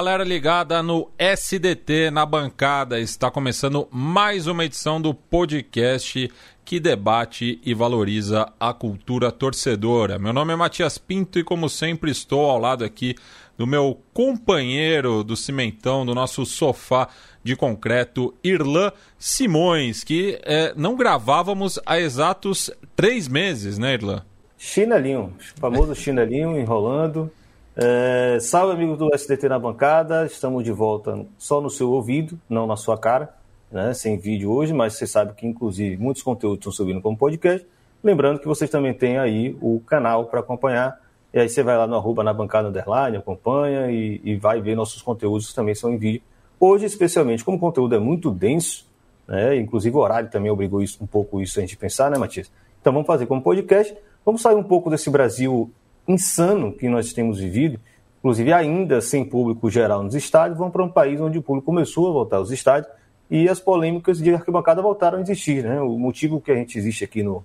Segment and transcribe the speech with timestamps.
[0.00, 2.98] Galera ligada no SDT na bancada.
[2.98, 6.32] Está começando mais uma edição do podcast
[6.64, 10.18] que debate e valoriza a cultura torcedora.
[10.18, 13.14] Meu nome é Matias Pinto e, como sempre, estou ao lado aqui
[13.58, 17.06] do meu companheiro do cimentão, do nosso sofá
[17.44, 24.22] de concreto, Irlan Simões, que é, não gravávamos há exatos três meses, né, Irlan?
[24.56, 27.30] Chinelinho, famoso chinelinho enrolando.
[27.82, 30.26] É, salve, amigos do SDT na bancada.
[30.26, 33.34] Estamos de volta só no seu ouvido, não na sua cara,
[33.72, 33.94] né?
[33.94, 37.66] sem vídeo hoje, mas você sabe que, inclusive, muitos conteúdos estão subindo como podcast.
[38.04, 41.00] Lembrando que vocês também têm aí o canal para acompanhar.
[41.32, 44.74] E aí você vai lá no arroba na bancada underline, acompanha e, e, vai ver
[44.74, 46.20] nossos conteúdos que também são em vídeo.
[46.58, 48.86] Hoje, especialmente, como o conteúdo é muito denso,
[49.26, 49.56] né?
[49.56, 52.52] inclusive o horário também obrigou isso, um pouco isso a gente pensar, né, Matias?
[52.78, 53.96] Então vamos fazer como podcast.
[54.22, 55.72] Vamos sair um pouco desse Brasil
[56.06, 57.78] insano que nós temos vivido,
[58.18, 62.08] inclusive ainda sem público geral nos estádios, vão para um país onde o público começou
[62.08, 62.92] a voltar aos estádios
[63.30, 65.64] e as polêmicas de arquibancada voltaram a existir.
[65.64, 65.80] Né?
[65.80, 67.44] O motivo que a gente existe aqui no,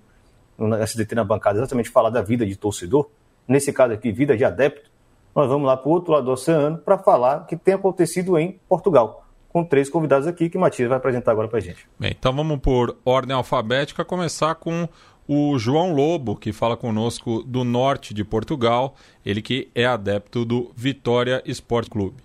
[0.58, 3.08] no SDT na bancada é exatamente falar da vida de torcedor,
[3.46, 4.90] nesse caso aqui, vida de adepto.
[5.34, 8.38] Nós vamos lá para o outro lado do oceano para falar o que tem acontecido
[8.38, 11.88] em Portugal com três convidados aqui que Matias vai apresentar agora para a gente.
[11.98, 14.86] Bem, então vamos por ordem alfabética, começar com
[15.26, 20.70] o João Lobo, que fala conosco do norte de Portugal, ele que é adepto do
[20.76, 22.16] Vitória Esporte Clube.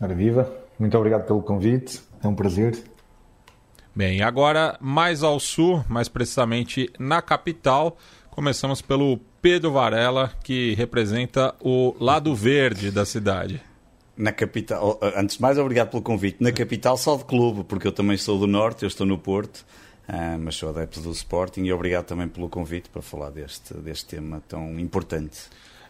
[0.00, 2.82] Ora viva, muito obrigado pelo convite, é um prazer.
[3.94, 7.96] Bem, agora mais ao sul, mais precisamente na capital,
[8.30, 13.60] começamos pelo Pedro Varela, que representa o lado verde da cidade.
[14.16, 16.36] Na capital, antes de mais, obrigado pelo convite.
[16.40, 19.64] Na capital, só de clube, porque eu também sou do Norte, eu estou no Porto.
[20.08, 24.06] Uh, mas sou adepto do Sporting e obrigado também pelo convite para falar deste, deste
[24.06, 25.42] tema tão importante.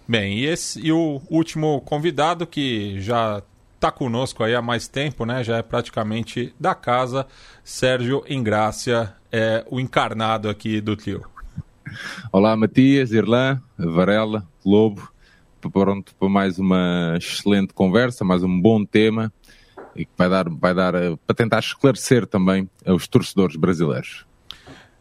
[0.06, 3.42] Bem, e, esse, e o último convidado que já
[3.74, 5.42] está conosco aí há mais tempo, né?
[5.42, 7.26] Já é praticamente da casa,
[7.64, 11.24] Sérgio Ingrácia, é o encarnado aqui do trio.
[12.30, 15.10] Olá, Matias, Irlã, Varela, Lobo,
[15.72, 19.32] pronto para mais uma excelente conversa, mais um bom tema
[19.94, 24.26] e que vai dar, vai dar eh, para tentar esclarecer também os torcedores brasileiros.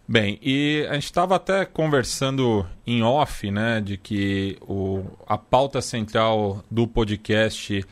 [0.07, 5.81] Bem, e a gente estava até conversando em off, né, de que o, a pauta
[5.81, 7.85] central do podcast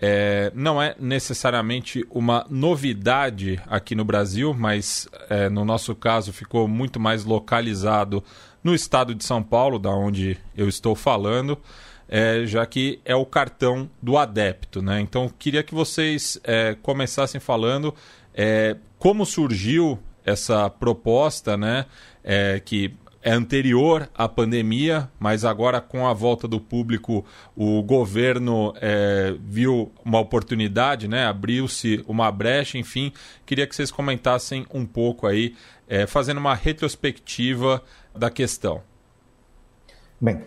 [0.00, 6.68] é, não é necessariamente uma novidade aqui no Brasil, mas é, no nosso caso ficou
[6.68, 8.22] muito mais localizado
[8.62, 11.58] no estado de São Paulo, da onde eu estou falando
[12.08, 14.82] é, já que é o cartão do adepto.
[14.82, 15.00] Né?
[15.00, 17.94] Então, queria que vocês é, começassem falando
[18.34, 21.86] é, como surgiu essa proposta, né?
[22.22, 22.94] É, que
[23.24, 27.24] é anterior à pandemia, mas agora com a volta do público,
[27.56, 31.24] o governo é, viu uma oportunidade, né?
[31.24, 33.12] abriu-se uma brecha, enfim.
[33.46, 35.54] Queria que vocês comentassem um pouco aí,
[35.88, 37.82] é, fazendo uma retrospectiva
[38.14, 38.82] da questão.
[40.20, 40.42] Bem,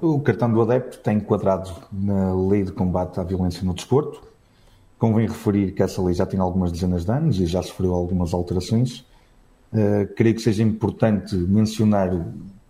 [0.00, 4.22] o cartão do adepto tem enquadrado na Lei de Combate à Violência no Desporto.
[4.98, 8.34] Convém referir que essa lei já tem algumas dezenas de anos e já sofreu algumas
[8.34, 9.04] alterações.
[9.72, 12.10] Uh, creio que seja importante mencionar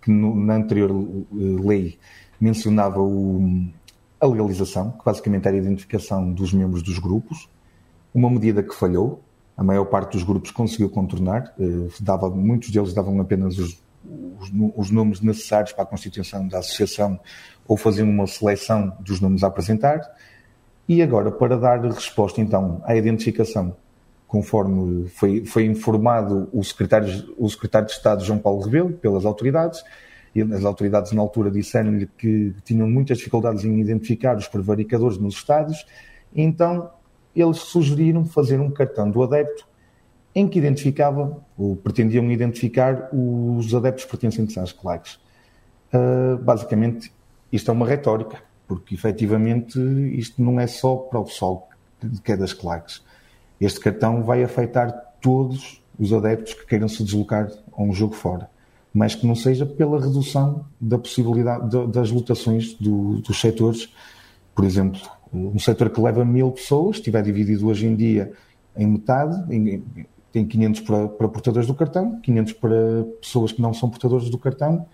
[0.02, 1.98] que no, na anterior eh, lei
[2.40, 3.66] mencionava o,
[4.20, 7.48] a legalização, que basicamente era a identificação dos membros dos grupos,
[8.14, 9.20] uma medida que falhou.
[9.56, 13.80] A maior parte dos grupos conseguiu contornar, uh, dava, muitos deles davam apenas os
[14.40, 17.18] os, os nomes necessários para a constituição da associação
[17.66, 20.00] ou faziam uma seleção dos nomes a apresentar.
[20.88, 23.76] E agora, para dar resposta então à identificação,
[24.26, 29.82] conforme foi, foi informado o secretário, o secretário de Estado João Paulo Rebelo pelas autoridades,
[30.34, 35.36] e as autoridades na altura disseram-lhe que tinham muitas dificuldades em identificar os prevaricadores nos
[35.36, 35.86] estádios,
[36.34, 36.90] então
[37.34, 39.66] eles sugeriram fazer um cartão do adepto
[40.36, 45.14] em que identificavam, ou pretendiam identificar, os adeptos pertencentes às claques.
[45.94, 47.10] Uh, basicamente,
[47.50, 49.80] isto é uma retórica, porque efetivamente
[50.14, 51.70] isto não é só para o pessoal
[52.22, 53.02] que é das claques.
[53.58, 54.92] Este cartão vai afetar
[55.22, 58.50] todos os adeptos que queiram se deslocar a um jogo fora,
[58.92, 63.90] mas que não seja pela redução da possibilidade de, das lotações do, dos setores.
[64.54, 65.00] Por exemplo,
[65.32, 68.32] um setor que leva mil pessoas, estiver dividido hoje em dia
[68.76, 69.82] em metade, em,
[70.36, 74.36] tem 500 para, para portadores do cartão, 500 para pessoas que não são portadores do
[74.36, 74.86] cartão,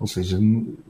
[0.00, 0.36] ou seja,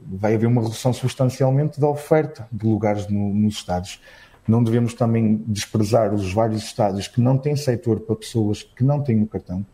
[0.06, 4.00] vai haver uma redução substancialmente da oferta de lugares no, nos estádios.
[4.48, 9.02] Não devemos também desprezar os vários estádios que não têm setor para pessoas que não
[9.02, 9.64] têm o cartão.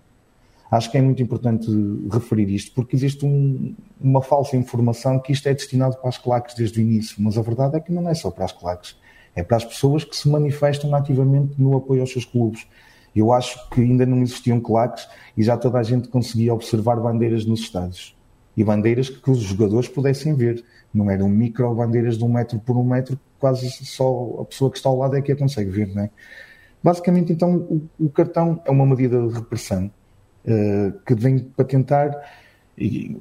[0.69, 1.71] Acho que é muito importante
[2.13, 6.57] referir isto, porque existe um, uma falsa informação que isto é destinado para as claques
[6.57, 8.97] desde o início, mas a verdade é que não é só para as claques
[9.39, 12.67] é para as pessoas que se manifestam ativamente no apoio aos seus clubes.
[13.19, 17.45] Eu acho que ainda não existiam claques e já toda a gente conseguia observar bandeiras
[17.45, 18.17] nos estádios.
[18.57, 20.65] E bandeiras que os jogadores pudessem ver.
[20.95, 24.77] Não eram micro bandeiras de um metro por um metro, quase só a pessoa que
[24.77, 26.11] está ao lado é que a consegue ver, não é?
[26.83, 29.91] Basicamente, então, o, o cartão é uma medida de repressão
[30.45, 32.11] uh, que vem para tentar,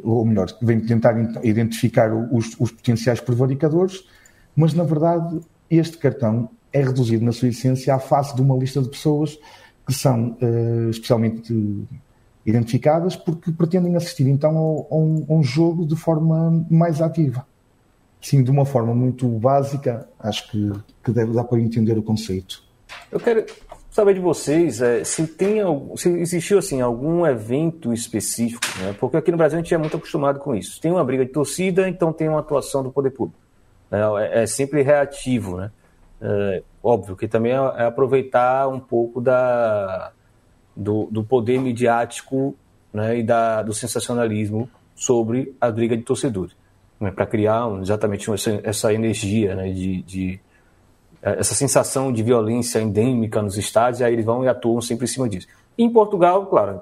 [0.03, 4.03] ou melhor, vem tentar identificar os, os potenciais prevaricadores,
[4.55, 5.39] mas na verdade
[5.69, 9.37] este cartão é reduzido na sua essência à face de uma lista de pessoas
[9.87, 11.87] que são uh, especialmente
[12.45, 14.57] identificadas porque pretendem assistir então
[14.91, 17.47] a, um, a, um, jogo de forma mais ativa.
[18.21, 20.71] Sim, de uma forma muito básica, acho que,
[21.03, 22.63] que deve dar para entender o conceito.
[23.11, 23.45] Eu quero
[23.89, 25.59] saber de vocês é, se tem
[25.95, 28.95] se existiu assim algum evento específico, né?
[28.99, 30.81] porque aqui no Brasil a gente é muito acostumado com isso.
[30.81, 33.39] Tem uma briga de torcida, então tem uma atuação do poder público.
[33.89, 33.99] Né?
[34.19, 35.71] É, é, sempre reativo, né?
[36.21, 40.11] É, óbvio que também é, é aproveitar um pouco da,
[40.75, 42.55] do, do poder midiático
[42.91, 46.55] né, e da, do sensacionalismo sobre a briga de torcedores,
[46.99, 50.39] né, para criar exatamente essa, essa energia né, de, de
[51.21, 55.05] é, essa sensação de violência endêmica nos estádios, e aí eles vão e atuam sempre
[55.05, 55.47] em cima disso.
[55.77, 56.81] Em Portugal, claro,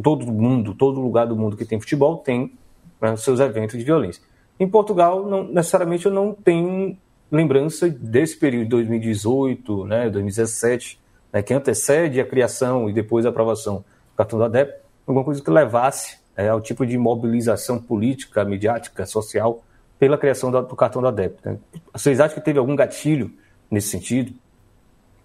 [0.00, 2.52] todo mundo, todo lugar do mundo que tem futebol tem
[3.00, 4.22] né, seus eventos de violência.
[4.58, 6.96] Em Portugal, não, necessariamente eu não tenho
[7.30, 11.00] lembrança desse período de 2018, né, 2017,
[11.32, 15.42] né, que antecede a criação e depois a aprovação do cartão do adepto, alguma coisa
[15.42, 19.62] que levasse é, ao tipo de mobilização política, midiática, social,
[19.98, 21.48] pela criação do, do cartão do adepto.
[21.48, 21.58] Né?
[21.92, 23.32] Vocês acham que teve algum gatilho
[23.70, 24.32] nesse sentido?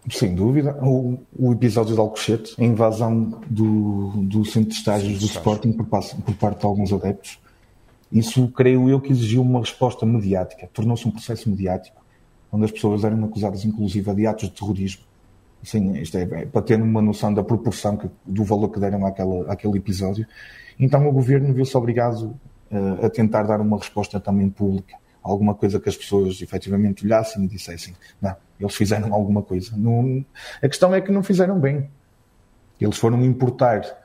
[0.09, 0.75] Sem dúvida.
[0.81, 5.85] O, o episódio de Alcochete, a invasão do, do centro de estágios do Sporting por,
[5.85, 7.39] por parte de alguns adeptos,
[8.11, 10.69] isso creio eu que exigiu uma resposta mediática.
[10.73, 12.03] Tornou-se um processo mediático,
[12.51, 15.03] onde as pessoas eram acusadas, inclusive, de atos de terrorismo.
[15.63, 19.05] Sim, isto é, é para ter uma noção da proporção que, do valor que deram
[19.05, 20.25] àquela, àquele episódio.
[20.79, 22.35] Então o governo viu-se obrigado
[22.71, 27.43] uh, a tentar dar uma resposta também pública alguma coisa que as pessoas efetivamente olhassem
[27.43, 29.75] e dissessem: não, eles fizeram alguma coisa.
[29.77, 30.25] Não,
[30.61, 31.89] a questão é que não fizeram bem.
[32.79, 34.00] Eles foram importar.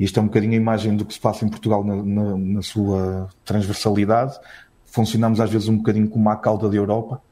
[0.00, 2.62] Isto é um bocadinho a imagem do que se passa em Portugal na, na, na
[2.62, 4.38] sua transversalidade.
[4.86, 7.22] Funcionamos às vezes um bocadinho como a cauda da Europa.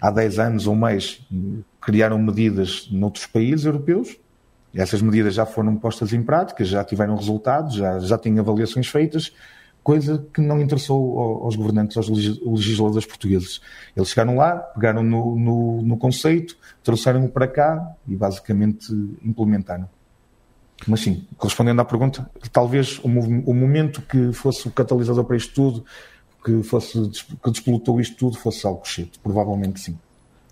[0.00, 1.20] Há 10 anos ou mais
[1.80, 4.16] criaram medidas noutros países europeus.
[4.72, 9.32] Essas medidas já foram postas em prática, já tiveram resultados, já, já têm avaliações feitas
[9.82, 13.60] coisa que não interessou aos governantes, aos legisladores portugueses.
[13.96, 18.92] Eles chegaram lá, pegaram no, no, no conceito, trouxeram-o para cá e basicamente
[19.24, 19.88] implementaram.
[20.86, 25.54] Mas sim, correspondendo à pergunta, talvez o, o momento que fosse o catalisador para isto
[25.54, 25.84] tudo,
[26.44, 26.98] que, fosse,
[27.42, 29.08] que despolutou isto tudo, fosse algo cheio.
[29.22, 29.98] Provavelmente sim.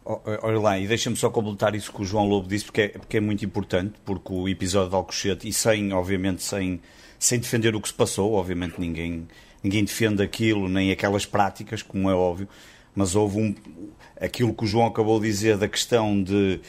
[0.04, 3.16] Olha lá, e deixa-me só completar isso que o João Lobo disse, porque é, porque
[3.18, 6.80] é muito importante, porque o episódio de Alcochete, e sem, obviamente, sem
[7.20, 9.28] sem defender o que se passou, obviamente ninguém,
[9.62, 12.48] ninguém defende aquilo, nem aquelas práticas, como é óbvio,
[12.94, 13.54] mas houve um,
[14.18, 16.60] aquilo que o João acabou de dizer da questão de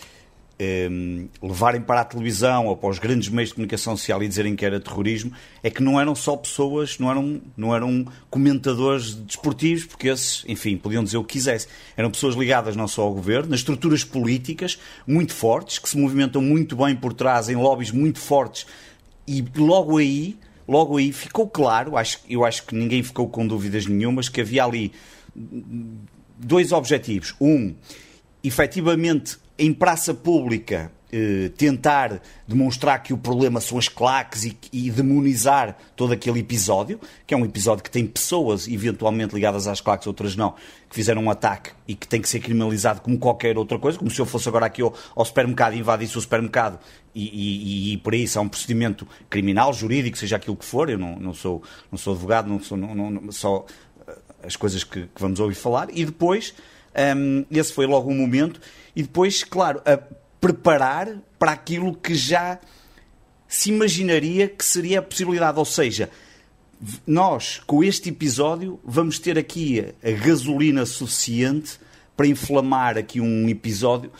[0.61, 4.55] um, levarem para a televisão ou para os grandes meios de comunicação social e dizerem
[4.55, 5.31] que era terrorismo,
[5.63, 10.77] é que não eram só pessoas, não eram, não eram comentadores desportivos, porque esses, enfim,
[10.77, 11.69] podiam dizer o que quisessem.
[11.97, 14.77] Eram pessoas ligadas não só ao governo, nas estruturas políticas
[15.07, 18.65] muito fortes, que se movimentam muito bem por trás em lobbies muito fortes
[19.27, 20.37] e logo aí,
[20.67, 24.63] logo aí ficou claro, acho, eu acho que ninguém ficou com dúvidas nenhumas, que havia
[24.63, 24.91] ali
[26.37, 27.33] dois objetivos.
[27.39, 27.73] Um,
[28.43, 34.89] efetivamente, em praça pública, eh, tentar demonstrar que o problema são as claques e, e,
[34.89, 40.07] demonizar todo aquele episódio, que é um episódio que tem pessoas eventualmente ligadas às claques,
[40.07, 40.51] outras não,
[40.89, 44.09] que fizeram um ataque e que tem que ser criminalizado como qualquer outra coisa, como
[44.09, 46.79] se eu fosse agora aqui ao, ao supermercado e invadisse o supermercado
[47.13, 50.89] e, e, e, por isso é um procedimento criminal, jurídico, seja aquilo que for.
[50.89, 53.65] Eu não, não, sou, não sou advogado, não sou não, não, só
[54.07, 55.89] eh, as coisas que, que, vamos ouvir falar.
[55.91, 56.53] E depois,
[57.17, 58.61] um, esse foi logo um momento.
[58.95, 59.97] E depois, claro, a
[60.39, 62.59] preparar para aquilo que já
[63.47, 65.59] se imaginaria que seria a possibilidade.
[65.59, 66.09] Ou seja,
[67.05, 71.79] nós, com este episódio, vamos ter aqui a gasolina suficiente
[72.15, 74.11] para inflamar aqui um episódio,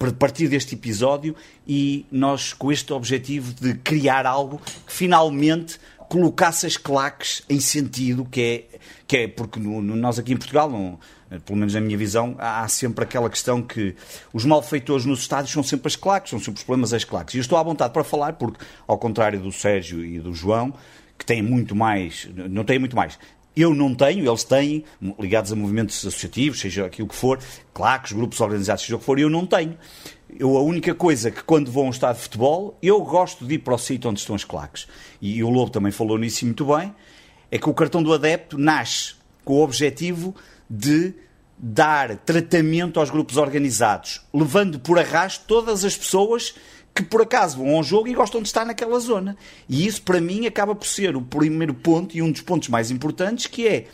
[0.00, 1.34] a partir deste episódio,
[1.66, 5.78] e nós com este objetivo de criar algo que finalmente
[6.08, 10.36] colocasse as claques em sentido, que é, que é porque no, no, nós aqui em
[10.36, 10.98] Portugal, não,
[11.44, 13.94] pelo menos na minha visão, há sempre aquela questão que
[14.32, 17.34] os malfeitores nos estádios são sempre as claques, são sempre os problemas as claques.
[17.34, 20.72] E eu estou à vontade para falar, porque, ao contrário do Sérgio e do João,
[21.18, 23.18] que têm muito mais, não têm muito mais,
[23.56, 24.84] Eu não tenho, eles têm,
[25.18, 27.38] ligados a movimentos associativos, seja aquilo que for,
[27.72, 29.78] claques, grupos organizados, seja o que for, eu não tenho.
[30.38, 33.54] Eu, a única coisa que quando vou a um estádio de futebol, eu gosto de
[33.54, 34.86] ir para o sítio onde estão as claques.
[35.22, 36.94] E, e o Lobo também falou nisso muito bem,
[37.50, 39.14] é que o cartão do adepto nasce
[39.46, 40.34] com o objetivo
[40.68, 41.14] de
[41.56, 46.52] dar tratamento aos grupos organizados, levando por arrasto todas as pessoas
[46.92, 49.36] que por acaso vão ao jogo e gostam de estar naquela zona.
[49.68, 52.90] E isso, para mim, acaba por ser o primeiro ponto e um dos pontos mais
[52.90, 53.86] importantes, que é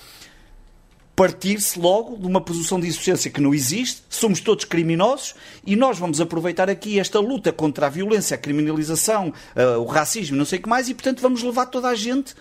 [1.14, 5.34] partir-se logo de uma posição de insuficiência que não existe, somos todos criminosos
[5.66, 10.34] e nós vamos aproveitar aqui esta luta contra a violência, a criminalização, uh, o racismo,
[10.34, 12.34] não sei o que mais, e portanto vamos levar toda a gente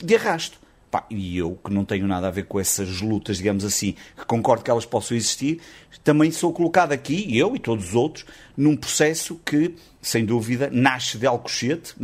[0.00, 0.62] de arrasto.
[0.92, 4.26] Pá, e eu, que não tenho nada a ver com essas lutas, digamos assim, que
[4.26, 5.58] concordo que elas possam existir,
[6.02, 8.24] também sou colocado aqui, eu e todos os outros,
[8.56, 11.94] num processo que, sem dúvida, nasce de Alcochete,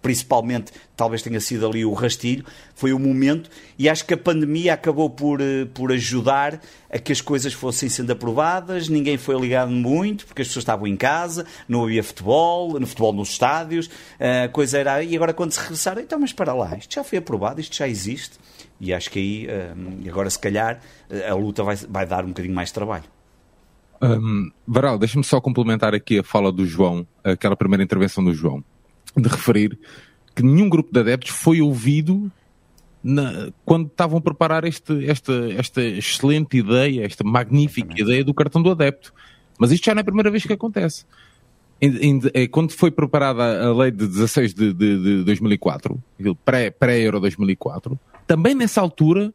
[0.00, 2.44] principalmente, talvez tenha sido ali o rastilho,
[2.74, 7.12] foi o momento, e acho que a pandemia acabou por, eh, por ajudar a que
[7.12, 11.44] as coisas fossem sendo aprovadas, ninguém foi ligado muito, porque as pessoas estavam em casa,
[11.68, 16.00] não havia futebol, no futebol nos estádios, a coisa era, e agora quando se regressaram,
[16.00, 18.38] então, mas para lá, isto já foi aprovado, isto já existe,
[18.80, 19.74] e acho que aí, eh,
[20.08, 20.80] agora se calhar,
[21.10, 23.04] eh, a luta vai, vai dar um bocadinho mais trabalho.
[24.02, 28.64] Um, Varal, deixa-me só complementar aqui a fala do João, aquela primeira intervenção do João,
[29.16, 29.78] de referir
[30.34, 32.30] que nenhum grupo de adeptos foi ouvido
[33.02, 38.62] na, quando estavam a preparar este, esta, esta excelente ideia, esta magnífica ideia do cartão
[38.62, 39.12] do adepto.
[39.58, 41.04] Mas isto já não é a primeira vez que acontece.
[42.34, 46.02] É, quando foi preparada a lei de 16 de, de, de 2004,
[46.78, 49.32] pré-Euro 2004, também nessa altura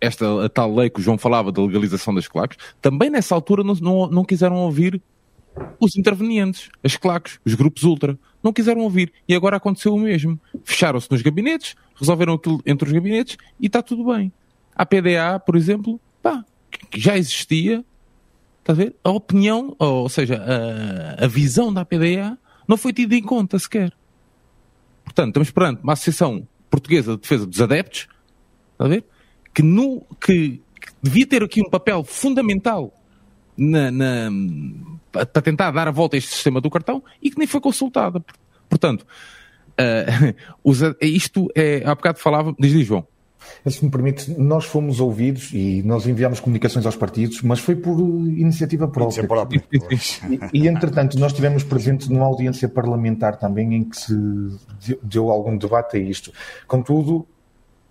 [0.00, 3.74] esta tal lei que o João falava da legalização das claques, também nessa altura não,
[3.74, 5.02] não, não quiseram ouvir
[5.78, 8.18] os intervenientes, as claques, os grupos ultra.
[8.42, 9.12] Não quiseram ouvir.
[9.28, 10.40] E agora aconteceu o mesmo.
[10.64, 14.32] Fecharam-se nos gabinetes, resolveram aquilo entre os gabinetes e está tudo bem.
[14.74, 16.44] A PDA, por exemplo, pá,
[16.94, 17.84] já existia,
[18.60, 18.94] está a ver?
[19.04, 23.92] A opinião, ou seja, a, a visão da PDA não foi tida em conta sequer.
[25.04, 28.06] Portanto, estamos perante uma associação portuguesa de defesa dos adeptos,
[28.72, 29.04] está a ver?
[29.54, 32.92] Que, no, que, que devia ter aqui um papel fundamental
[33.56, 34.30] na, na,
[35.12, 38.24] para tentar dar a volta a este sistema do cartão e que nem foi consultada.
[38.68, 39.06] Portanto,
[40.64, 41.82] uh, isto é.
[41.84, 42.54] Há bocado falava.
[42.58, 43.06] Diz, diz João.
[43.66, 47.98] Se me permite, nós fomos ouvidos e nós enviámos comunicações aos partidos, mas foi por
[47.98, 49.26] iniciativa própria.
[49.26, 49.64] própria.
[50.52, 54.14] E, e, entretanto, nós estivemos presentes numa audiência parlamentar também em que se
[55.02, 56.32] deu algum debate a isto.
[56.66, 57.26] Contudo,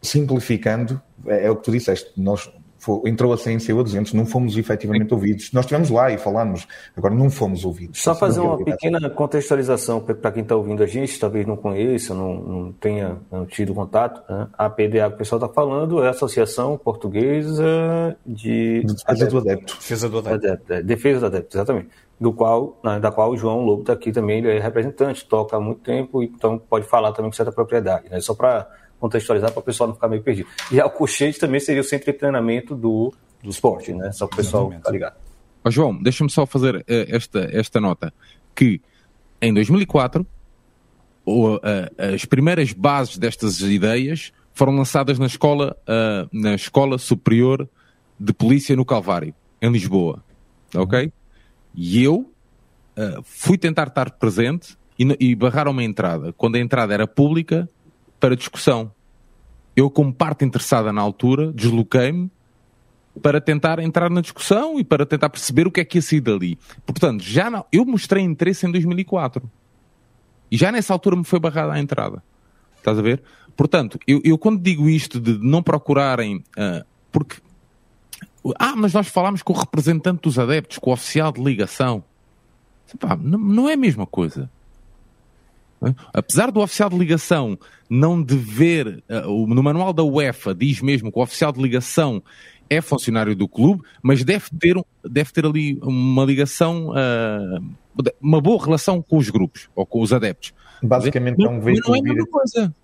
[0.02, 4.14] simplificando, é, é, o que tu disseste, nós foi, entrou a 100, saiu a 200,
[4.14, 5.52] não fomos efetivamente ouvidos.
[5.52, 6.66] Nós estivemos lá e falamos,
[6.96, 8.02] agora não fomos ouvidos.
[8.02, 12.36] Só fazer uma pequena contextualização para quem está ouvindo a gente, talvez não conheça, não,
[12.36, 14.24] não tenha não tido contato.
[14.32, 14.48] Né?
[14.58, 18.82] A PDA que o pessoal está falando é a Associação Portuguesa de...
[18.86, 19.76] de Defesa do Adepto.
[19.76, 20.74] Defesa do Adepto.
[20.74, 21.90] É, defesa do Adepto, exatamente.
[22.18, 25.60] Do qual, da qual o João Lobo está aqui também, ele é representante, toca há
[25.60, 28.10] muito tempo, então pode falar também com certa propriedade.
[28.10, 28.20] Né?
[28.20, 28.68] Só para
[29.00, 30.50] contextualizar para o pessoal não ficar meio perdido.
[30.72, 34.12] E a Cochete também seria o centro de treinamento do, do esporte, né?
[34.12, 35.16] Só para o pessoal ficar ligado.
[35.64, 38.14] Oh, João, deixa-me só fazer uh, esta, esta nota,
[38.56, 38.82] que
[39.42, 40.26] em 2004
[41.26, 41.60] o, uh,
[42.14, 47.68] as primeiras bases destas ideias foram lançadas na escola, uh, na escola Superior
[48.20, 50.24] de Polícia no Calvário, em Lisboa,
[50.76, 51.12] ok?
[51.76, 52.30] E eu
[53.24, 56.34] fui tentar estar presente e, e barraram uma entrada.
[56.34, 57.70] Quando a entrada era pública,
[58.20, 58.92] para discussão.
[59.76, 62.30] Eu, como parte interessada na altura, desloquei-me
[63.22, 66.22] para tentar entrar na discussão e para tentar perceber o que é que ia sair
[66.22, 66.58] dali.
[66.86, 69.50] Portanto, já não, eu mostrei interesse em 2004.
[70.52, 72.24] E já nessa altura me foi barrada a entrada.
[72.78, 73.22] Estás a ver?
[73.56, 76.38] Portanto, eu, eu quando digo isto de não procurarem.
[76.38, 77.38] Uh, porque.
[78.58, 82.04] Ah, mas nós falámos com o representante dos adeptos, com o oficial de ligação.
[82.98, 84.50] Pá, não, não é a mesma coisa.
[86.14, 87.58] Apesar do oficial de ligação
[87.90, 92.22] não dever, uh, no manual da UEFA diz mesmo que o oficial de ligação
[92.70, 97.64] é funcionário do clube, mas deve ter, deve ter ali uma ligação, uh,
[98.22, 100.54] uma boa relação com os grupos ou com os adeptos.
[100.84, 101.90] Basicamente é um veículo.
[101.90, 102.76] Não é a mesma coisa.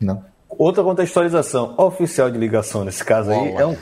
[0.00, 0.24] Não.
[0.48, 3.76] Outra contextualização, oficial de ligação nesse caso aí, é, um,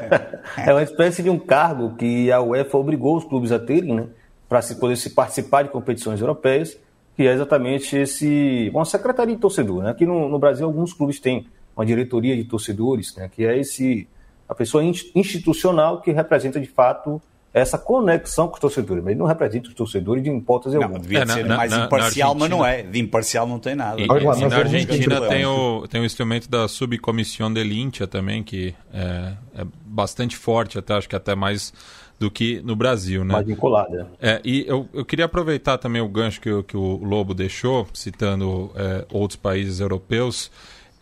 [0.56, 4.06] é uma espécie de um cargo que a UEFA obrigou os clubes a terem, né,
[4.48, 6.76] para se poder se participar de competições europeias
[7.18, 9.82] que é exatamente esse, uma secretaria de torcedor.
[9.82, 9.90] Né?
[9.90, 13.28] Aqui no, no, Brasil, alguns clubes têm uma diretoria de torcedores, né?
[13.28, 14.06] que é esse
[14.48, 17.20] a pessoa institucional que representa de fato
[17.52, 21.00] essa conexão com os torcedores, mas ele não representa os torcedores de hipótese não, alguma.
[21.00, 22.82] Devia É, ser na- mais na- imparcial, na mas não é.
[22.82, 24.00] De imparcial não tem nada.
[24.00, 28.06] E, Olha lá, e na Argentina tem o, tem o instrumento da subcomissão de Lintia
[28.06, 31.72] também, que é, é bastante forte, até acho que até mais
[32.18, 33.32] do que no Brasil, né?
[33.34, 34.10] Mais vinculada.
[34.20, 37.86] É, e eu, eu queria aproveitar também o gancho que, o- que o Lobo deixou,
[37.94, 40.50] citando é, outros países europeus,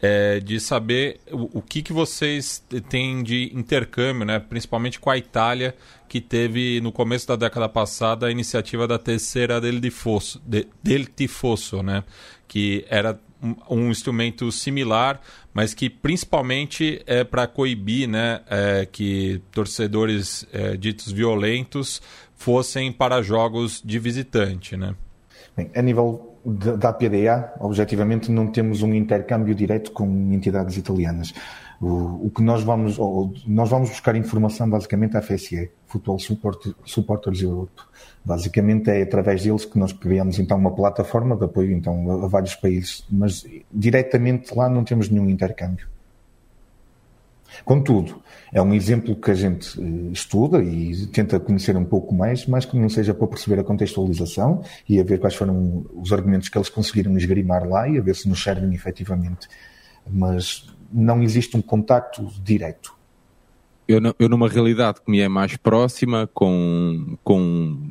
[0.02, 4.38] é, de saber o, o que, que vocês têm de intercâmbio, né?
[4.38, 5.74] principalmente com a Itália,
[6.06, 11.06] que teve no começo da década passada a iniciativa da terceira del tifoso, de, del
[11.06, 12.04] tifoso né?
[12.46, 13.18] que era
[13.70, 15.20] um, um instrumento similar,
[15.52, 22.02] mas que principalmente é para coibir né, é, que torcedores é, ditos violentos
[22.34, 24.76] fossem para jogos de visitante.
[24.76, 24.94] Né?
[25.56, 31.34] Bem, a nível da PDA, objetivamente, não temos um intercâmbio direto com entidades italianas.
[31.80, 36.74] O, o que nós vamos, ou, nós vamos buscar informação basicamente à FSE, Football Support,
[36.84, 37.82] Supporters Europe.
[38.24, 42.28] Basicamente é através deles que nós criamos então uma plataforma de apoio então, a, a
[42.28, 45.86] vários países, mas diretamente lá não temos nenhum intercâmbio.
[47.64, 48.20] Contudo,
[48.52, 52.64] é um exemplo que a gente eh, estuda e tenta conhecer um pouco mais, mas
[52.64, 56.58] que não seja para perceber a contextualização e a ver quais foram os argumentos que
[56.58, 59.48] eles conseguiram esgrimar lá e a ver se nos servem efetivamente.
[60.10, 62.94] Mas não existe um contacto direto.
[63.88, 67.90] eu, eu numa realidade que me é mais próxima com, com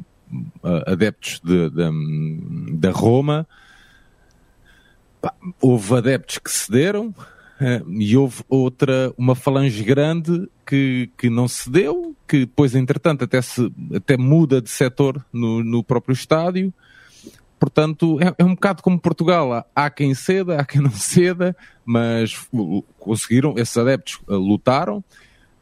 [0.64, 3.48] ah, adeptos de, de- da Roma,
[5.62, 7.14] houve adeptos que cederam
[7.60, 13.42] eh, e houve outra, uma falange grande que, que não cedeu, que depois, entretanto, até,
[13.42, 16.74] se, até muda de setor no, no próprio estádio.
[17.66, 19.66] Portanto, é, é um bocado como Portugal.
[19.76, 22.48] Há- quem ceda, há quem não ceda, mas
[23.00, 24.98] conseguiram, esses adeptos uh, lutaram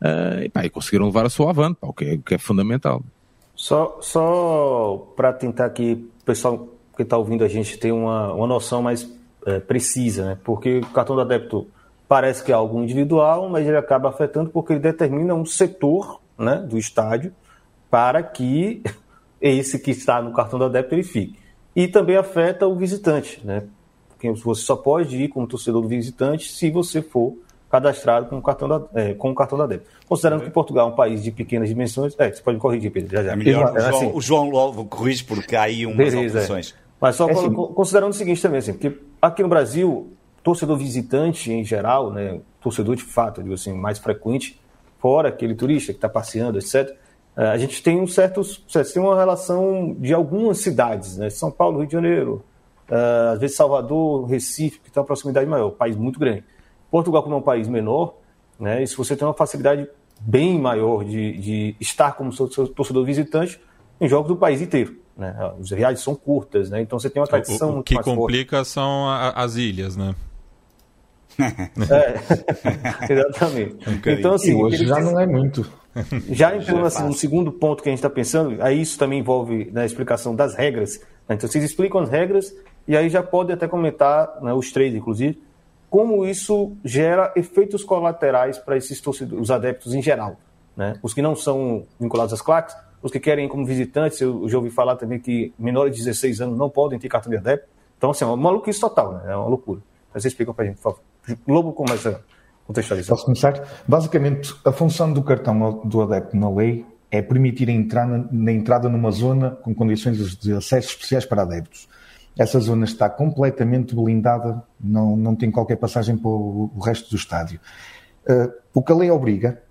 [0.01, 2.35] uh, e, pá, e conseguiram levar a sua avante, pá, o, que é, o que
[2.35, 3.01] é fundamental.
[3.55, 8.47] Só, só para tentar que o pessoal que está ouvindo a gente ter uma, uma
[8.47, 9.09] noção mais
[9.45, 10.37] é, precisa, né?
[10.43, 11.67] Porque o cartão do adepto
[12.05, 16.57] parece que é algo individual, mas ele acaba afetando porque ele determina um setor né,
[16.57, 17.33] do estádio
[17.89, 18.83] para que
[19.39, 21.42] esse que está no cartão do adepto ele fique.
[21.75, 23.63] E também afeta o visitante, né?
[24.09, 27.35] Porque você só pode ir como torcedor do visitante se você for
[27.69, 29.89] cadastrado com o cartão da, é, com o cartão da débito.
[30.07, 33.11] Considerando que Portugal é um país de pequenas dimensões, é, você pode me corrigir, Pedro,
[33.11, 33.31] já já.
[33.31, 36.17] É melhor o É João, assim, o João logo corrige porque há aí umas Beleza,
[36.17, 36.27] é.
[36.27, 36.75] alterações.
[37.01, 40.77] Mas só É assim- co- considerando o seguinte também, assim, porque aqui no Brasil, torcedor
[40.77, 44.61] visitante em geral, né, torcedor de fato, digo assim, mais frequente,
[44.99, 46.95] fora aquele turista que está passeando, etc.,
[47.35, 48.41] a gente tem um certo,
[48.93, 52.43] tem uma relação de algumas cidades, né, São Paulo, Rio de Janeiro,
[52.89, 56.43] eh, às vezes Salvador, Recife, que tem uma proximidade maior, um país muito grande.
[56.91, 58.15] Portugal, como é um país menor,
[58.59, 59.87] né, isso você tem uma facilidade
[60.19, 63.59] bem maior de, de estar como seu- seu torcedor visitante
[63.99, 64.95] em jogos do país inteiro.
[65.17, 65.35] Né?
[65.59, 66.81] Os viagens são curtas, né?
[66.81, 68.17] então você tem uma tradição O, o muito que mais forte.
[68.19, 70.13] complica são a- as ilhas, né?
[71.39, 73.77] É, exatamente.
[74.07, 75.69] então, assim, e hoje já não é muito.
[76.29, 79.69] já entrando assim, no segundo ponto que a gente está pensando, aí isso também envolve
[79.71, 80.99] na explicação das regras.
[81.27, 81.35] né?
[81.35, 82.53] Então, vocês explicam as regras
[82.87, 85.41] e aí já pode até comentar, né, os três, inclusive,
[85.89, 90.37] como isso gera efeitos colaterais para esses torcedores, os adeptos em geral.
[90.75, 90.97] Né?
[91.03, 94.57] Os que não são vinculados às claques, os que querem ir como visitantes, eu já
[94.57, 97.67] ouvi falar também que menores de 16 anos não podem ter cartão de adepto.
[97.97, 99.31] Então, assim, é uma maluquice total, né?
[99.31, 99.81] é uma loucura.
[100.13, 100.99] Mas vocês explicam para a gente, por favor.
[101.47, 103.15] Lobo começa a contextualizar.
[103.15, 103.83] Posso começar?
[103.87, 108.89] Basicamente, a função do cartão do adepto na lei é permitir a entrada, na entrada
[108.89, 111.87] numa zona com condições de acesso especiais para adeptos.
[112.37, 117.15] Essa zona está completamente blindada, não, não tem qualquer passagem para o, o resto do
[117.15, 117.59] estádio.
[118.27, 119.61] Uh, o que a lei obriga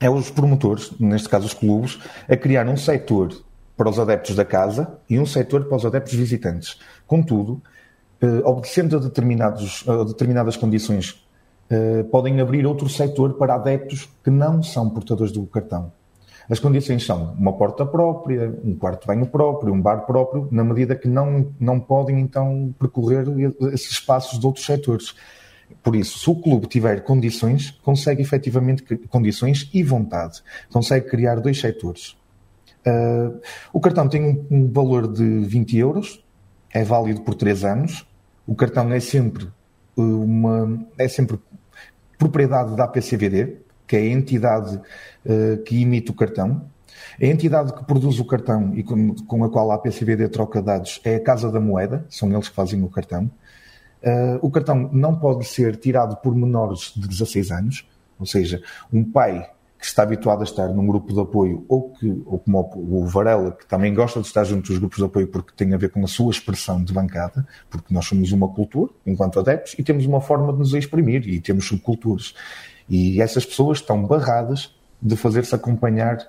[0.00, 3.32] é os promotores, neste caso os clubes, a criar um setor
[3.76, 6.80] para os adeptos da casa e um setor para os adeptos visitantes.
[7.06, 7.62] Contudo,
[8.44, 11.24] obedecendo a, determinados, a determinadas condições
[11.70, 15.92] Uh, podem abrir outro setor para adeptos que não são portadores do cartão.
[16.48, 20.64] As condições são uma porta própria, um quarto de banho próprio, um bar próprio, na
[20.64, 23.26] medida que não, não podem então percorrer
[23.70, 25.14] esses espaços de outros setores.
[25.82, 31.60] Por isso, se o clube tiver condições, consegue efetivamente condições e vontade, consegue criar dois
[31.60, 32.16] setores.
[32.86, 33.38] Uh,
[33.74, 36.24] o cartão tem um, um valor de 20 euros,
[36.72, 38.07] é válido por 3 anos.
[38.48, 39.46] O cartão é sempre
[39.94, 41.38] uma é sempre
[42.16, 46.64] propriedade da APCVD, que é a entidade uh, que emite o cartão.
[47.20, 50.98] A entidade que produz o cartão e com, com, a qual a APCVD troca dados
[51.04, 53.30] é a Casa da Moeda, são eles que fazem o cartão.
[54.02, 57.86] Uh, o cartão não pode ser tirado por menores de 16 anos,
[58.18, 59.46] ou seja, um pai
[59.78, 63.52] que está habituado a estar num grupo de apoio, ou, que, ou como o Varela,
[63.52, 66.02] que também gosta de estar junto dos grupos de apoio porque tem a ver com
[66.02, 70.20] a sua expressão de bancada, porque nós somos uma cultura, enquanto adeptos, e temos uma
[70.20, 72.34] forma de nos exprimir, e temos subculturas.
[72.88, 76.26] E essas pessoas estão barradas de fazer-se acompanhar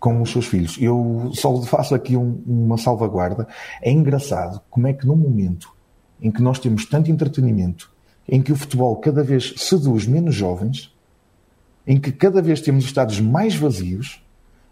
[0.00, 0.76] com os seus filhos.
[0.80, 3.46] Eu só faço aqui um, uma salvaguarda.
[3.80, 5.72] É engraçado como é que num momento
[6.20, 7.92] em que nós temos tanto entretenimento,
[8.28, 10.92] em que o futebol cada vez seduz menos jovens,
[11.88, 14.22] em que cada vez temos estados mais vazios,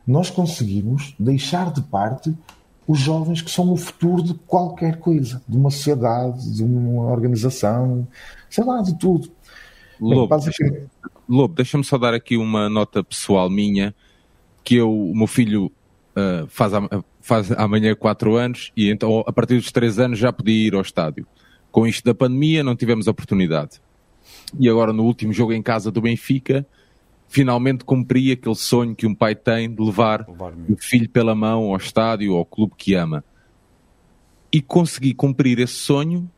[0.06, 2.36] nós conseguimos deixar de parte
[2.86, 8.06] os jovens que são o futuro de qualquer coisa, de uma sociedade, de uma organização,
[8.50, 9.30] sei lá, de tudo.
[9.98, 10.28] Lobo.
[11.26, 13.94] Lobo deixa-me só dar aqui uma nota pessoal minha,
[14.62, 15.72] que eu, o meu filho
[16.14, 16.74] uh, faz,
[17.22, 20.82] faz amanhã 4 anos e então a partir dos 3 anos já podia ir ao
[20.82, 21.26] estádio.
[21.72, 23.80] Com isto da pandemia não tivemos oportunidade.
[24.60, 26.64] E agora no último jogo em casa do Benfica,
[27.28, 30.26] finalmente cumpri aquele sonho que um pai tem de levar
[30.68, 33.24] o filho pela mão ao estádio, ao clube que ama.
[34.52, 36.30] E consegui cumprir esse sonho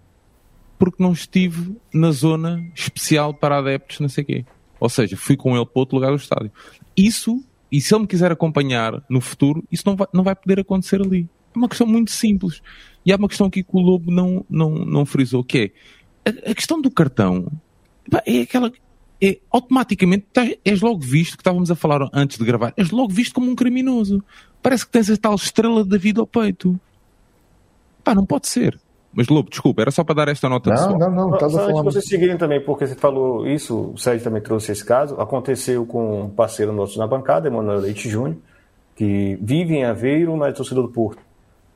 [0.79, 4.45] porque não estive na zona especial para adeptos, não sei quê.
[4.81, 6.53] Ou seja, fui com ele para outro lugar do estádio.
[6.97, 10.61] Isso, e se ele me quiser acompanhar no futuro, isso não vai, não vai poder
[10.61, 11.29] acontecer ali.
[11.55, 12.63] É uma questão muito simples.
[13.05, 15.73] E há uma questão aqui que o Lobo não, não, não frisou, que
[16.25, 17.51] é a, a questão do cartão.
[18.25, 18.73] É aquela.
[19.21, 20.27] É, automaticamente
[20.65, 23.57] és logo visto, que estávamos a falar antes de gravar, és logo visto como um
[23.57, 24.23] criminoso.
[24.63, 26.79] Parece que tens a tal estrela da vida ao peito.
[28.05, 28.79] Pá, não pode ser.
[29.13, 30.99] Mas Lobo, desculpa, era só para dar esta nota não, pessoal.
[30.99, 31.35] Não, não, não.
[31.35, 31.83] Estás a falar...
[31.83, 36.23] vocês seguirem também, porque você falou isso, o Sérgio também trouxe esse caso, aconteceu com
[36.23, 38.37] um parceiro nosso na bancada, Emanuel Leite Júnior,
[38.95, 41.21] que vive em Aveiro, mas é torcedor do Porto.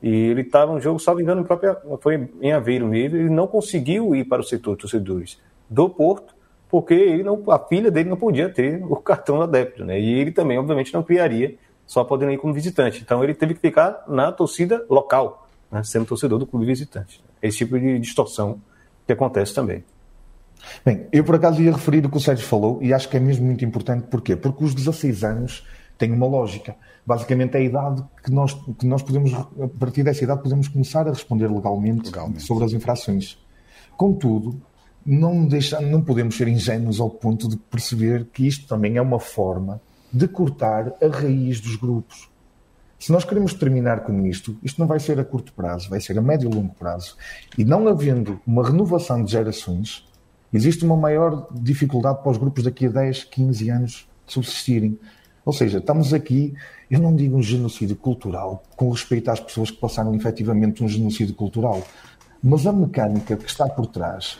[0.01, 4.15] E ele estava no jogo, salvo engano, própria, foi em Aveiro mesmo, ele não conseguiu
[4.15, 6.32] ir para o setor de torcedores do Porto,
[6.73, 9.99] porque ele não, a filha dele não podia ter o cartão adepto, né?
[9.99, 11.55] E ele também, obviamente, não criaria,
[11.85, 12.99] só podendo ir como visitante.
[13.03, 17.23] Então ele teve que ficar na torcida local, né, sendo torcedor do clube visitante.
[17.39, 18.59] Esse tipo de distorção
[19.05, 19.83] que acontece também.
[20.83, 23.19] Bem, eu por acaso ia referir o que o Sérgio falou e acho que é
[23.19, 24.07] mesmo muito importante.
[24.07, 24.35] Porquê?
[24.35, 26.75] Porque os 16 anos têm uma lógica.
[27.05, 31.07] Basicamente é a idade que nós, que nós podemos, a partir dessa idade, podemos começar
[31.07, 32.41] a responder legalmente, legalmente.
[32.41, 33.37] sobre as infrações.
[33.95, 34.59] Contudo,
[35.05, 39.19] não, deixa, não podemos ser ingênuos ao ponto de perceber que isto também é uma
[39.19, 42.29] forma de cortar a raiz dos grupos.
[42.99, 46.17] Se nós queremos terminar com isto, isto não vai ser a curto prazo, vai ser
[46.17, 47.17] a médio e longo prazo.
[47.57, 50.07] E não havendo uma renovação de gerações,
[50.53, 54.97] existe uma maior dificuldade para os grupos daqui a 10, 15 anos subsistirem.
[55.45, 56.53] Ou seja, estamos aqui,
[56.89, 61.35] eu não digo um genocídio cultural, com respeito às pessoas que passaram efetivamente um genocídio
[61.35, 61.85] cultural,
[62.41, 64.39] mas a mecânica que está por trás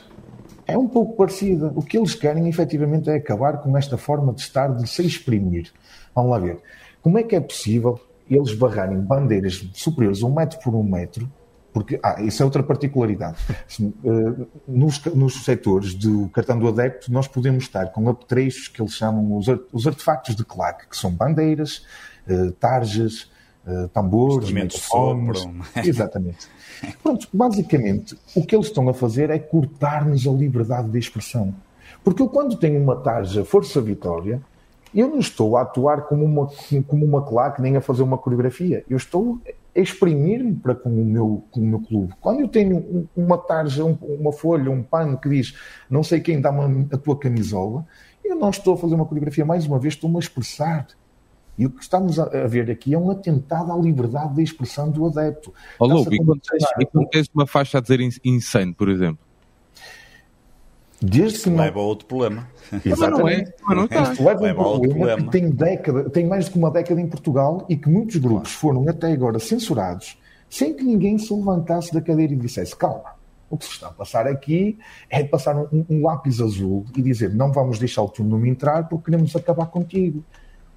[0.68, 1.72] é um pouco parecida.
[1.76, 5.72] O que eles querem efetivamente é acabar com esta forma de estar, de se exprimir.
[6.16, 6.60] Vamos lá ver.
[7.02, 8.00] Como é que é possível
[8.30, 11.30] eles barrarem bandeiras superiores a um metro por um metro,
[11.74, 13.38] porque ah, isso é outra particularidade.
[13.80, 18.94] Eh, nos, nos setores do cartão do adepto, nós podemos estar com apetrechos que eles
[18.94, 21.86] chamam os, os artefactos de claque, que são bandeiras,
[22.28, 23.32] eh, tarjas,
[23.66, 25.48] eh, tambores, microfones.
[25.86, 26.48] Exatamente.
[27.02, 31.54] Pronto, basicamente, o que eles estão a fazer é cortar-nos a liberdade de expressão.
[32.04, 34.42] Porque eu, quando tenho uma tarja Força Vitória,
[34.94, 36.50] eu não estou a atuar como uma,
[36.88, 38.84] como uma claque nem a fazer uma coreografia.
[38.90, 39.40] Eu estou
[39.76, 42.14] a exprimir-me para com o, meu, com o meu clube.
[42.20, 45.56] Quando eu tenho uma tarja, uma folha, um pano que diz
[45.90, 47.86] não sei quem dá-me a tua camisola,
[48.24, 49.46] eu não estou a fazer uma coreografia.
[49.46, 50.88] Mais uma vez, estou-me a expressar.
[51.58, 55.06] E o que estamos a ver aqui é um atentado à liberdade de expressão do
[55.06, 55.54] adepto.
[55.80, 59.20] Oh, Lobo, e quando tens uma faixa a dizer insane, por exemplo?
[61.00, 61.58] Desde que não...
[61.58, 62.48] leva a outro problema.
[62.84, 62.96] Exatamente.
[63.00, 64.24] Mas não é, mas não está.
[64.24, 67.00] leva, leva a um problema, problema, que tem, década, tem mais do que uma década
[67.00, 70.18] em Portugal e que muitos grupos foram até agora censurados
[70.54, 73.16] sem que ninguém se levantasse da cadeira e dissesse calma,
[73.50, 74.78] o que se está a passar aqui
[75.10, 78.88] é passar um, um lápis azul e dizer não vamos deixar o teu nome entrar
[78.88, 80.24] porque queremos acabar contigo.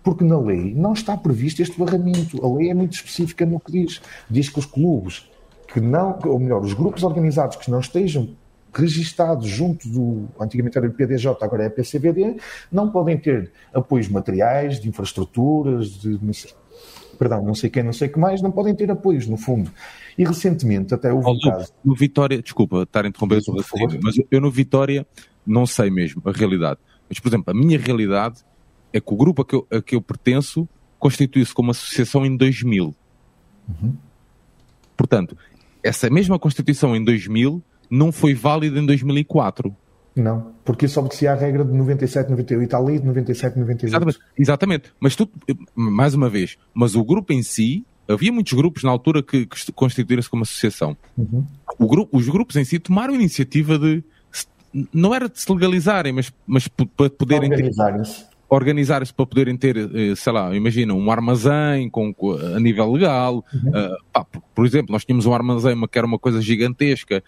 [0.07, 2.39] Porque na lei não está previsto este barramento.
[2.47, 4.01] A lei é muito específica no que diz.
[4.31, 5.29] Diz que os clubes
[5.67, 8.29] que não, ou melhor, os grupos organizados que não estejam
[8.73, 12.37] registados junto do, antigamente era o PDJ, agora é a PCVD,
[12.71, 16.21] não podem ter apoios materiais, de infraestruturas, de
[17.19, 19.73] perdão, não sei quem, não sei que mais, não podem ter apoios, no fundo.
[20.17, 21.73] E recentemente até houve um caso...
[21.85, 23.41] No Vitória, desculpa estar a interromper,
[24.01, 25.05] mas eu no Vitória
[25.45, 26.79] não sei mesmo a realidade.
[27.09, 28.45] Mas, por exemplo, a minha realidade
[28.93, 30.69] é que o grupo a que eu, a que eu pertenço
[30.99, 32.95] constituiu-se como associação em 2000.
[33.69, 33.97] Uhum.
[34.97, 35.37] Portanto,
[35.83, 39.75] essa mesma constituição em 2000 não foi válida em 2004.
[40.17, 43.87] Não, porque isso obedecia à regra de 97, 98 ali, de 97, 98.
[43.87, 44.93] Exatamente, exatamente.
[44.99, 45.31] Mas tu,
[45.75, 49.73] mais uma vez, mas o grupo em si, havia muitos grupos na altura que, que
[49.73, 50.97] constituíram-se como associação.
[51.19, 51.45] Uhum.
[51.79, 54.03] Grupo, os grupos em si tomaram a iniciativa de,
[54.93, 58.25] não era de se legalizarem, mas, mas para poderem organizarem-se.
[58.49, 62.15] Organizar-se para poderem ter, eh, sei lá, imagina, um armazém com,
[62.55, 63.45] a nível legal.
[63.53, 63.71] Uhum.
[63.71, 67.25] Uh, pá, por, exemplo, nós tínhamos um armazém que era uma coisa gigantesca,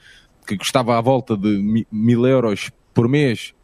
[0.47, 3.55] que custava à volta de mil euros por mês.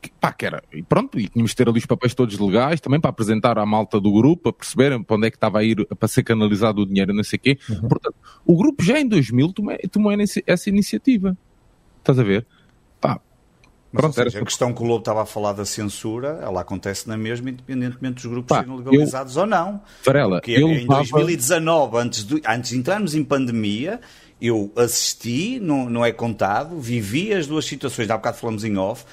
[0.00, 2.80] Que, pá, que era, e pronto, e tínhamos de ter ali os papéis todos legais
[2.80, 5.64] também para apresentar à malta do grupo, para perceberem para onde é que estava a
[5.64, 7.58] ir para ser canalizado o dinheiro, não sei o quê.
[7.68, 7.88] Uhum.
[7.88, 8.14] Portanto,
[8.46, 10.12] o grupo já em 2000 tomou, tomou
[10.46, 11.36] essa iniciativa.
[11.98, 12.46] Estás a ver?
[12.98, 13.20] Pá,
[13.90, 17.08] mas, Pronto, seja, a questão que o Lobo estava a falar da censura, ela acontece
[17.08, 19.80] na mesma, independentemente dos grupos Pá, serem legalizados eu, ou não.
[20.04, 24.00] Varela, Porque eu em 2019, antes de, antes de entrarmos em pandemia,
[24.40, 29.04] eu assisti, não, não é contado, vivi as duas situações, há bocado falamos em off,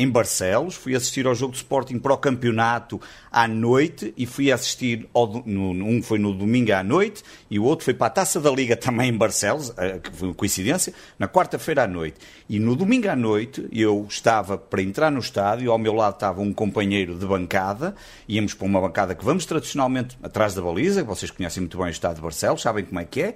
[0.00, 2.98] em Barcelos, fui assistir ao jogo de Sporting para o campeonato
[3.30, 7.64] à noite e fui assistir, ao, no, um foi no domingo à noite e o
[7.64, 10.94] outro foi para a Taça da Liga também em Barcelos, eh, que foi uma coincidência,
[11.18, 12.16] na quarta-feira à noite.
[12.48, 16.40] E no domingo à noite eu estava para entrar no estádio, ao meu lado estava
[16.40, 17.94] um companheiro de bancada,
[18.26, 21.90] íamos para uma bancada que vamos tradicionalmente atrás da baliza, vocês conhecem muito bem o
[21.90, 23.34] estado de Barcelos, sabem como é que é,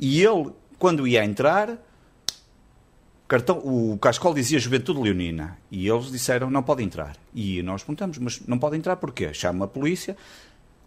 [0.00, 0.50] e ele
[0.82, 1.78] quando ia entrar,
[3.32, 5.56] cartão, o Cascol dizia Juventude Leonina.
[5.70, 7.16] E eles disseram, não pode entrar.
[7.34, 9.32] E nós perguntamos, mas não pode entrar porquê?
[9.32, 10.14] Chama a polícia.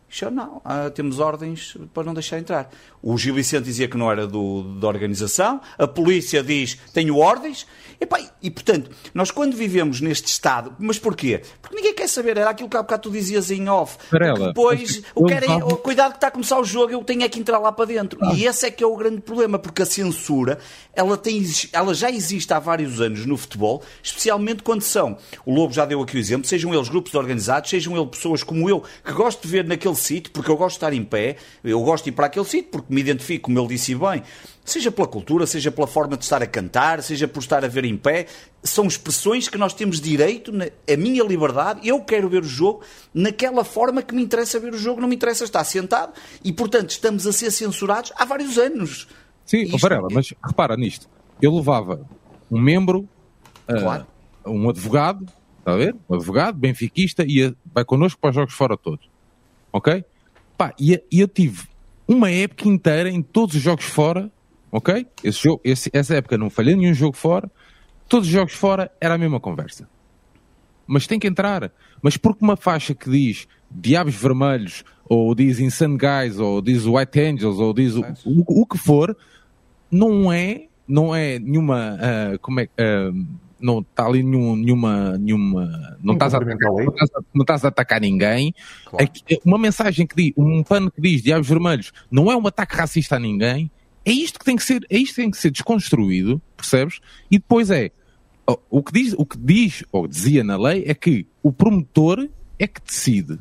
[0.09, 2.69] Disse, não, ah, temos ordens para não deixar entrar.
[3.01, 5.59] O Gil Vicente dizia que não era do, da organização.
[5.77, 7.67] A polícia diz, tenho ordens.
[7.99, 11.41] E, e, portanto, nós quando vivemos neste estado, mas porquê?
[11.61, 13.97] Porque ninguém quer saber, era aquilo que há bocado tu dizias em off.
[14.13, 17.23] Ela, depois, o querem, é, o, cuidado que está a começar o jogo, eu tenho
[17.23, 18.19] é que entrar lá para dentro.
[18.21, 18.33] Ah.
[18.33, 20.59] E esse é que é o grande problema, porque a censura,
[20.93, 25.73] ela, tem, ela já existe há vários anos no futebol, especialmente quando são, o Lobo
[25.73, 29.13] já deu aqui o exemplo, sejam eles grupos organizados, sejam eles pessoas como eu, que
[29.13, 32.09] gosto de ver naquele sítio, porque eu gosto de estar em pé, eu gosto de
[32.09, 34.23] ir para aquele sítio, porque me identifico, como ele disse bem,
[34.63, 37.85] seja pela cultura, seja pela forma de estar a cantar, seja por estar a ver
[37.85, 38.25] em pé,
[38.63, 42.81] são expressões que nós temos direito, a minha liberdade, eu quero ver o jogo
[43.13, 46.89] naquela forma que me interessa ver o jogo, não me interessa estar sentado e, portanto,
[46.89, 49.07] estamos a ser censurados há vários anos.
[49.45, 49.77] Sim, Isto...
[49.77, 51.07] Varela, mas repara nisto,
[51.41, 52.07] eu levava
[52.49, 53.07] um membro,
[53.67, 54.07] ah, claro.
[54.45, 55.25] uh, um advogado,
[55.59, 55.95] está a ver?
[56.09, 59.07] Um advogado, benfiquista, e vai connosco para os jogos fora todos,
[59.75, 60.03] ok?
[60.57, 61.63] Pá, e eu tive
[62.07, 64.31] uma época inteira em todos os jogos fora
[64.75, 65.07] ok?
[65.23, 67.49] Esse jogo, esse, essa época não falhei nenhum jogo fora,
[68.09, 69.87] todos os jogos fora era a mesma conversa.
[70.85, 71.71] Mas tem que entrar.
[72.01, 77.19] Mas porque uma faixa que diz Diabos Vermelhos, ou diz Insane Guys, ou diz White
[77.19, 79.15] Angels, ou diz o, o, o que for,
[79.89, 83.25] não é, não é nenhuma, uh, como é, uh,
[83.65, 88.53] não está ali nenhum, nenhuma, nenhuma, não estás, a, não estás a atacar ninguém.
[88.85, 89.11] Claro.
[89.29, 92.75] É uma mensagem que diz, um pano que diz Diabos Vermelhos, não é um ataque
[92.75, 93.71] racista a ninguém,
[94.05, 96.99] é isto que tem que ser, é isto que tem que ser desconstruído, percebes?
[97.31, 97.89] E depois é,
[98.69, 102.67] o que diz, o que diz ou dizia na lei é que o promotor é
[102.67, 103.39] que decide.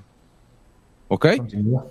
[1.07, 1.39] Ok?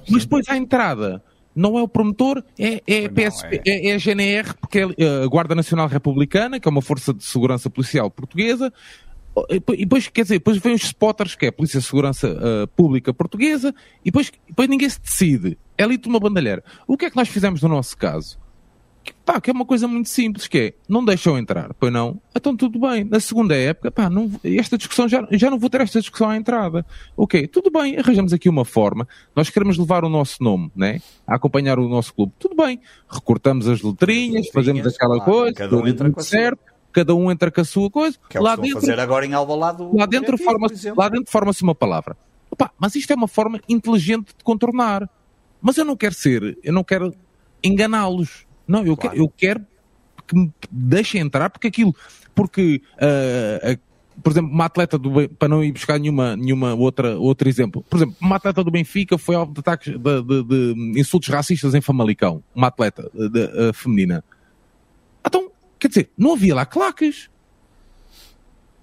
[0.09, 1.23] Mas depois à entrada
[1.55, 3.69] não é o promotor, é, é, PSP, é.
[3.69, 7.23] é, é a GNR, porque é a Guarda Nacional Republicana, que é uma força de
[7.23, 8.71] segurança policial portuguesa,
[9.49, 12.67] e depois, quer dizer, depois vem os spotters, que é a Polícia de Segurança uh,
[12.75, 15.57] Pública Portuguesa, e depois, depois ninguém se decide.
[15.75, 16.63] É ali de uma bandalheira.
[16.87, 18.37] O que é que nós fizemos no nosso caso?
[19.03, 22.19] Que, pá, que é uma coisa muito simples, que é, não deixam entrar, pois não?
[22.35, 23.03] Então tudo bem.
[23.03, 26.37] Na segunda época, pá, não, esta discussão, já, já não vou ter esta discussão à
[26.37, 26.85] entrada.
[27.15, 31.01] Ok, tudo bem, arranjamos aqui uma forma, nós queremos levar o nosso nome, né?
[31.27, 32.33] A acompanhar o nosso clube.
[32.39, 36.59] Tudo bem, recortamos as letrinhas, fazemos aquela claro, coisa, cada um entra com certo.
[36.59, 36.73] Sua.
[36.93, 38.15] Cada um entra com a sua coisa.
[38.29, 39.83] Que é o lá dentro, fazer agora em Alvalade.
[39.93, 42.15] Lá dentro forma-se lá dentro forma-se uma palavra.
[42.51, 45.09] Opa, mas isto é uma forma inteligente de contornar.
[45.59, 47.11] Mas eu não quero ser, eu não quero
[47.63, 48.45] enganá-los.
[48.67, 49.15] Não, eu, claro.
[49.15, 49.65] que, eu quero
[50.27, 51.95] que me deixem entrar, porque aquilo,
[52.33, 53.79] porque, uh,
[54.21, 57.97] por exemplo, uma atleta do para não ir buscar nenhuma, nenhuma outra, outro exemplo, por
[57.97, 61.81] exemplo, uma atleta do Benfica foi alvo de ataques de, de, de insultos racistas em
[61.81, 64.23] Famalicão, uma atleta de, uh, feminina.
[65.25, 67.29] Então, quer dizer, não havia lá claques.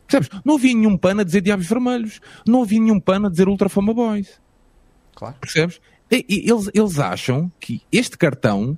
[0.07, 0.41] Percebes?
[0.45, 2.21] Não havia nenhum pano a dizer Diabos Vermelhos.
[2.47, 4.41] Não havia nenhum pano a dizer Ultra Fama Boys.
[5.15, 5.37] Claro.
[5.41, 5.81] Percebes?
[6.11, 8.77] E, e, eles, eles acham que este cartão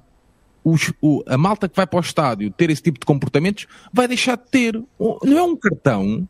[0.65, 4.07] os, o, a malta que vai para o estádio ter esse tipo de comportamentos vai
[4.07, 4.83] deixar de ter.
[4.99, 6.29] Não é um cartão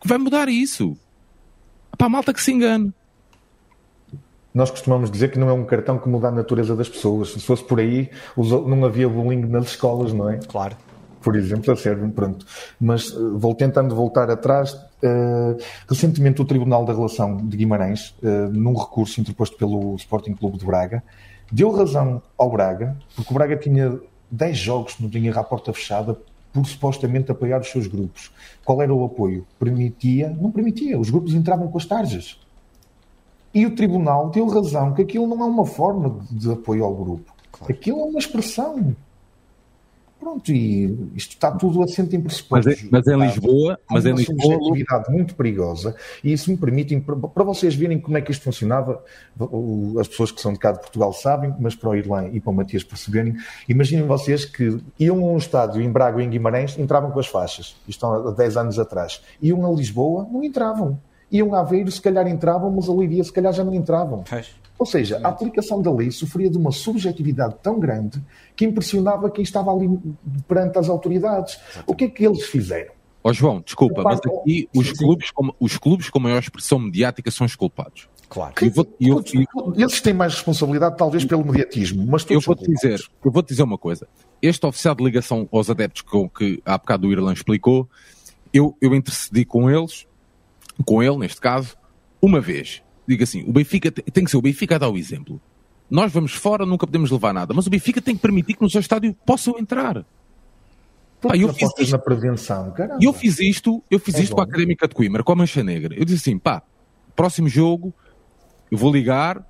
[0.00, 0.96] que vai mudar isso.
[1.96, 2.92] Para a malta que se engane.
[4.52, 7.30] Nós costumamos dizer que não é um cartão que muda a natureza das pessoas.
[7.30, 10.38] Se fosse por aí, não havia bullying nas escolas, não é?
[10.38, 10.76] Claro.
[11.24, 12.46] por exemplo, a serve, pronto.
[12.78, 14.74] Mas uh, vou tentando voltar atrás.
[15.02, 15.56] Uh,
[15.88, 20.66] recentemente, o Tribunal da Relação de Guimarães, uh, num recurso interposto pelo Sporting Clube de
[20.66, 21.02] Braga,
[21.50, 23.98] deu razão ao Braga, porque o Braga tinha
[24.30, 26.18] 10 jogos no dinheiro à porta fechada
[26.52, 28.30] por supostamente apoiar os seus grupos.
[28.64, 29.44] Qual era o apoio?
[29.58, 30.30] Permitia?
[30.40, 30.98] Não permitia.
[30.98, 32.38] Os grupos entravam com as tarjas.
[33.52, 37.32] E o tribunal deu razão que aquilo não é uma forma de apoio ao grupo.
[37.52, 37.72] Claro.
[37.72, 38.94] Aquilo é uma expressão.
[40.24, 40.84] Pronto, e
[41.14, 42.82] isto está tudo assente em pressupostos.
[42.90, 44.56] Mas, mas em Lisboa, mas em Lisboa...
[44.56, 48.42] uma atividade muito perigosa e isso me permite, para vocês verem como é que isto
[48.42, 49.04] funcionava,
[50.00, 52.50] as pessoas que são de cá de Portugal sabem, mas para o Irlã e para
[52.50, 53.36] o Matias perceberem,
[53.68, 57.26] imaginem vocês que iam a um estádio em Braga ou em Guimarães, entravam com as
[57.26, 60.98] faixas, isto há 10 anos atrás, iam a Lisboa, não entravam.
[61.30, 64.24] Iam a Aveiro, se calhar entravam, mas a Leiria se calhar já não entravam.
[64.78, 68.22] Ou seja, a aplicação da lei sofria de uma subjetividade tão grande
[68.56, 69.88] que impressionava quem estava ali
[70.48, 71.54] perante as autoridades.
[71.54, 71.84] Exatamente.
[71.86, 72.92] O que é que eles fizeram?
[73.22, 75.30] Ó oh, João, desculpa, mas aqui os, sim, clubes.
[75.30, 78.08] Com, os clubes com maior expressão mediática são os culpados.
[78.28, 78.52] Claro.
[78.60, 83.00] Eu vou, eu, eu, eles têm mais responsabilidade, talvez, pelo mediatismo, mas eu vou dizer,
[83.24, 84.08] Eu vou dizer uma coisa.
[84.42, 87.88] Este oficial de ligação aos adeptos com que há bocado o Irlã explicou,
[88.52, 90.06] eu, eu intercedi com eles,
[90.84, 91.76] com ele, neste caso,
[92.20, 95.40] uma vez diga assim, o Benfica tem que ser o Benfica a dar o exemplo.
[95.90, 98.70] Nós vamos fora, nunca podemos levar nada, mas o Benfica tem que permitir que no
[98.70, 100.04] seu estádio possam entrar.
[101.20, 102.98] Pá, eu fiz isto, na prevenção, caramba.
[103.00, 104.36] Eu fiz isto, eu fiz é isto bom.
[104.36, 105.94] com a Académica de Coimbra, com a Mancha Negra.
[105.94, 106.62] Eu disse assim, pá,
[107.14, 107.94] próximo jogo,
[108.70, 109.46] eu vou ligar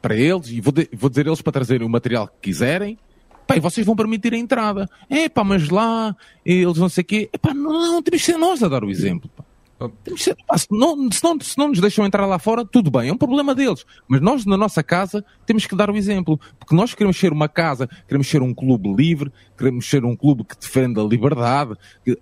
[0.00, 2.98] para eles e vou, de, vou dizer eles para trazerem o material que quiserem,
[3.46, 4.88] pá, e vocês vão permitir a entrada.
[5.08, 7.30] É pá, mas lá, eles não sei o quê.
[7.32, 9.44] É pá, não, não, temos que ser nós a dar o exemplo, pá.
[10.16, 10.34] Se
[10.70, 13.54] não, se, não, se não nos deixam entrar lá fora, tudo bem, é um problema
[13.54, 13.84] deles.
[14.08, 16.38] Mas nós, na nossa casa, temos que dar o exemplo.
[16.58, 20.44] Porque nós queremos ser uma casa, queremos ser um clube livre, queremos ser um clube
[20.44, 21.74] que defenda a liberdade.
[22.04, 22.18] Que...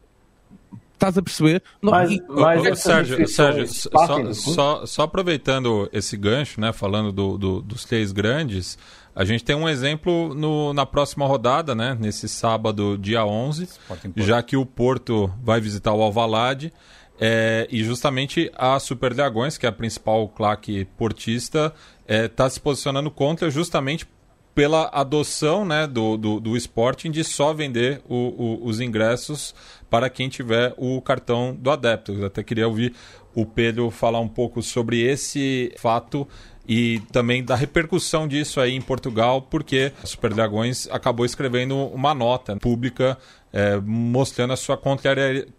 [0.93, 1.63] Estás a perceber?
[1.81, 7.39] Mas, não, mas oh, Sérgio, Sérgio só, só, só, aproveitando esse gancho, né, falando do,
[7.39, 8.77] do, dos três grandes,
[9.15, 13.67] a gente tem um exemplo no, na próxima rodada, né, nesse sábado, dia 11,
[14.15, 16.73] já que o Porto vai visitar o Alvalade.
[17.23, 22.49] É, e justamente a Super Dragões, que é a principal claque portista, está é, tá
[22.49, 24.09] se posicionando contra justamente
[24.55, 29.55] pela adoção né, do, do, do Sporting de só vender o, o, os ingressos
[29.91, 32.13] para quem tiver o cartão do adepto.
[32.13, 32.95] Eu até queria ouvir
[33.35, 36.27] o Pedro falar um pouco sobre esse fato
[36.67, 42.15] e também da repercussão disso aí em Portugal, porque a Super Dragões acabou escrevendo uma
[42.15, 43.19] nota pública
[43.53, 45.53] é, mostrando a sua contrariedade,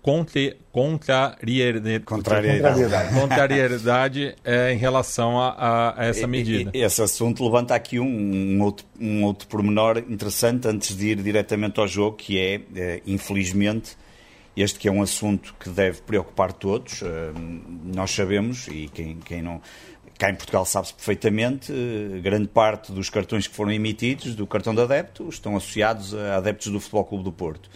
[2.03, 3.13] contrariedade, contrariedade.
[3.13, 6.71] contrariedade é, em relação a, a essa medida.
[6.73, 11.79] Esse assunto levanta aqui um, um, outro, um outro pormenor interessante antes de ir diretamente
[11.79, 13.97] ao jogo, que é, é infelizmente,
[14.55, 17.01] este que é um assunto que deve preocupar todos.
[17.01, 17.31] Eh,
[17.93, 19.61] nós sabemos, e quem, quem não
[20.21, 24.75] cá em Portugal sabe-se perfeitamente, eh, grande parte dos cartões que foram emitidos do cartão
[24.75, 27.67] de adepto estão associados a adeptos do Futebol Clube do Porto.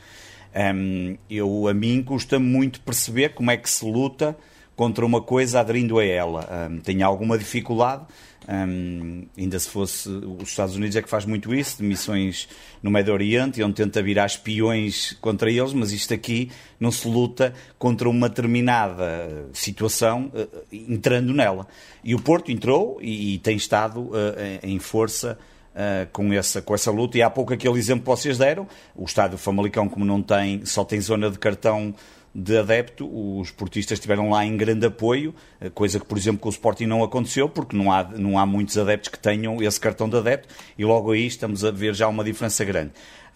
[0.55, 4.37] Um, eu, a mim custa muito perceber como é que se luta
[4.75, 6.47] contra uma coisa aderindo a ela.
[6.69, 8.05] Um, tenho alguma dificuldade,
[8.47, 12.47] um, ainda se fosse os Estados Unidos é que faz muito isso, de missões
[12.81, 17.53] no Médio Oriente, onde tenta virar espiões contra eles, mas isto aqui não se luta
[17.79, 21.67] contra uma determinada situação uh, entrando nela.
[22.03, 24.13] E o Porto entrou e, e tem estado uh,
[24.61, 25.37] em força
[25.71, 27.17] uh, com, essa, com essa luta.
[27.17, 30.85] E há pouco aquele exemplo que vocês deram, o estádio Famalicão, como não tem, só
[30.85, 31.95] tem zona de cartão
[32.37, 36.49] de adepto, os portistas estiveram lá em grande apoio, eh, coisa que, por exemplo, com
[36.49, 40.09] o Sporting não aconteceu, porque não há, não há muitos adeptos que tenham esse cartão
[40.09, 42.91] de adepto, e logo aí estamos a ver já uma diferença grande.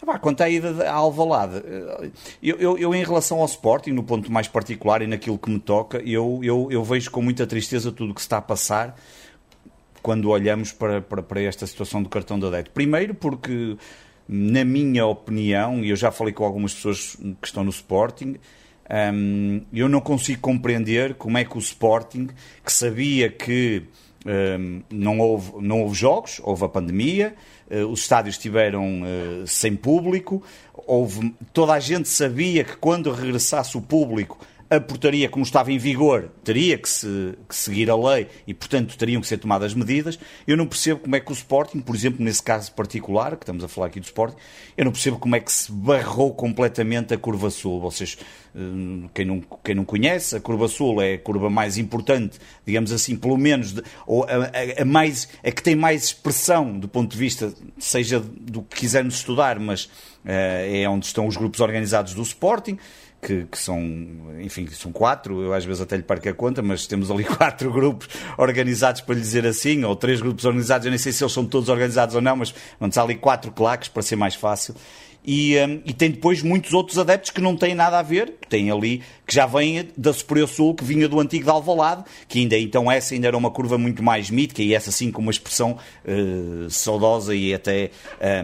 [0.06, 2.10] Ah, quanto à ida à Alvalade, eh,
[2.42, 5.58] eu, eu, eu, em relação ao Sporting, no ponto mais particular e naquilo que me
[5.58, 8.98] toca, eu, eu, eu vejo com muita tristeza tudo o que se está a passar,
[10.02, 12.70] quando olhamos para, para, para esta situação do cartão de adepto.
[12.72, 13.78] Primeiro porque,
[14.28, 18.36] na minha opinião, e eu já falei com algumas pessoas que estão no Sporting,
[18.90, 22.28] um, eu não consigo compreender como é que o Sporting,
[22.64, 23.84] que sabia que
[24.26, 27.34] um, não, houve, não houve jogos, houve a pandemia,
[27.70, 30.42] uh, os estádios estiveram uh, sem público,
[30.74, 34.38] houve, toda a gente sabia que quando regressasse o público
[34.70, 38.96] a portaria, como estava em vigor, teria que, se, que, seguir a lei e, portanto,
[38.96, 40.16] teriam que ser tomadas medidas.
[40.46, 43.64] Eu não percebo como é que o Sporting, por exemplo, nesse caso particular, que estamos
[43.64, 44.36] a falar aqui do Sporting,
[44.76, 47.80] eu não percebo como é que se barrou completamente a curva sul.
[47.80, 48.16] Vocês,
[48.54, 52.92] hum, quem não, quem não conhece, a curva sul é a curva mais importante, digamos
[52.92, 56.86] assim, pelo menos, de, ou a, a, a, mais, a que tem mais expressão do
[56.86, 59.90] ponto de vista, seja do que quisermos estudar, mas uh,
[60.26, 62.78] é onde estão os grupos organizados do Sporting
[63.20, 63.80] que, que, são,
[64.40, 67.70] enfim, são quatro, eu às vezes até lhe parco a conta, mas temos ali quatro
[67.72, 68.08] grupos
[68.38, 71.44] organizados, para lhe dizer assim, ou três grupos organizados, eu nem sei se eles são
[71.44, 74.74] todos organizados ou não, mas vamos ali quatro claques para ser mais fácil.
[75.22, 78.48] E, um, e, tem depois muitos outros adeptos que não têm nada a ver, que
[78.48, 82.38] têm ali, que já vêm da Superior Sul, que vinha do antigo de Alvalade, que
[82.38, 85.30] ainda então essa ainda era uma curva muito mais mítica e essa sim com uma
[85.30, 87.90] expressão uh, saudosa e até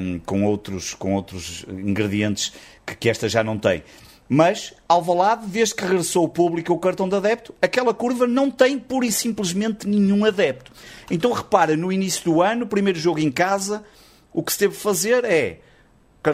[0.00, 2.52] um, com, outros, com outros ingredientes
[2.84, 3.82] que, que esta já não tem.
[4.28, 8.78] Mas, Alvalade, desde que regressou o público o cartão de adepto, aquela curva não tem
[8.78, 10.72] pura e simplesmente nenhum adepto.
[11.10, 13.84] Então repara, no início do ano, primeiro jogo em casa,
[14.32, 15.60] o que se teve de fazer é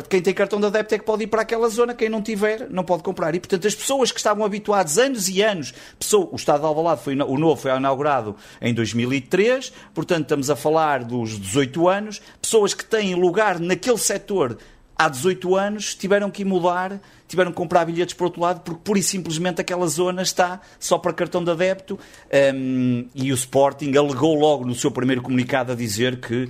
[0.09, 2.71] quem tem cartão de adepto é que pode ir para aquela zona, quem não tiver
[2.71, 3.35] não pode comprar.
[3.35, 7.03] E, portanto, as pessoas que estavam habituadas anos e anos, pessoa, o Estado de Alvalade,
[7.03, 12.73] foi, o novo foi inaugurado em 2003, portanto, estamos a falar dos 18 anos, pessoas
[12.73, 14.57] que têm lugar naquele setor
[14.97, 18.99] há 18 anos tiveram que mudar, tiveram que comprar bilhetes por outro lado, porque pura
[18.99, 21.99] e simplesmente aquela zona está só para cartão de adepto.
[22.55, 26.49] Um, e o Sporting alegou logo no seu primeiro comunicado a dizer que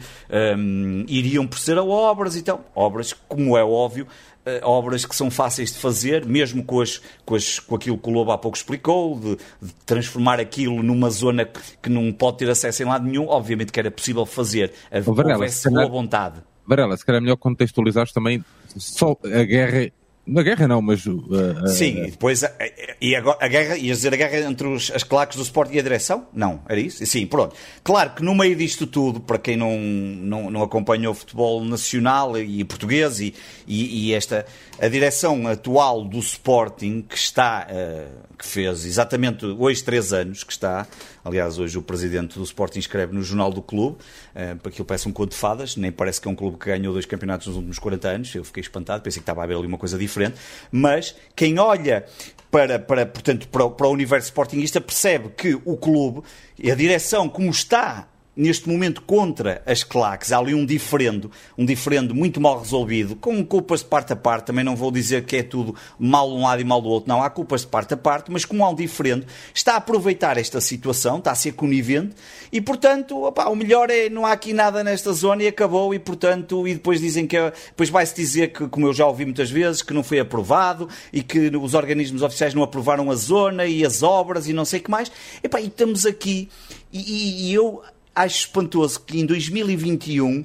[0.56, 2.64] um, iriam proceder a obras e tal.
[2.74, 4.06] Obras, como é óbvio,
[4.44, 8.08] Uh, obras que são fáceis de fazer, mesmo com, as, com, as, com aquilo que
[8.08, 11.48] o Lobo há pouco explicou, de, de, transformar aquilo numa zona
[11.80, 14.72] que, não pode ter acesso em lado nenhum, obviamente que era possível fazer,
[15.06, 16.42] houvesse boa vontade.
[16.66, 18.44] Varela, se calhar é melhor contextualizares também
[18.76, 19.90] só a guerra
[20.24, 21.04] na guerra não, mas.
[21.04, 22.44] Uh, uh, Sim, depois.
[22.44, 22.52] A,
[23.00, 25.80] e agora, a guerra, ias dizer a guerra entre os, as claques do Sport e
[25.80, 26.28] a direção?
[26.32, 27.04] Não, era isso?
[27.04, 27.56] Sim, pronto.
[27.82, 32.38] Claro que no meio disto tudo, para quem não, não, não acompanhou o futebol nacional
[32.38, 33.34] e português, e,
[33.66, 34.46] e, e, esta.
[34.80, 37.66] A direção atual do Sporting, que está.
[37.68, 40.86] Uh, que fez exatamente hoje três anos, que está.
[41.24, 45.08] Aliás, hoje o presidente do Sporting escreve no Jornal do Clube, uh, para aquilo parece
[45.08, 47.56] um conto de fadas, nem parece que é um clube que ganhou dois campeonatos nos
[47.56, 48.34] últimos 40 anos.
[48.34, 50.36] Eu fiquei espantado, pensei que estava a haver ali uma coisa diferente.
[50.70, 52.04] Mas quem olha
[52.50, 56.22] para, para, portanto, para, para o universo sportingista percebe que o clube,
[56.70, 60.32] a direção, como está neste momento contra as claques.
[60.32, 64.46] Há ali um diferendo, um diferendo muito mal resolvido, com culpas de parte a parte.
[64.46, 67.08] Também não vou dizer que é tudo mal de um lado e mal do outro.
[67.08, 70.38] Não, há culpas de parte a parte, mas como há um diferendo, está a aproveitar
[70.38, 72.14] esta situação, está a ser conivente
[72.50, 76.66] e, portanto, o melhor é não há aqui nada nesta zona e acabou e, portanto,
[76.66, 79.92] e depois dizem que, depois vai-se dizer que, como eu já ouvi muitas vezes, que
[79.92, 84.48] não foi aprovado e que os organismos oficiais não aprovaram a zona e as obras
[84.48, 85.12] e não sei o que mais.
[85.42, 86.48] Epá, e estamos aqui
[86.92, 87.82] e, e eu
[88.14, 90.44] acho espantoso que em 2021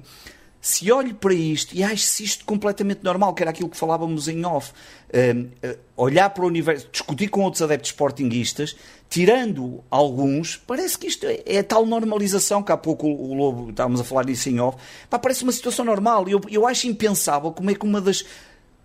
[0.59, 4.45] se olhe para isto e ache isto completamente normal, que era aquilo que falávamos em
[4.45, 8.75] off, uh, uh, olhar para o universo, discutir com outros adeptos sportinguistas,
[9.09, 13.69] tirando alguns, parece que isto é, é tal normalização, que há pouco o, o Lobo,
[13.69, 14.77] estávamos a falar disso em off,
[15.09, 16.27] pá, parece uma situação normal.
[16.27, 18.25] Eu, eu acho impensável como é que uma das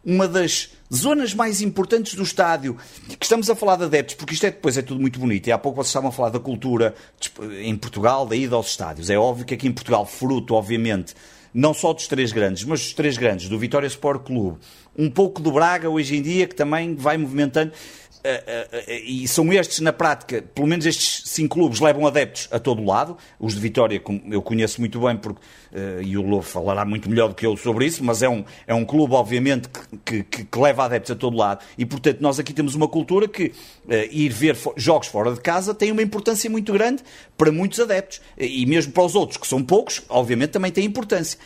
[0.04, 2.76] uma das zonas mais importantes do estádio,
[3.18, 5.52] que estamos a falar de adeptos, porque isto é depois é tudo muito bonito, e
[5.52, 6.94] há pouco vocês estavam a falar da cultura
[7.60, 9.08] em Portugal, da ida aos estádios.
[9.08, 11.14] É óbvio que aqui em Portugal, fruto, obviamente,
[11.54, 14.58] não só dos três grandes, mas dos três grandes, do Vitória Sport Clube,
[14.96, 17.72] um pouco do Braga hoje em dia, que também vai movimentando.
[18.24, 22.48] Eh, eh, eh, e são estes, na prática, pelo menos estes cinco clubes levam adeptos
[22.52, 23.16] a todo lado.
[23.38, 24.00] Os de Vitória
[24.30, 25.40] eu conheço muito bem, porque,
[26.02, 28.74] e o Lobo falará muito melhor do que eu sobre isso, mas é um, é
[28.74, 29.68] um clube, obviamente,
[30.04, 31.64] que, que, que leva adeptos a todo lado.
[31.76, 33.52] E, portanto, nós aqui temos uma cultura que
[34.10, 37.02] ir ver jogos fora de casa tem uma importância muito grande
[37.36, 38.20] para muitos adeptos.
[38.38, 41.38] E mesmo para os outros, que são poucos, obviamente também tem importância.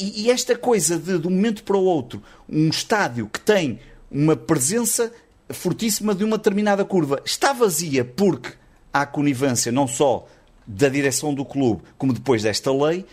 [0.00, 3.78] E esta coisa de, de um momento para o outro, um estádio que tem
[4.10, 5.12] uma presença
[5.50, 7.20] fortíssima de uma determinada curva.
[7.24, 8.52] Está vazia porque
[8.92, 10.26] há conivência não só
[10.66, 13.04] da direção do clube, como depois desta lei,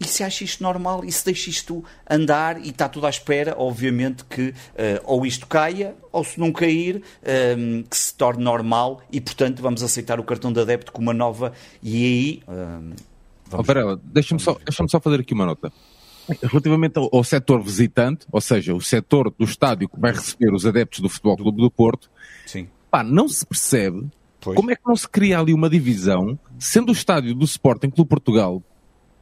[0.00, 3.54] e se acha isto normal e se deixa isto andar e está tudo à espera,
[3.58, 4.54] obviamente que uh,
[5.04, 9.60] ou isto caia, ou se não cair, um, ehm, que se torne normal e, portanto,
[9.60, 11.52] vamos aceitar o cartão de adepto como uma nova.
[11.82, 12.42] E aí.
[12.46, 12.96] Um, ehm,
[13.46, 13.68] vamos...
[13.68, 15.72] Oh, deixa-me só, deixa só fazer aqui uma nota.
[16.42, 20.66] Relativamente ao, ao setor visitante, ou seja, o setor do estádio que vai receber os
[20.66, 22.10] adeptos do Futebol Clube do Porto,
[22.46, 22.68] Sim.
[22.90, 24.06] Pá, não se percebe
[24.40, 24.56] pois.
[24.56, 28.08] como é que não se cria ali uma divisão, sendo o estádio do Sporting Clube
[28.08, 28.62] Portugal,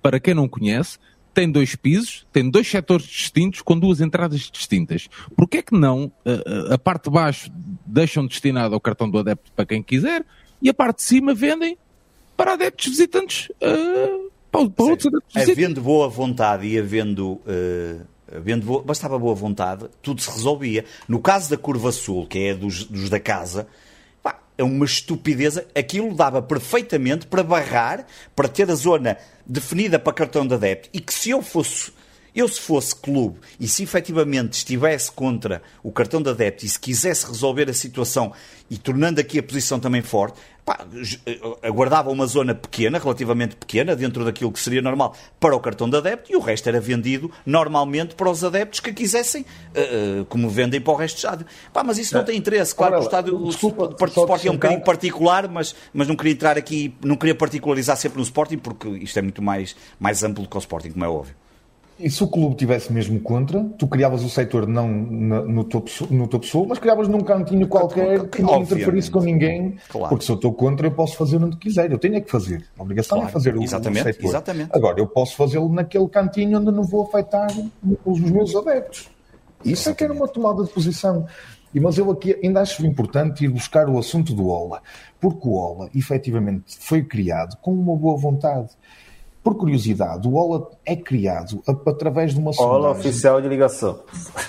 [0.03, 0.99] para quem não conhece,
[1.35, 5.07] tem dois pisos, tem dois setores distintos com duas entradas distintas.
[5.37, 7.51] Por que é que não a, a parte de baixo
[7.85, 10.25] deixam destinado ao cartão do adepto para quem quiser
[10.63, 11.77] e a parte de cima vendem
[12.37, 14.26] para adeptos visitantes uh,
[14.63, 15.51] adeptos visitantes?
[15.51, 17.41] Havendo boa vontade e havendo...
[17.47, 18.01] Uh,
[18.35, 20.85] havendo boa, bastava boa vontade, tudo se resolvia.
[21.09, 23.67] No caso da Curva Sul, que é dos, dos da casa,
[24.23, 25.59] pá, é uma estupidez.
[25.75, 31.01] Aquilo dava perfeitamente para barrar, para ter a zona definida para cartão de adepto e
[31.01, 31.93] que se eu fosse
[32.35, 36.79] eu, se fosse clube e se efetivamente estivesse contra o cartão de adepto e se
[36.79, 38.31] quisesse resolver a situação
[38.69, 40.85] e tornando aqui a posição também forte, pá,
[41.25, 45.89] eh, aguardava uma zona pequena, relativamente pequena, dentro daquilo que seria normal para o cartão
[45.89, 50.51] de adepto e o resto era vendido normalmente para os adeptos que quisessem, uh, como
[50.51, 51.47] vendem para o resto do estádio.
[51.73, 52.75] Pá, mas isso não tem interesse.
[52.75, 56.33] Claro que o estádio desculpa, o Sporting é um bocadinho particular, mas, mas não queria
[56.33, 60.43] entrar aqui, não queria particularizar sempre no Sporting, porque isto é muito mais, mais amplo
[60.43, 61.46] do que o Sporting, como é óbvio.
[61.99, 66.29] E se o clube tivesse mesmo contra, tu criavas o setor não no, topo, no
[66.29, 69.77] topo sul, mas criavas num cantinho qualquer que não interferisse com ninguém.
[69.89, 70.11] Claro.
[70.11, 71.91] Porque se eu estou contra, eu posso fazer onde quiser.
[71.91, 72.67] Eu tenho é que fazer.
[72.79, 73.31] A obrigação claro.
[73.31, 74.27] é fazer o, exatamente, o setor.
[74.27, 74.71] Exatamente.
[74.75, 77.49] Agora, eu posso fazê-lo naquele cantinho onde não vou afetar
[78.05, 79.09] os meus adeptos.
[79.65, 79.89] Isso exatamente.
[79.89, 81.27] é que era uma tomada de posição.
[81.75, 84.83] E, mas eu aqui ainda acho importante ir buscar o assunto do OLA,
[85.21, 88.71] porque o OLA efetivamente foi criado com uma boa vontade.
[89.47, 92.81] Por curiosidade, o OLA é criado através de uma sondagem.
[92.81, 94.03] OLA oficial de ligação.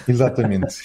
[0.07, 0.75] Exatamente.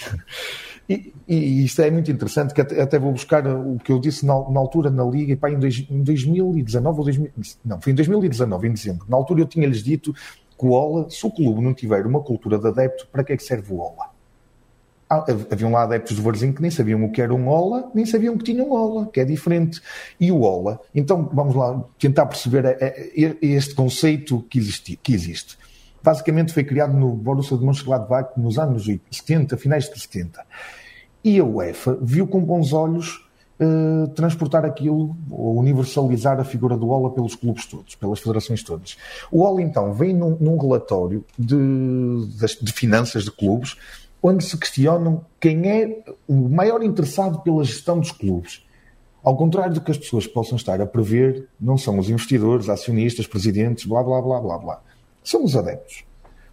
[0.86, 4.26] E, e, isto é muito interessante, que até, até, vou buscar o que eu disse
[4.26, 7.30] na, na altura na Liga, e pá, em, dois, em 2019 ou 2000,
[7.64, 9.06] não, foi em 2019, em dezembro.
[9.08, 12.58] Na altura eu tinha-lhes dito que o OLA, se o clube não tiver uma cultura
[12.58, 14.11] de adepto, para que é que serve o OLA?
[15.12, 18.06] Ah, haviam lá adeptos do Varzinho que nem sabiam o que era um Ola, nem
[18.06, 19.78] sabiam que tinha um Ola, que é diferente.
[20.18, 22.78] E o Ola, então vamos lá tentar perceber
[23.42, 24.98] este conceito que existe.
[25.02, 25.58] Que existe.
[26.02, 30.46] Basicamente foi criado no Borussia de Mönchengladbach nos anos 70, finais de 70.
[31.22, 33.22] E a UEFA viu com bons olhos
[33.60, 38.96] uh, transportar aquilo, ou universalizar a figura do Ola pelos clubes todos, pelas federações todas.
[39.30, 41.56] O Ola então vem num, num relatório de,
[42.62, 43.76] de finanças de clubes
[44.22, 48.64] onde se questionam quem é o maior interessado pela gestão dos clubes.
[49.22, 53.26] Ao contrário do que as pessoas possam estar a prever, não são os investidores, acionistas,
[53.26, 54.82] presidentes, blá blá blá blá blá.
[55.22, 56.04] São os adeptos.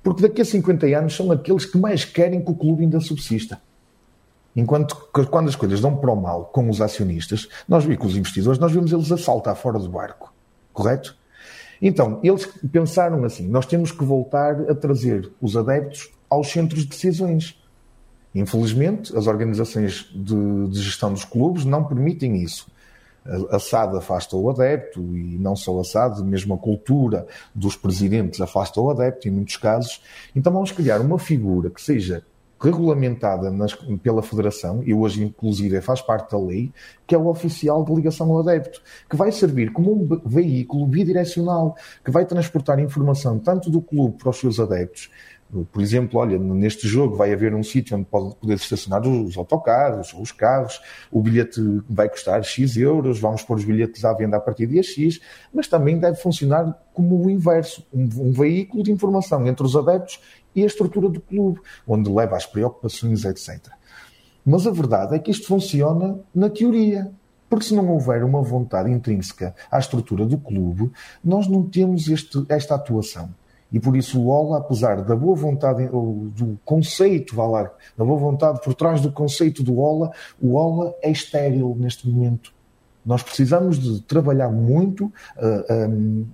[0.03, 3.61] Porque daqui a 50 anos são aqueles que mais querem que o clube ainda subsista.
[4.55, 8.07] Enquanto que quando as coisas dão para o mal com os acionistas, nós e com
[8.07, 10.34] os investidores, nós vemos eles a saltar fora do barco.
[10.74, 11.15] Correto?
[11.82, 16.89] Então, eles pensaram assim: nós temos que voltar a trazer os adeptos aos centros de
[16.89, 17.59] decisões.
[18.34, 22.67] Infelizmente, as organizações de, de gestão dos clubes não permitem isso.
[23.51, 28.39] A, SAD afasta o adepto e não só a SAD, mesmo a cultura dos presidentes
[28.39, 30.01] afasta o adepto em muitos casos.
[30.36, 32.23] Então vamos criar uma figura que seja
[32.61, 33.73] regulamentada nas,
[34.03, 36.71] pela Federação, e hoje inclusive faz parte da lei,
[37.07, 41.75] que é o oficial de ligação ao adepto, que vai servir como um veículo bidirecional,
[42.03, 45.09] que vai transportar informação tanto do clube para os seus adeptos,
[45.72, 50.14] por exemplo, olha, neste jogo vai haver um sítio onde pode poder estacionar os autocarros
[50.14, 50.80] os carros,
[51.12, 54.82] o bilhete vai custar X euros, vamos pôr os bilhetes à venda a partir de
[54.84, 55.20] X,
[55.54, 60.20] mas também deve funcionar como o inverso, um, um veículo de informação entre os adeptos
[60.56, 63.60] e a estrutura do clube, onde leva às preocupações, etc.
[64.45, 67.12] Mas a verdade é que isto funciona na teoria.
[67.50, 70.91] Porque se não houver uma vontade intrínseca à estrutura do clube,
[71.24, 73.34] nós não temos este, esta atuação.
[73.72, 78.17] E por isso o Ola, apesar da boa vontade, do conceito, vá lá, da boa
[78.17, 80.11] vontade por trás do conceito do Ola,
[80.41, 82.51] o Ola é estéril neste momento.
[83.05, 85.11] Nós precisamos de trabalhar muito uh,
[85.70, 86.28] eh, um,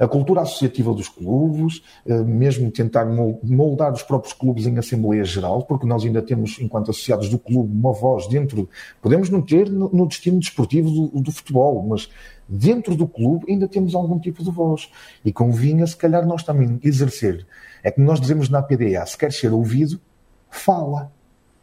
[0.00, 3.04] a cultura associativa dos clubes, uh, mesmo tentar
[3.44, 7.70] moldar os próprios clubes em Assembleia Geral, porque nós ainda temos, enquanto associados do clube,
[7.72, 8.68] uma voz dentro.
[9.02, 12.08] Podemos não ter no, no destino desportivo do, do futebol, mas
[12.48, 14.90] dentro do clube ainda temos algum tipo de voz.
[15.24, 17.46] E convinha, se calhar, nós também exercer.
[17.82, 20.00] É que nós dizemos na PDA, se quer ser ouvido,
[20.50, 21.10] fala.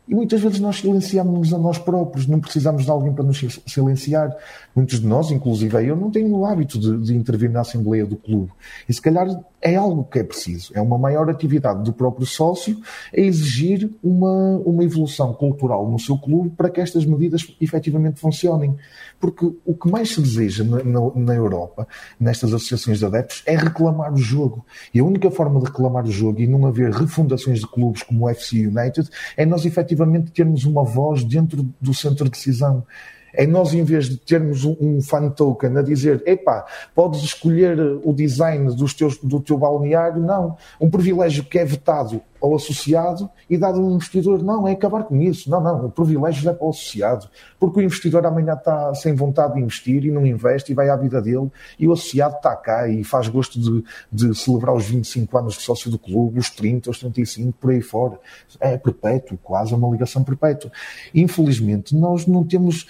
[0.05, 4.35] E muitas vezes nós silenciamos-nos a nós próprios, não precisamos de alguém para nos silenciar.
[4.75, 8.17] Muitos de nós, inclusive eu, não tenho o hábito de, de, intervir na Assembleia do
[8.17, 8.51] Clube.
[8.87, 9.27] E se calhar
[9.61, 10.73] é algo que é preciso.
[10.75, 12.81] É uma maior atividade do próprio sócio
[13.15, 18.75] a exigir uma, uma evolução cultural no seu clube para que estas medidas efetivamente funcionem.
[19.23, 21.87] Porque o que mais se deseja na, na, na Europa,
[22.19, 24.65] nestas associações de adeptos, é reclamar o jogo.
[24.93, 28.25] E a única forma de reclamar o jogo e não haver refundações de clubes como
[28.25, 32.85] o FC United é nós efetivamente termos uma voz dentro do centro de decisão
[33.33, 38.11] É nós, em vez de termos um fan token a dizer, epá, podes escolher o
[38.11, 40.57] design dos teus, do teu balneário, não.
[40.81, 45.15] Um privilégio que é vetado ao associado e dado ao investidor, não, é acabar com
[45.15, 45.49] isso.
[45.49, 47.29] Não, não, o privilégio é para o associado.
[47.57, 50.95] Porque o investidor amanhã está sem vontade de investir e não investe e vai à
[50.97, 55.37] vida dele e o associado está cá e faz gosto de, de celebrar os 25
[55.37, 58.19] anos de sócio do clube, os 30, os 35, por aí fora.
[58.59, 60.69] É perpétuo, quase uma ligação perpétua.
[61.15, 62.85] Infelizmente, nós não temos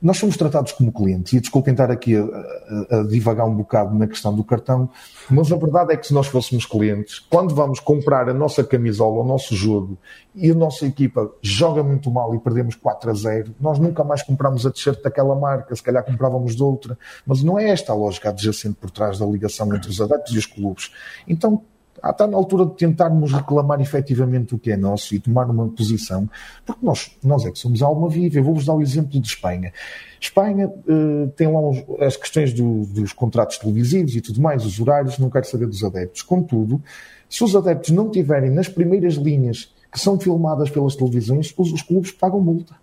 [0.00, 3.94] nós somos tratados como clientes, e desculpem estar aqui a, a, a, divagar um bocado
[3.96, 4.88] na questão do cartão,
[5.28, 9.22] mas a verdade é que se nós fôssemos clientes, quando vamos comprar a nossa camisola,
[9.22, 9.98] o nosso jogo,
[10.34, 14.22] e a nossa equipa joga muito mal e perdemos 4 a 0, nós nunca mais
[14.22, 16.96] compramos a t-shirt daquela marca, se calhar comprávamos de outra,
[17.26, 20.38] mas não é esta a lógica adjacente por trás da ligação entre os adeptos e
[20.38, 20.92] os clubes.
[21.26, 21.62] Então,
[22.04, 26.28] está na altura de tentarmos reclamar efetivamente o que é nosso e tomar uma posição,
[26.64, 28.38] porque nós, nós é que somos alma viva.
[28.38, 29.72] Eu vou-vos dar o exemplo de Espanha.
[30.20, 31.60] Espanha uh, tem lá
[32.06, 35.84] as questões do, dos contratos televisivos e tudo mais, os horários, não quero saber dos
[35.84, 36.22] adeptos.
[36.22, 36.82] Contudo,
[37.28, 41.82] se os adeptos não tiverem nas primeiras linhas que são filmadas pelas televisões, os, os
[41.82, 42.74] clubes pagam multa.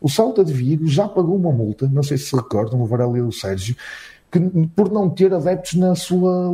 [0.00, 3.18] O Salta de Vigo já pagou uma multa, não sei se se recordam, o Varela
[3.18, 3.76] e o Sérgio,
[4.30, 4.40] que,
[4.74, 6.50] por não ter adeptos na sua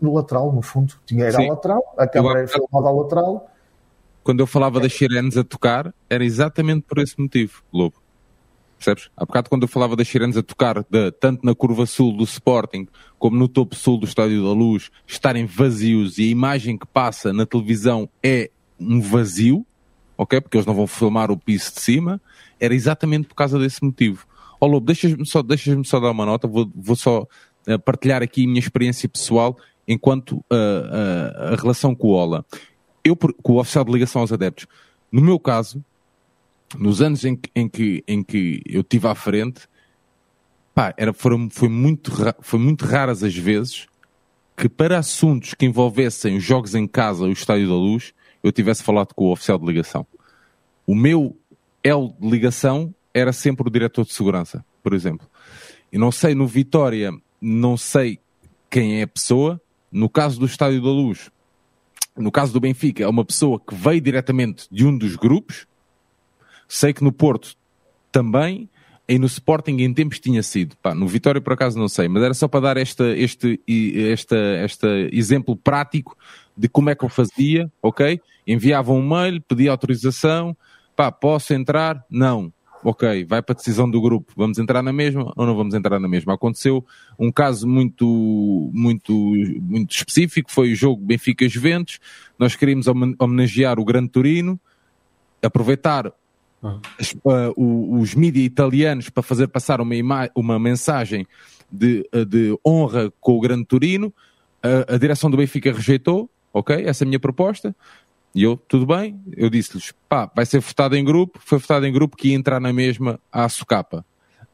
[0.00, 0.94] lateral, no fundo.
[1.04, 1.46] Tinha, era Sim.
[1.46, 3.50] a lateral, a câmara era filmada à lateral.
[4.22, 4.82] Quando eu falava é.
[4.82, 7.96] das sirenes a tocar, era exatamente por esse motivo, Lobo.
[8.76, 9.10] Percebes?
[9.16, 12.24] Há bocado quando eu falava das sirenes a tocar, de, tanto na curva sul do
[12.24, 12.86] Sporting,
[13.18, 17.32] como no topo sul do Estádio da Luz, estarem vazios e a imagem que passa
[17.32, 19.64] na televisão é um vazio,
[20.16, 20.40] ok?
[20.40, 22.20] Porque eles não vão filmar o piso de cima,
[22.60, 24.26] era exatamente por causa desse motivo.
[24.60, 28.22] Ó oh, Lobo, deixas-me só, deixas só dar uma nota, vou, vou só uh, partilhar
[28.22, 32.44] aqui a minha experiência pessoal enquanto uh, uh, a relação com o Ola.
[33.04, 34.66] Eu, com o oficial de ligação aos adeptos,
[35.12, 35.84] no meu caso,
[36.76, 39.68] nos anos em que, em que, em que eu estive à frente,
[40.74, 43.86] pá, era, foram, foi, muito, foi muito raras as vezes
[44.56, 48.82] que para assuntos que envolvessem os jogos em casa, o Estádio da Luz, eu tivesse
[48.82, 50.06] falado com o oficial de ligação.
[50.86, 51.36] O meu
[51.84, 55.26] L de ligação era sempre o diretor de segurança, por exemplo.
[55.90, 57.10] E não sei, no Vitória,
[57.40, 58.18] não sei
[58.68, 59.58] quem é a pessoa.
[59.90, 61.30] No caso do Estádio da Luz,
[62.14, 65.66] no caso do Benfica, é uma pessoa que veio diretamente de um dos grupos.
[66.68, 67.56] Sei que no Porto
[68.12, 68.68] também,
[69.08, 70.76] e no Sporting em tempos tinha sido.
[70.76, 73.58] Pá, no Vitória por acaso não sei, mas era só para dar esta, este,
[74.12, 76.18] esta, este exemplo prático
[76.54, 78.20] de como é que eu fazia, ok?
[78.46, 80.54] Enviava um mail, pedia autorização,
[80.94, 82.04] pá, posso entrar?
[82.10, 82.52] Não
[82.82, 85.98] ok, vai para a decisão do grupo, vamos entrar na mesma ou não vamos entrar
[85.98, 86.34] na mesma?
[86.34, 86.84] Aconteceu
[87.18, 89.12] um caso muito, muito,
[89.60, 91.98] muito específico, foi o jogo Benfica-Juventus,
[92.38, 94.58] nós queríamos homenagear o Grande Turino,
[95.42, 96.12] aproveitar
[96.62, 96.80] ah.
[97.24, 99.94] uh, os mídias italianos para fazer passar uma,
[100.34, 101.26] uma mensagem
[101.70, 104.12] de, de honra com o Grande Turino,
[104.62, 107.74] a, a direção do Benfica rejeitou, ok, essa é a minha proposta,
[108.36, 111.92] e eu, tudo bem, eu disse-lhes, pá, vai ser votado em grupo, foi votado em
[111.92, 114.04] grupo que ia entrar na mesma à socapa.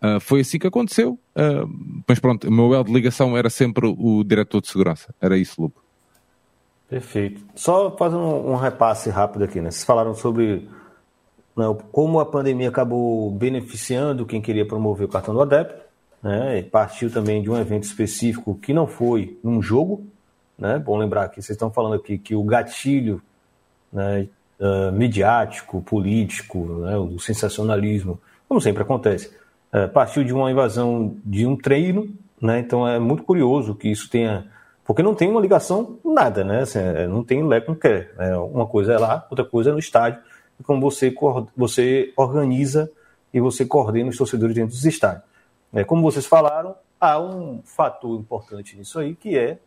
[0.01, 3.89] Uh, foi assim que aconteceu, uh, mas pronto, o meu L de ligação era sempre
[3.89, 5.83] o diretor de segurança, era isso, Lupo.
[6.89, 7.45] Perfeito.
[7.57, 9.73] Só fazendo um, um repasse rápido aqui, né?
[9.73, 10.69] Vocês falaram sobre
[11.57, 15.83] né, como a pandemia acabou beneficiando quem queria promover o cartão do adepto,
[16.23, 16.61] né?
[16.61, 20.07] E partiu também de um evento específico que não foi num jogo,
[20.57, 20.79] né?
[20.79, 23.21] Bom lembrar que vocês estão falando aqui que o gatilho
[23.93, 24.29] né,
[24.59, 29.33] uh, midiático, político, né, o sensacionalismo, como sempre acontece,
[29.73, 32.09] uh, partiu de uma invasão de um treino,
[32.41, 34.47] né, então é muito curioso que isso tenha.
[34.85, 36.63] Porque não tem uma ligação nada, né?
[36.63, 38.13] Assim, é, não tem lé com quer.
[38.17, 40.21] Né, uma coisa é lá, outra coisa é no estádio,
[40.59, 41.15] e como você,
[41.57, 42.91] você organiza
[43.33, 45.25] e você coordena os torcedores dentro dos estádios.
[45.73, 49.59] É, como vocês falaram, há um fator importante nisso aí, que é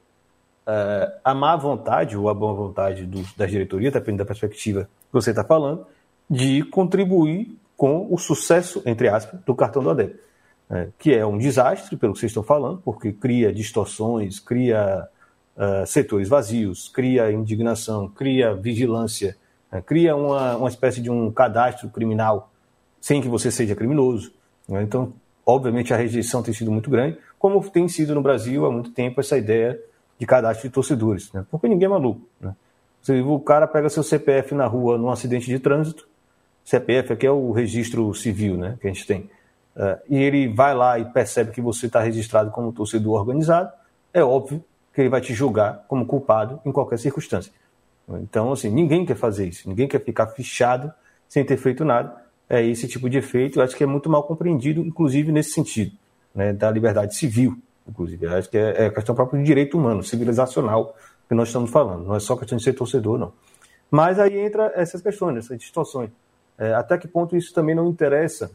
[0.68, 5.14] uh, a má vontade ou a boa vontade do, da diretoria, dependendo da perspectiva que
[5.14, 5.86] você está falando,
[6.30, 10.26] de contribuir com o sucesso, entre aspas, do cartão do adepto.
[10.68, 15.08] É, que é um desastre, pelo que vocês estão falando, porque cria distorções, cria
[15.56, 19.38] uh, setores vazios, cria indignação, cria vigilância,
[19.72, 22.52] uh, cria uma, uma espécie de um cadastro criminal
[23.00, 24.32] sem que você seja criminoso.
[24.68, 24.82] Né?
[24.82, 25.14] Então,
[25.46, 29.22] obviamente, a rejeição tem sido muito grande, como tem sido no Brasil há muito tempo
[29.22, 29.80] essa ideia
[30.20, 31.46] de cadastro de torcedores, né?
[31.50, 32.22] porque ninguém é maluco.
[32.40, 32.56] Né?
[33.26, 36.08] O cara pega seu CPF na rua num acidente de trânsito,
[36.64, 39.30] CPF aqui é o registro civil né, que a gente tem,
[39.76, 43.72] uh, e ele vai lá e percebe que você está registrado como torcedor organizado,
[44.12, 47.52] é óbvio que ele vai te julgar como culpado em qualquer circunstância.
[48.22, 50.92] Então, assim, ninguém quer fazer isso, ninguém quer ficar fichado
[51.28, 52.16] sem ter feito nada,
[52.50, 53.60] é esse tipo de efeito.
[53.60, 55.92] Eu acho que é muito mal compreendido, inclusive nesse sentido,
[56.34, 57.58] né, da liberdade civil,
[57.88, 58.28] inclusive.
[58.28, 60.96] Acho que é, é questão própria de direito humano, civilizacional,
[61.28, 62.06] que nós estamos falando.
[62.06, 63.34] Não é só questão de ser torcedor, não.
[63.90, 66.10] Mas aí entra essas questões, essas distorções.
[66.58, 68.52] É, até que ponto isso também não interessa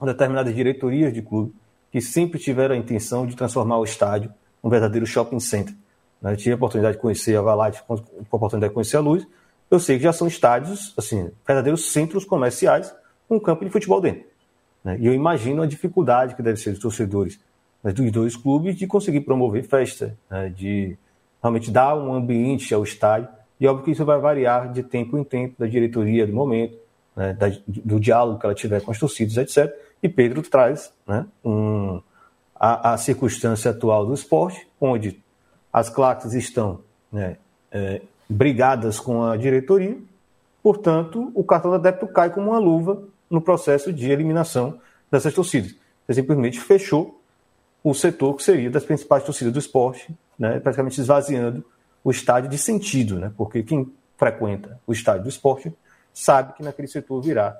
[0.00, 1.54] a determinadas diretorias de clube
[1.90, 4.32] que sempre tiveram a intenção de transformar o estádio
[4.62, 5.74] um verdadeiro shopping center.
[6.20, 6.32] Né?
[6.32, 7.94] Eu tive a oportunidade de conhecer a Valade, a
[8.30, 9.26] oportunidade de conhecer a Luz.
[9.70, 12.94] Eu sei que já são estádios, assim, verdadeiros centros comerciais
[13.28, 14.24] com um campo de futebol dentro.
[14.84, 14.98] Né?
[15.00, 17.40] E eu imagino a dificuldade que deve ser dos torcedores
[17.82, 20.52] dos dois clubes de conseguir promover festa, né?
[20.54, 20.96] de
[21.42, 23.28] realmente dar um ambiente ao estádio.
[23.58, 26.76] E óbvio que isso vai variar de tempo em tempo, da diretoria do momento,
[27.16, 27.32] né?
[27.32, 29.74] da, do diálogo que ela tiver com as torcidas, etc.
[30.02, 31.26] E Pedro traz né?
[31.44, 32.00] um,
[32.54, 35.22] a, a circunstância atual do esporte, onde
[35.72, 37.36] as claques estão né,
[37.70, 39.96] é, brigadas com a diretoria,
[40.62, 44.78] portanto, o cartão da débito cai como uma luva no processo de eliminação
[45.10, 45.74] dessas torcidas.
[46.06, 47.19] Você simplesmente fechou
[47.82, 51.64] o setor que seria das principais torcidas do esporte, né, praticamente esvaziando
[52.02, 55.72] o estádio de sentido, né, porque quem frequenta o estádio do esporte
[56.12, 57.58] sabe que naquele setor virá,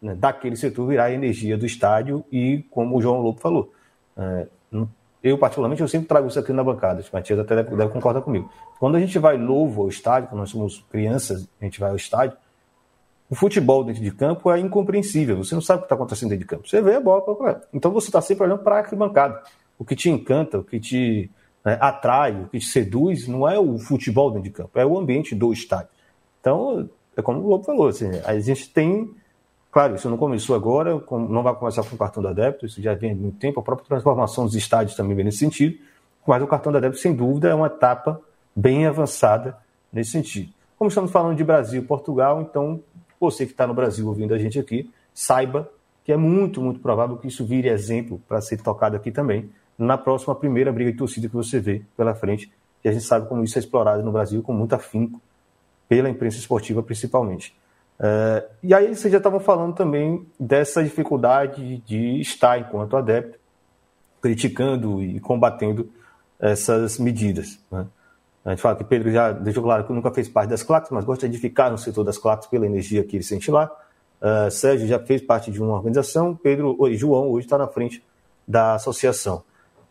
[0.00, 3.72] né, daquele setor virá a energia do estádio e, como o João Lobo falou,
[4.16, 4.46] é,
[5.22, 7.00] eu, particularmente, eu sempre trago isso aqui na bancada.
[7.00, 8.48] O Matias até deve, deve concordar comigo.
[8.78, 11.96] Quando a gente vai novo ao estádio, quando nós somos crianças, a gente vai ao
[11.96, 12.36] estádio,
[13.28, 15.36] o futebol dentro de campo é incompreensível.
[15.38, 16.68] Você não sabe o que está acontecendo dentro de campo.
[16.68, 17.62] Você vê a bola.
[17.72, 19.42] Então você está sempre olhando para a arquibancada.
[19.78, 21.30] O que te encanta, o que te
[21.64, 24.96] né, atrai, o que te seduz, não é o futebol dentro de campo, é o
[24.98, 25.88] ambiente do estádio.
[26.40, 29.10] Então, é como o Lobo falou, assim, a gente tem
[29.76, 32.94] Claro, isso não começou agora, não vai começar com o cartão da débito, isso já
[32.94, 35.76] vem há muito tempo, a própria transformação dos estádios também vem nesse sentido,
[36.26, 38.18] mas o cartão da débito, sem dúvida, é uma etapa
[38.54, 39.54] bem avançada
[39.92, 40.50] nesse sentido.
[40.78, 42.80] Como estamos falando de Brasil e Portugal, então
[43.20, 45.70] você que está no Brasil ouvindo a gente aqui, saiba
[46.04, 49.98] que é muito, muito provável que isso vire exemplo para ser tocado aqui também na
[49.98, 52.50] próxima primeira briga de torcida que você vê pela frente,
[52.84, 55.20] e a gente sabe como isso é explorado no Brasil com muito afinco,
[55.88, 57.54] pela imprensa esportiva principalmente.
[57.98, 63.38] É, e aí vocês já estavam falando também dessa dificuldade de estar enquanto adepto,
[64.20, 65.90] criticando e combatendo
[66.38, 67.58] essas medidas.
[67.70, 67.86] Né?
[68.46, 71.04] A gente fala que Pedro já deixou claro que nunca fez parte das claques, mas
[71.04, 73.68] gosta de ficar no setor das claques pela energia que ele sente lá.
[74.22, 78.00] Uh, Sérgio já fez parte de uma organização, Pedro e João hoje está na frente
[78.46, 79.42] da associação.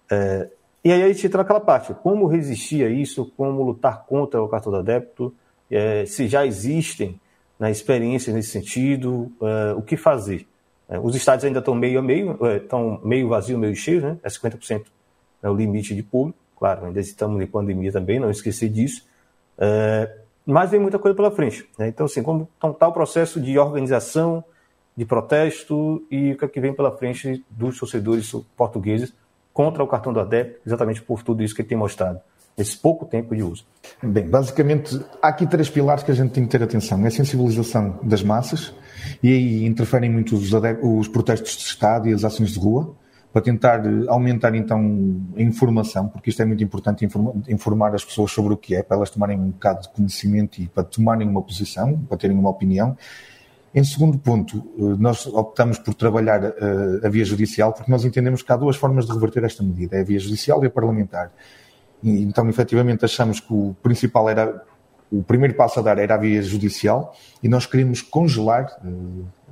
[0.10, 0.50] Uh,
[0.86, 4.48] e aí a gente entra naquela parte, como resistir a isso, como lutar contra o
[4.48, 7.20] cartão do adepto, uh, se já existem
[7.60, 10.48] na experiência nesse sentido, uh, o que fazer.
[11.04, 14.18] Os estádios ainda estão meio a meio, estão meio vazio, meio cheio, né?
[14.22, 14.86] É 50%
[15.42, 19.06] é o limite de público, claro, ainda estamos em pandemia também, não esquecer disso.
[20.46, 21.68] mas vem muita coisa pela frente.
[21.78, 21.88] Né?
[21.88, 24.44] Então, assim, como está o processo de organização,
[24.96, 29.14] de protesto e o é que vem pela frente dos torcedores portugueses
[29.54, 32.20] contra o cartão do adepto, exatamente por tudo isso que ele tem mostrado
[32.58, 33.66] esse pouco tempo de uso?
[34.02, 37.04] Bem, basicamente, há aqui três pilares que a gente tem que ter atenção.
[37.04, 38.74] É a sensibilização das massas,
[39.22, 40.52] e aí interferem muito os,
[40.82, 42.96] os protestos de Estado e as ações de rua,
[43.36, 47.06] para tentar aumentar então a informação, porque isto é muito importante
[47.50, 50.70] informar, as pessoas sobre o que é, para elas tomarem um bocado de conhecimento e
[50.70, 52.98] para tomarem uma posição, para terem uma opinião.
[53.74, 58.06] Em segundo ponto, eh, nós optamos por trabalhar a, eh, a via judicial porque nós
[58.06, 60.70] entendemos que há duas formas de reverter esta medida, é a via judicial e a
[60.70, 61.30] parlamentar.
[62.02, 64.64] Então, efetivamente, achamos que o principal era,
[65.12, 67.14] o primeiro passo a dar era a via judicial
[67.44, 68.90] e nós queríamos congelar, eh,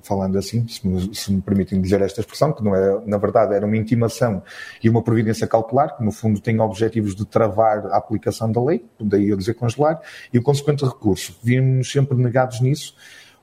[0.03, 3.53] falando assim, se me, se me permitem dizer esta expressão, que não é, na verdade,
[3.53, 4.43] era uma intimação
[4.83, 8.85] e uma providência cautelar, que no fundo tem objetivos de travar a aplicação da lei,
[8.99, 9.99] daí eu dizer congelar,
[10.31, 11.35] e o consequente recurso.
[11.41, 12.93] Vimos sempre negados nisso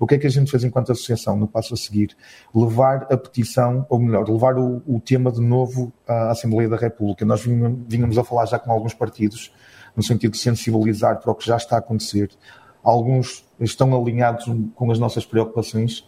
[0.00, 2.16] o que é que a gente fez enquanto associação no passo a seguir?
[2.54, 7.22] Levar a petição, ou melhor, levar o, o tema de novo à Assembleia da República.
[7.26, 9.52] Nós vínhamos a falar já com alguns partidos,
[9.94, 12.30] no sentido de sensibilizar para o que já está a acontecer.
[12.82, 16.02] Alguns estão alinhados com as nossas preocupações,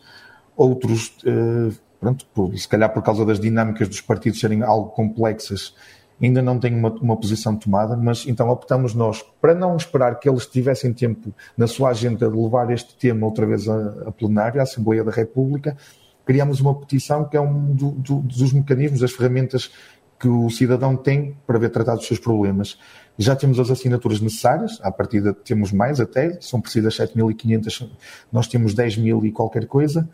[0.56, 2.26] outros, eh, pronto,
[2.56, 5.74] se calhar por causa das dinâmicas dos partidos serem algo complexas,
[6.20, 10.28] ainda não tem uma, uma posição tomada, mas então optamos nós, para não esperar que
[10.28, 14.62] eles tivessem tempo na sua agenda de levar este tema outra vez a, a à
[14.62, 15.76] Assembleia da República,
[16.24, 19.72] criamos uma petição que é um do, do, dos mecanismos, das ferramentas
[20.18, 22.78] que o cidadão tem para ver tratados os seus problemas.
[23.18, 27.90] Já temos as assinaturas necessárias, à partida temos mais até, são precisas 7.500,
[28.30, 30.08] nós temos 10 mil e qualquer coisa.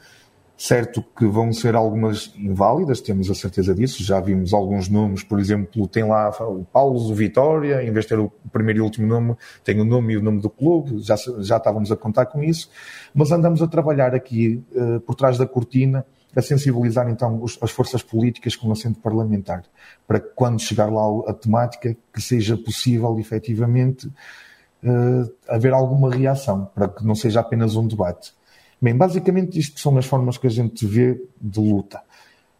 [0.60, 4.02] Certo que vão ser algumas inválidas, temos a certeza disso.
[4.02, 8.08] Já vimos alguns nomes, por exemplo, tem lá o Paulo do Vitória, em vez de
[8.08, 11.14] ter o primeiro e último nome, tem o nome e o nome do clube, já,
[11.38, 12.68] já estávamos a contar com isso.
[13.14, 16.04] Mas andamos a trabalhar aqui, uh, por trás da cortina,
[16.34, 19.62] a sensibilizar então os, as forças políticas com assento parlamentar,
[20.08, 26.68] para que quando chegar lá a temática, que seja possível efetivamente uh, haver alguma reação,
[26.74, 28.36] para que não seja apenas um debate.
[28.80, 32.00] Bem, basicamente isto são as formas que a gente vê de luta.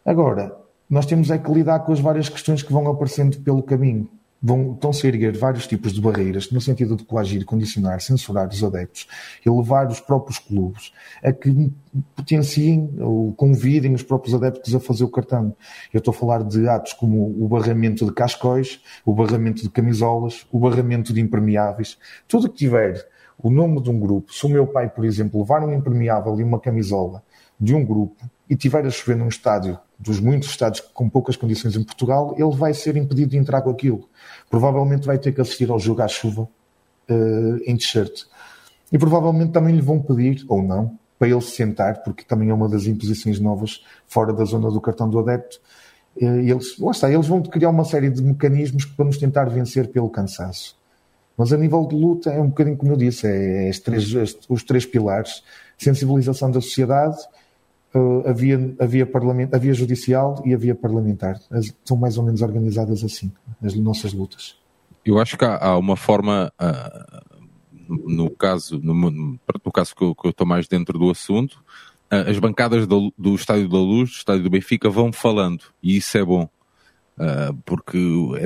[0.05, 0.55] Agora,
[0.89, 4.09] nós temos é que lidar com as várias questões que vão aparecendo pelo caminho.
[4.41, 8.63] Vão, estão-se a erguer vários tipos de barreiras no sentido de coagir, condicionar, censurar os
[8.63, 9.05] adeptos
[9.45, 11.71] e levar os próprios clubes a que
[12.15, 15.53] potenciem ou convidem os próprios adeptos a fazer o cartão.
[15.93, 20.47] Eu estou a falar de atos como o barramento de cascóis, o barramento de camisolas,
[20.51, 21.97] o barramento de impermeáveis,
[22.27, 23.05] tudo que tiver
[23.41, 26.43] o nome de um grupo, se o meu pai, por exemplo, levar um impermeável e
[26.43, 27.23] uma camisola
[27.59, 31.75] de um grupo e tiver a chover num estádio, dos muitos estádios com poucas condições
[31.75, 34.09] em Portugal, ele vai ser impedido de entrar com aquilo.
[34.49, 38.23] Provavelmente vai ter que assistir ao jogo à chuva uh, em t-shirt.
[38.91, 42.53] E provavelmente também lhe vão pedir, ou não, para ele se sentar, porque também é
[42.53, 45.59] uma das imposições novas fora da zona do cartão do adepto.
[46.15, 50.09] Uh, eles, está, eles vão criar uma série de mecanismos para nos tentar vencer pelo
[50.09, 50.78] cansaço.
[51.39, 54.13] Mas a nível de luta é um bocadinho como eu disse, é, é três,
[54.49, 55.41] os três pilares,
[55.77, 57.17] sensibilização da sociedade,
[57.95, 61.39] uh, a, via, a, via parlamento, a via judicial e a via parlamentar.
[61.49, 63.31] As, são mais ou menos organizadas assim,
[63.63, 64.57] as nossas lutas.
[65.05, 67.39] Eu acho que há, há uma forma, uh,
[67.87, 71.63] no caso, no, no caso que eu, que eu, estou mais dentro do assunto,
[72.11, 75.95] uh, as bancadas do, do Estádio da Luz, do Estádio do Benfica, vão falando, e
[75.95, 76.49] isso é bom.
[77.63, 77.97] porque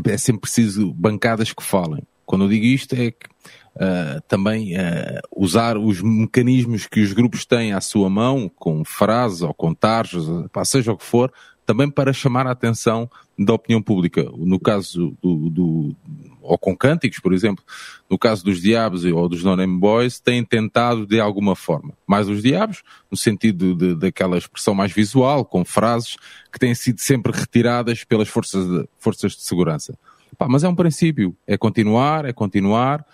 [0.05, 2.03] é, é sempre preciso bancadas que falem.
[2.26, 3.28] Quando eu digo isto é que
[3.76, 9.41] uh, também uh, usar os mecanismos que os grupos têm à sua mão, com frases
[9.41, 10.26] ou com tarjas,
[10.65, 11.32] seja o que for,
[11.65, 14.24] também para chamar a atenção da opinião pública.
[14.36, 15.95] No caso do, do
[16.41, 17.63] ou com cânticos, por exemplo,
[18.09, 21.93] no caso dos Diabos ou dos Non-Name Boys, têm tentado de alguma forma.
[22.05, 26.17] Mais os Diabos, no sentido daquela expressão mais visual, com frases
[26.51, 29.97] que têm sido sempre retiradas pelas forças de, forças de segurança.
[30.38, 33.05] Pá, mas é um princípio, é continuar, é continuar.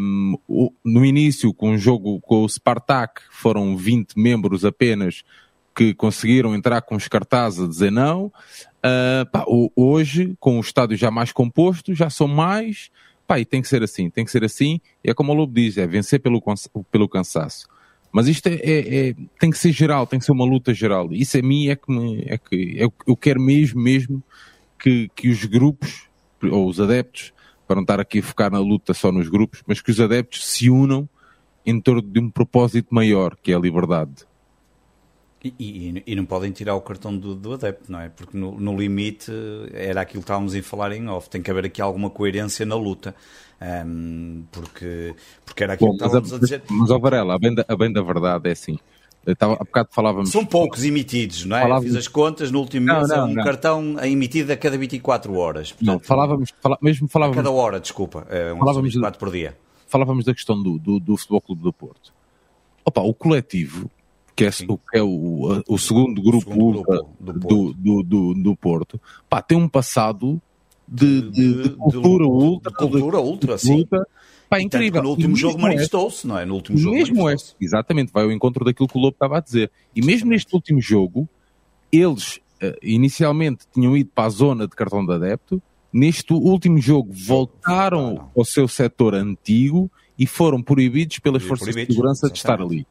[0.00, 0.36] Um,
[0.84, 5.22] no início, com o jogo com o Spartak, foram 20 membros apenas
[5.74, 8.26] que conseguiram entrar com os cartazes a dizer não.
[8.26, 9.44] Uh, pá,
[9.76, 12.90] hoje, com o estádio já mais composto, já são mais.
[13.26, 14.80] Pá, e tem que ser assim, tem que ser assim.
[15.02, 16.42] E é como o Lobo diz, é vencer pelo,
[16.90, 17.66] pelo cansaço.
[18.12, 21.08] Mas isto é, é, é, tem que ser geral, tem que ser uma luta geral.
[21.12, 24.22] Isso a mim é que, me, é que eu, eu quero mesmo, mesmo
[24.78, 26.08] que, que os grupos
[26.50, 27.32] ou os adeptos,
[27.66, 30.46] para não estar aqui a focar na luta só nos grupos, mas que os adeptos
[30.46, 31.08] se unam
[31.64, 34.26] em torno de um propósito maior, que é a liberdade.
[35.44, 38.08] E, e, e não podem tirar o cartão do, do adepto, não é?
[38.08, 39.32] Porque no, no, limite
[39.72, 41.28] era aquilo que estávamos a falar em off.
[41.28, 43.12] Tem que haver aqui alguma coerência na luta.
[43.60, 46.62] Um, porque, porque era aquilo Bom, que estávamos a, a dizer.
[46.70, 48.78] Mas, ó Varela, a bem, da, a bem da verdade é assim.
[49.26, 50.30] Estava, há bocado falávamos.
[50.30, 51.62] São poucos emitidos, não é?
[51.62, 51.90] Falávamos...
[51.90, 53.44] Fiz as contas, no último mês não, não, um não.
[53.44, 55.70] cartão emitido a cada 24 horas.
[55.72, 57.38] Portanto, não, falávamos, fala, mesmo falávamos.
[57.38, 58.26] A cada hora, desculpa.
[58.28, 59.56] É um falávamos 24 por dia.
[59.86, 62.12] Falávamos da questão do, do, do Futebol Clube do Porto.
[62.84, 63.88] Opa, o coletivo,
[64.34, 67.74] que é, o, que é o, o segundo grupo, o segundo grupo do, Porto.
[67.78, 70.40] Do, do, do, Porto, pá, tem um passado
[70.88, 72.70] de, de, de cultura ultra.
[72.72, 73.86] De cultura ultra, sim.
[74.52, 75.02] Pá, incrível.
[75.02, 76.44] no último jogo manifestou-se, não é?
[76.44, 79.40] No último jogo mesmo é, exatamente, vai ao encontro daquilo que o Lobo estava a
[79.40, 79.70] dizer.
[79.96, 81.26] E mesmo neste último jogo,
[81.90, 87.10] eles uh, inicialmente tinham ido para a zona de cartão de adepto, neste último jogo
[87.14, 92.60] voltaram ao seu setor antigo e foram proibidos pelas forças proibidos, de segurança de estar
[92.60, 92.86] ali.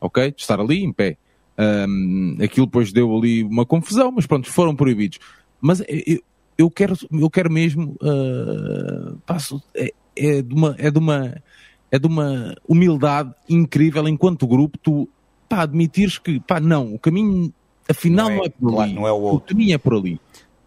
[0.00, 0.32] Ok?
[0.32, 1.16] De estar ali em pé.
[1.56, 5.20] Um, aquilo depois deu ali uma confusão, mas pronto, foram proibidos.
[5.60, 6.20] Mas eu,
[6.58, 7.96] eu quero, eu quero mesmo.
[8.02, 11.42] Uh, passo, é, é de uma, é de uma,
[11.90, 15.08] é de uma humildade incrível enquanto grupo tu,
[15.48, 17.52] pá, admitires que, pá, não, o caminho
[17.88, 18.94] afinal não é, não é por claro, ali.
[18.94, 19.36] Não é o, outro.
[19.36, 20.20] o caminho é por ali.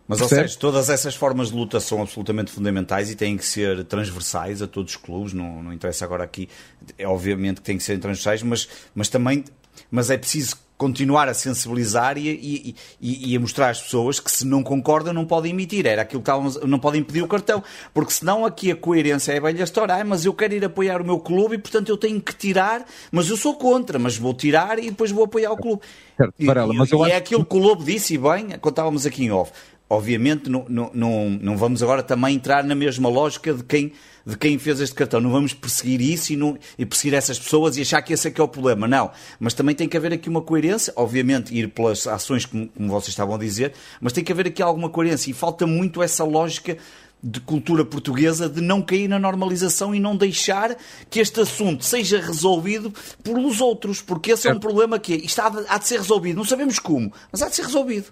[0.07, 3.83] Mas, ou seja, todas essas formas de luta são absolutamente fundamentais e têm que ser
[3.83, 6.49] transversais a todos os clubes, não, não interessa agora aqui,
[6.97, 9.43] é obviamente que têm que ser transversais, mas, mas também
[9.91, 14.31] mas é preciso continuar a sensibilizar e, e, e, e, a mostrar às pessoas que
[14.31, 15.85] se não concordam não podem emitir.
[15.85, 17.61] Era aquilo que estávamos, não podem pedir o cartão.
[17.93, 19.93] Porque senão aqui a coerência é a velha história.
[19.93, 22.85] Ah, mas eu quero ir apoiar o meu clube e portanto eu tenho que tirar,
[23.11, 25.81] mas eu sou contra, mas vou tirar e depois vou apoiar o clube.
[26.15, 29.25] Certo, Varela, mas e, é aquilo que o Lobo disse e bem, quando estávamos aqui
[29.25, 29.51] em off.
[29.89, 33.91] obviamente não, não, não, não vamos agora também entrar na mesma lógica de quem,
[34.25, 35.19] de quem fez este cartão.
[35.19, 38.31] Não vamos perseguir isso e, não, e perseguir essas pessoas e achar que esse é
[38.31, 38.87] que é o problema.
[38.87, 39.11] Não.
[39.39, 40.93] Mas também tem que haver aqui uma coerência.
[40.95, 44.61] Obviamente, ir pelas ações, como, como vocês estavam a dizer, mas tem que haver aqui
[44.61, 45.29] alguma coerência.
[45.29, 46.77] E falta muito essa lógica
[47.21, 50.77] de cultura portuguesa de não cair na normalização e não deixar
[51.09, 55.39] que este assunto seja resolvido pelos outros, porque esse é, é um problema que isto
[55.41, 56.37] há de, há de, ser resolvido.
[56.37, 58.07] Não sabemos como, mas há de ser resolvido.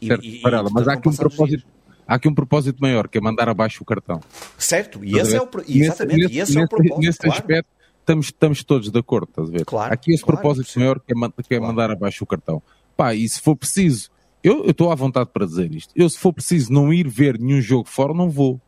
[0.00, 1.64] E, certo, e, Parada, mas há aqui um propósito.
[2.06, 4.20] Há aqui um propósito maior, que é mandar abaixo o cartão.
[4.58, 7.00] Certo, e esse é o, exatamente, nesse, esse é o propósito.
[7.00, 7.34] Nesse claro.
[7.40, 7.68] aspecto,
[8.00, 9.64] estamos, estamos todos de acordo, estás a ver?
[9.64, 11.14] Claro, aqui esse claro, propósito maior que é,
[11.48, 11.66] que é Claro.
[11.72, 12.62] mandar abaixo o cartão.
[12.96, 14.10] Pá, e se for preciso,
[14.42, 15.92] eu estou à vontade para dizer isto.
[15.94, 18.60] Eu, se for preciso não ir ver nenhum jogo fora, não vou.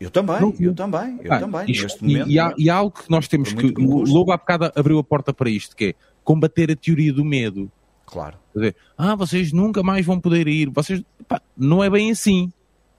[0.00, 1.70] Eu também, Não, eu também, eu Ah, também.
[1.72, 3.62] isto- e- momento, e, há, e há algo que nós temos que.
[3.64, 4.14] muito que me O custe.
[4.14, 7.70] Lobo há bocado abriu a porta para isto, que é combater a teoria do medo.
[8.06, 8.36] claro.
[8.52, 10.70] Quer dizer, ah, vocês nunca mais vão poder ir.
[10.70, 11.02] Vocês.
[11.28, 12.50] Pá, não é bem assim.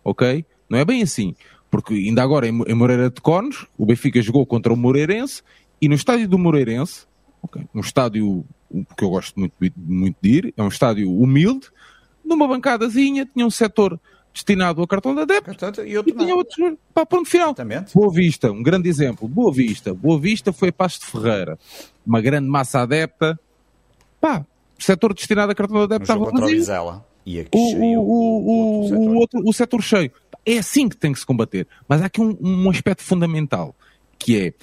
[0.09, 0.45] Ok?
[0.69, 1.35] Não é bem assim.
[1.71, 5.41] Porque ainda agora em, Mo- em Moreira de Cornos, o Benfica jogou contra o Moreirense
[5.81, 7.05] e no estádio do Moreirense,
[7.43, 8.43] ok, um estádio
[8.97, 11.67] que eu gosto muito, de- muito de ir, é um estádio humilde,
[12.25, 13.99] numa bancadazinha tinha um setor
[14.33, 16.75] destinado a cartão de adepto Portanto, eu e tinha outros.
[16.93, 17.47] Pá, ponto final.
[17.49, 17.93] Exatamente.
[17.95, 19.27] Boa Vista, um grande exemplo.
[19.27, 19.93] Boa Vista.
[19.93, 21.57] Boa Vista foi de Ferreira.
[22.05, 23.39] Uma grande massa adepta.
[24.21, 24.45] Pá,
[24.77, 26.57] setor destinado a cartão No adepto estava vazio.
[27.29, 30.11] E aqui O, cheio o, o, o, o, outro, o setor cheio.
[30.43, 31.67] É assim que tem que se combater.
[31.87, 33.75] Mas há aqui um, um aspecto fundamental,
[34.17, 34.53] que é,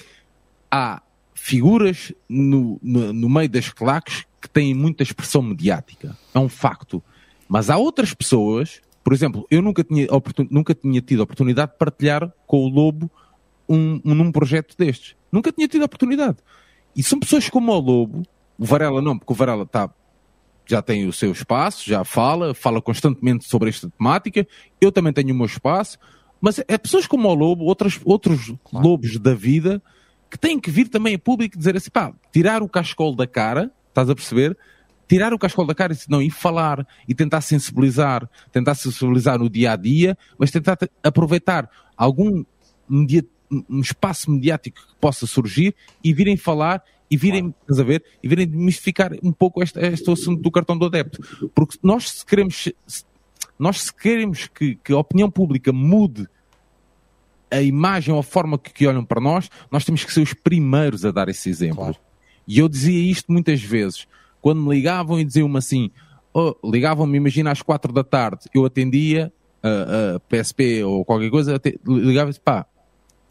[0.68, 1.00] há
[1.32, 6.18] figuras no, no, no meio das claques que têm muita expressão mediática.
[6.34, 7.00] É um facto.
[7.48, 11.70] Mas há outras pessoas, por exemplo, eu nunca tinha, oportun, nunca tinha tido a oportunidade
[11.70, 13.08] de partilhar com o Lobo
[13.68, 15.14] um, um, num projeto destes.
[15.30, 16.38] Nunca tinha tido a oportunidade.
[16.96, 18.24] E são pessoas como o Lobo,
[18.58, 19.88] o Varela não, porque o Varela está
[20.66, 24.46] já tem o seu espaço, já fala, fala constantemente sobre esta temática.
[24.80, 25.98] Eu também tenho o meu espaço,
[26.40, 29.82] mas é pessoas como o Lobo, outras, outros lobos da vida,
[30.30, 33.26] que têm que vir também a público e dizer assim, pá, tirar o cascol da
[33.26, 34.56] cara, estás a perceber?
[35.08, 39.48] Tirar o cascol da cara e não, e falar, e tentar sensibilizar, tentar sensibilizar no
[39.48, 42.44] dia a dia, mas tentar te- aproveitar algum
[42.90, 48.28] um espaço mediático que possa surgir e virem falar e virem, estás a ver, e
[48.28, 51.50] virem demistificar um pouco este, este assunto do cartão do adepto.
[51.54, 52.72] Porque nós se queremos,
[53.59, 56.28] nós se queremos que, que a opinião pública mude
[57.50, 60.34] a imagem ou a forma que, que olham para nós, nós temos que ser os
[60.34, 61.76] primeiros a dar esse exemplo.
[61.76, 61.96] Claro.
[62.46, 64.07] E eu dizia isto muitas vezes,
[64.40, 65.90] quando me ligavam e diziam-me assim,
[66.32, 69.32] oh, ligavam-me, imagina às quatro da tarde, eu atendia
[69.62, 72.66] a, a PSP ou qualquer coisa, ligava-me pá,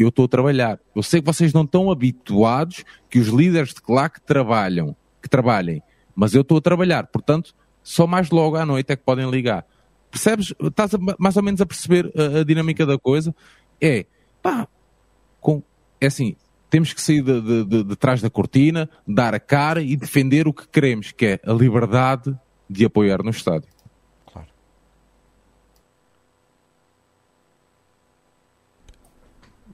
[0.04, 0.80] eu estou a trabalhar.
[0.96, 5.82] Eu sei que vocês não estão habituados que os líderes de claque trabalham, que trabalhem,
[6.16, 9.66] mas eu estou a trabalhar, portanto, só mais logo à noite é que podem ligar.
[10.12, 10.54] Percebes?
[10.62, 13.36] Estás a- mais ou menos a perceber a, a dinâmica da coisa?
[13.82, 14.06] É,
[14.42, 14.68] pá,
[15.42, 15.62] com,
[16.00, 16.36] é assim,
[16.70, 20.48] temos que sair de, de- de- de trás da cortina, dar a cara e defender
[20.48, 22.36] o que queremos, que é a liberdade
[22.70, 23.70] de apoiar no estádio.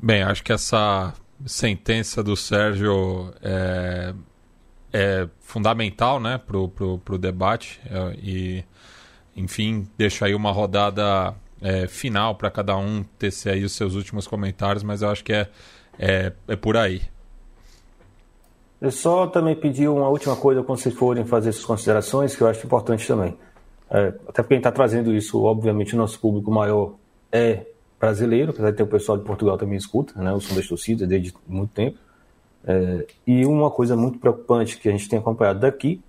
[0.03, 1.13] Bem, acho que essa
[1.45, 4.15] sentença do Sérgio é,
[4.91, 8.63] é fundamental né, para o pro, pro debate é, e,
[9.35, 14.25] enfim, deixa aí uma rodada é, final para cada um tecer aí os seus últimos
[14.25, 15.47] comentários, mas eu acho que é,
[15.99, 17.03] é, é por aí.
[18.81, 22.47] Eu só também pedi uma última coisa quando vocês forem fazer essas considerações, que eu
[22.47, 23.37] acho importante também.
[23.87, 26.95] É, até porque a gente está trazendo isso, obviamente, o nosso público maior
[27.31, 27.67] é
[28.01, 31.07] brasileiro, apesar de ter o pessoal de Portugal também escuta, né, o som das torcidas
[31.07, 31.97] desde muito tempo.
[32.65, 36.01] É, e uma coisa muito preocupante que a gente tem acompanhado daqui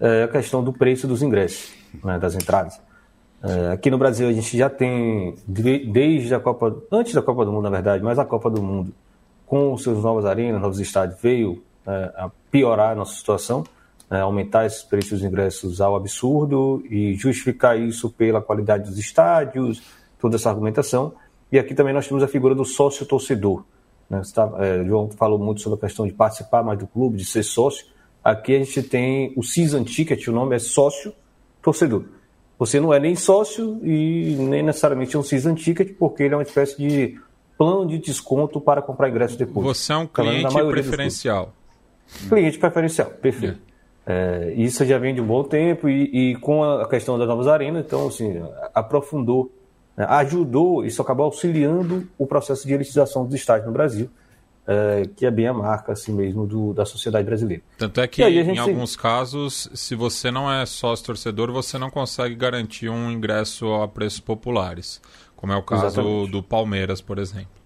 [0.00, 2.80] é a questão do preço dos ingressos, né, das entradas.
[3.42, 7.44] É, aqui no Brasil a gente já tem, de- desde a Copa, antes da Copa
[7.44, 8.92] do Mundo, na verdade, mas a Copa do Mundo,
[9.46, 13.64] com os seus novas arenas, novos estádios, veio é, a piorar a nossa situação,
[14.10, 19.82] né, aumentar esses preços dos ingressos ao absurdo e justificar isso pela qualidade dos estádios,
[20.26, 21.14] toda essa argumentação.
[21.50, 23.62] E aqui também nós temos a figura do sócio-torcedor.
[24.10, 24.20] Né?
[24.34, 27.24] Tá, é, o João falou muito sobre a questão de participar mais do clube, de
[27.24, 27.86] ser sócio.
[28.22, 32.04] Aqui a gente tem o Season Ticket, o nome é sócio-torcedor.
[32.58, 36.42] Você não é nem sócio e nem necessariamente um Season Ticket, porque ele é uma
[36.42, 37.20] espécie de
[37.56, 39.64] plano de desconto para comprar ingresso depois.
[39.64, 41.52] Você é um na cliente preferencial.
[42.28, 43.60] Cliente preferencial, perfeito.
[44.04, 47.46] É, isso já vem de um bom tempo e, e com a questão das novas
[47.46, 48.42] arenas, então, assim,
[48.74, 49.50] aprofundou,
[49.96, 54.10] né, ajudou, isso acabou auxiliando o processo de elitização dos estádios no Brasil.
[54.66, 57.62] é, que é bem a marca assim mesmo do, da sociedade brasileira.
[57.78, 62.34] Tanto é que em alguns casos, se você não é sócio torcedor, você não consegue
[62.34, 65.00] garantir um ingresso a preços populares,
[65.36, 66.30] como é o caso Exatamente.
[66.32, 67.56] do Palmeiras, por exemplo.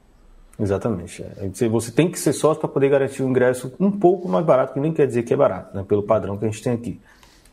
[0.58, 1.22] Exatamente.
[1.22, 1.68] É.
[1.68, 4.80] Você tem que ser sócio para poder garantir um ingresso um pouco mais barato, que
[4.80, 7.00] nem quer dizer que é barato, né, pelo padrão que a gente tem aqui.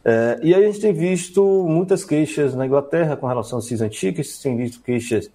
[0.08, 3.90] É, e aí a gente tem visto muitas queixas na Inglaterra com relação ao season
[3.90, 5.30] tickets, tem visto queixas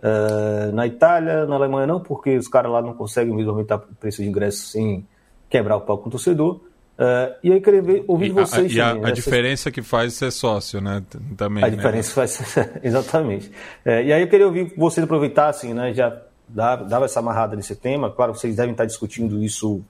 [0.00, 3.94] Uh, na Itália, na Alemanha não, porque os caras lá não conseguem mesmo aumentar o
[3.96, 5.06] preço de ingresso sem
[5.48, 6.54] quebrar o palco com o torcedor.
[6.54, 8.72] Uh, e aí queria ver, ouvir e vocês.
[8.72, 11.02] A, e a, a diferença que faz ser sócio, né?
[11.36, 11.62] Também.
[11.62, 11.76] A né?
[11.76, 13.50] diferença faz exatamente.
[13.84, 15.92] É, e aí eu queria ouvir vocês aproveitar, assim, né?
[15.92, 16.18] Já
[16.48, 18.10] dava essa amarrada nesse tema.
[18.10, 19.82] Claro, vocês devem estar discutindo isso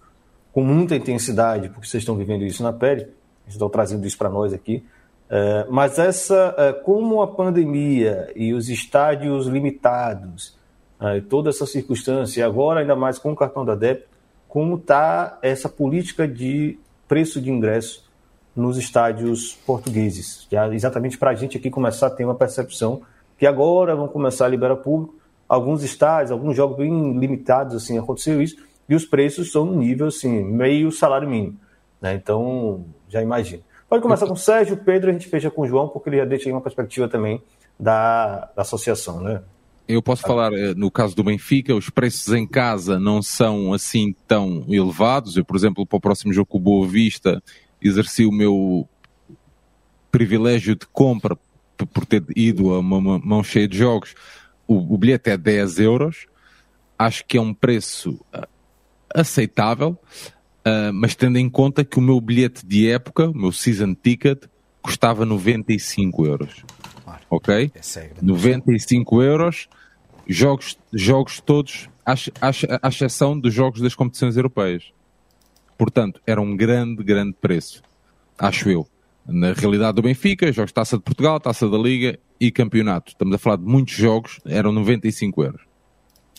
[0.52, 3.06] com muita intensidade, porque vocês estão vivendo isso na pele.
[3.54, 4.84] Estão trazendo isso para nós aqui.
[5.28, 10.58] É, mas essa, é, como a pandemia e os estádios limitados,
[11.00, 14.08] é, toda essa circunstância, agora ainda mais com o cartão da débito,
[14.48, 16.76] como está essa política de
[17.06, 18.10] preço de ingresso
[18.56, 20.48] nos estádios portugueses?
[20.50, 23.02] Já exatamente para a gente aqui começar a ter uma percepção
[23.38, 25.14] que agora vão começar a liberar público.
[25.48, 28.56] Alguns estádios, alguns jogos bem limitados, assim, aconteceu isso,
[28.88, 31.56] e os preços são no nível, assim, meio salário mínimo.
[32.00, 32.14] Né?
[32.14, 33.62] Então, já imagina.
[33.88, 36.24] Pode começar com o Sérgio, Pedro, a gente fecha com o João, porque ele já
[36.24, 37.42] deixa aí uma perspectiva também
[37.78, 39.42] da, da associação, né?
[39.88, 44.14] Eu posso falar, eh, no caso do Benfica, os preços em casa não são assim
[44.28, 45.36] tão elevados.
[45.36, 47.42] Eu, por exemplo, para o próximo jogo com o Boa Vista,
[47.82, 48.88] exerci o meu
[50.12, 51.36] privilégio de compra
[51.92, 54.14] por ter ido a uma mão cheia de jogos.
[54.64, 56.26] O, o bilhete é 10 euros.
[56.96, 58.46] Acho que é um preço eh,
[59.12, 59.98] aceitável.
[60.60, 64.44] Uh, mas tendo em conta que o meu bilhete de época, o meu season ticket,
[64.82, 66.64] custava 95 euros.
[67.02, 67.20] Claro.
[67.30, 67.72] Ok?
[67.74, 69.68] É 95 euros,
[70.26, 74.92] jogos, jogos todos, à, exceção dos jogos das competições europeias.
[75.78, 77.82] Portanto, era um grande, grande preço.
[78.38, 78.86] Acho eu.
[79.26, 83.12] Na realidade do Benfica, jogos de Taça de Portugal, Taça da Liga e Campeonato.
[83.12, 85.62] Estamos a falar de muitos jogos, eram 95 euros.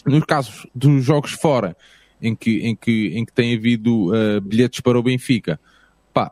[0.05, 1.75] Nos casos dos jogos fora,
[2.21, 5.59] em que, em que, em que tem havido uh, bilhetes para o Benfica,
[6.13, 6.31] pá,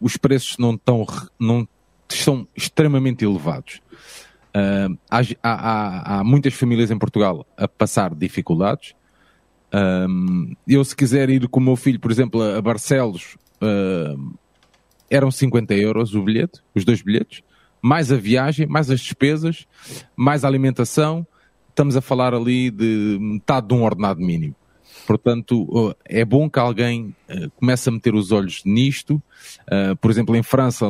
[0.00, 1.06] os preços não, estão,
[1.38, 1.68] não
[2.08, 3.80] estão extremamente elevados.
[4.56, 8.94] Uh, há, há, há, muitas famílias em Portugal a passar dificuldades.
[10.08, 14.34] Um, eu, se quiser ir com o meu filho, por exemplo, a Barcelos, uh,
[15.10, 17.42] eram 50 euros o bilhete, os dois bilhetes,
[17.82, 19.66] mais a viagem, mais as despesas,
[20.16, 21.26] mais a alimentação.
[21.68, 24.56] Estamos a falar ali de metade de um ordenado mínimo.
[25.06, 29.22] Portanto, é bom que alguém eh, comece a meter os olhos nisto.
[29.70, 30.86] Eh, por exemplo, em França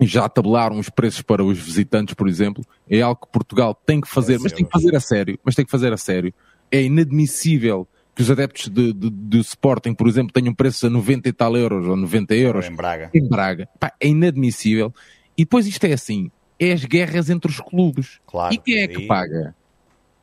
[0.00, 2.64] já tabelaram os preços para os visitantes, por exemplo.
[2.88, 5.38] É algo que Portugal tem que fazer, mas tem que fazer a sério.
[5.44, 6.34] Mas tem que fazer a sério.
[6.70, 11.28] É inadmissível que os adeptos de, de, de Sporting, por exemplo, tenham preços a 90
[11.28, 12.66] e tal euros ou 90 euros.
[12.66, 13.10] Em Braga.
[13.12, 13.68] Em Braga.
[13.78, 14.94] Pá, é inadmissível.
[15.36, 16.30] E depois isto é assim.
[16.58, 18.20] É as guerras entre os clubes.
[18.26, 19.54] Claro, e quem é que paga?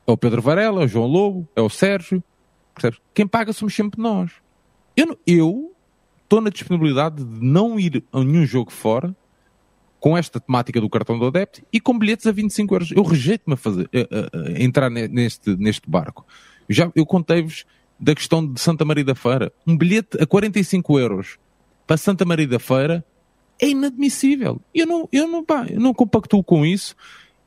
[0.06, 2.22] É o Pedro Varela, é o João Lobo, é o Sérgio,
[2.74, 3.00] Percebes?
[3.14, 4.30] Quem paga somos sempre nós.
[5.26, 5.74] Eu,
[6.22, 9.14] estou na disponibilidade de não ir a nenhum jogo fora
[10.00, 12.90] com esta temática do cartão do adepto e com bilhetes a 25 euros.
[12.90, 16.26] Eu rejeito-me a, fazer, a, a, a, entrar neste, neste barco.
[16.68, 17.64] Eu, já, eu contei-vos
[18.00, 19.52] da questão de Santa Maria da Feira.
[19.66, 21.38] Um bilhete a 45 euros
[21.86, 23.04] para Santa Maria da Feira
[23.60, 24.60] é inadmissível.
[24.74, 26.96] Eu não, eu não, pá, eu não compactuo com isso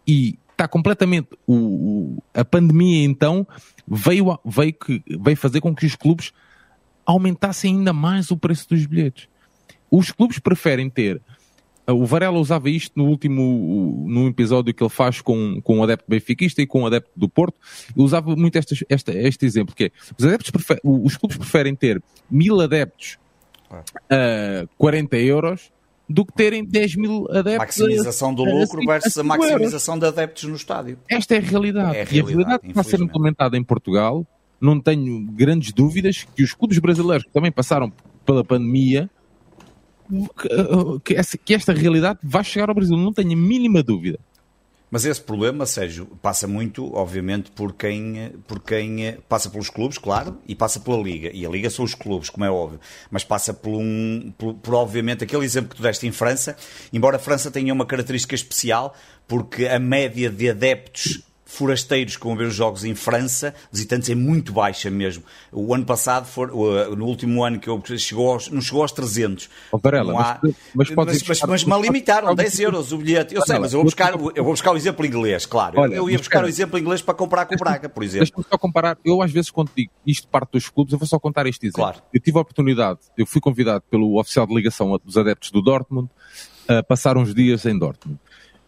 [0.07, 1.30] e está completamente.
[1.45, 3.45] O, o, a pandemia, então,
[3.88, 6.32] veio, veio, que, veio fazer com que os clubes
[7.06, 9.28] aumentassem ainda mais o preço dos bilhetes.
[9.91, 11.22] Os clubes preferem ter.
[11.88, 16.06] O Varela usava isto no último no episódio que ele faz com, com um adepto
[16.08, 17.60] benfiquista e com um adepto do Porto.
[17.95, 21.76] Ele usava muito este, este, este exemplo, que é, os, adeptos prefer, os clubes preferem
[21.76, 23.20] ter mil adeptos
[24.10, 25.72] a 40 euros
[26.08, 27.78] do que terem 10 mil adeptos.
[27.80, 30.99] Maximização do lucro a, versus a maximização de adeptos no estádio.
[31.10, 31.97] Esta é a realidade.
[31.97, 34.26] É a realidade e a realidade que está a ser implementada em Portugal,
[34.62, 37.91] não tenho grandes dúvidas que os clubes brasileiros que também passaram
[38.26, 39.10] pela pandemia,
[41.03, 44.20] que esta realidade vai chegar ao Brasil, não tenho a mínima dúvida.
[44.96, 50.39] Mas esse problema, Sérgio, passa muito, obviamente, por quem, por quem passa pelos clubes, claro,
[50.48, 51.30] e passa pela Liga.
[51.34, 52.80] E a Liga são os clubes, como é óbvio.
[53.12, 56.56] Mas passa por, um, por, por, obviamente, aquele exemplo que tu deste em França,
[56.93, 58.96] embora a França tenha uma característica especial,
[59.28, 64.15] porque a média de adeptos forasteiros que vão ver os jogos em França, visitantes, é
[64.15, 65.24] muito baixa mesmo.
[65.52, 66.49] O ano passado, for,
[66.95, 69.49] no último ano que eu chegou aos, não chegou aos 300.
[69.72, 70.40] Oh, Varela, há,
[70.74, 73.36] mas, mas, mas, mas, mas me limitaram 10 euros o bilhete.
[73.36, 75.80] Eu sei, mas eu vou buscar, eu vou buscar o exemplo inglês, claro.
[75.80, 78.26] Olha, eu ia buscar o exemplo inglês para comparar com o Braga, por exemplo.
[78.26, 78.98] Deixa-me só comparar.
[79.06, 81.84] Eu, às vezes, quando digo isto parte dos clubes, eu vou só contar este exemplo.
[81.84, 82.02] Claro.
[82.11, 86.10] Eu tive a oportunidade, eu fui convidado pelo oficial de ligação dos adeptos do Dortmund
[86.68, 88.19] a passar uns dias em Dortmund.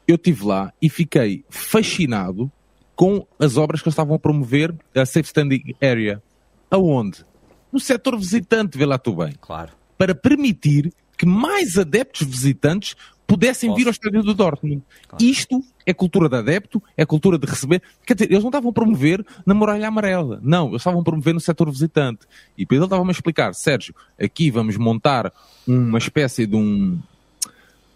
[0.07, 2.51] Eu estive lá e fiquei fascinado
[2.97, 6.21] com as obras que eles estavam a promover a Safe Standing Area.
[6.69, 7.23] Aonde?
[7.71, 9.35] No setor visitante, vê lá tu bem.
[9.39, 9.71] Claro.
[9.97, 12.95] Para permitir que mais adeptos visitantes
[13.27, 13.79] pudessem Posso.
[13.79, 14.81] vir ao estádio do Dortmund.
[15.07, 15.23] Claro.
[15.23, 17.83] Isto é cultura de adepto, é cultura de receber.
[18.03, 20.39] Quer dizer, eles não estavam a promover na muralha amarela.
[20.41, 22.21] Não, eles estavam a promover no setor visitante.
[22.57, 25.31] E depois ele estava-me a explicar, Sérgio, aqui vamos montar
[25.67, 26.99] uma espécie de um,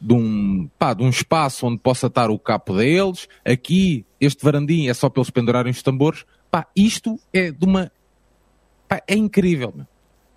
[0.01, 3.27] de um, pá, de um espaço onde possa estar o capo deles.
[3.45, 6.25] Aqui, este varandim é só para eles pendurarem os tambores.
[6.49, 7.91] Pá, isto é de uma.
[8.87, 9.71] Pá, é incrível.
[9.75, 9.85] Meu.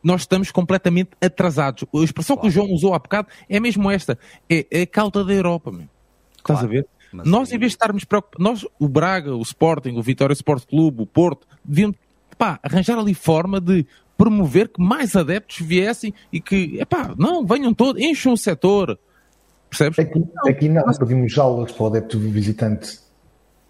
[0.03, 1.85] Nós estamos completamente atrasados.
[1.95, 2.43] A expressão claro.
[2.43, 4.19] que o João usou há bocado é mesmo esta:
[4.51, 5.73] é, é a cauda da Europa.
[5.73, 5.89] Meu.
[6.36, 6.86] Estás a ver?
[7.11, 10.66] Mas nós, em vez de estarmos preocupados, nós, o Braga, o Sporting, o Vitória Sport
[10.66, 11.95] Clube, o Porto, deviam
[12.36, 13.86] pá, arranjar ali forma de
[14.16, 18.99] promover que mais adeptos viessem e que, epá, não, venham todos, encham o setor,
[19.76, 19.98] Percebes?
[19.98, 22.98] Aqui, aqui não, pedimos jaulas para o adepto visitante.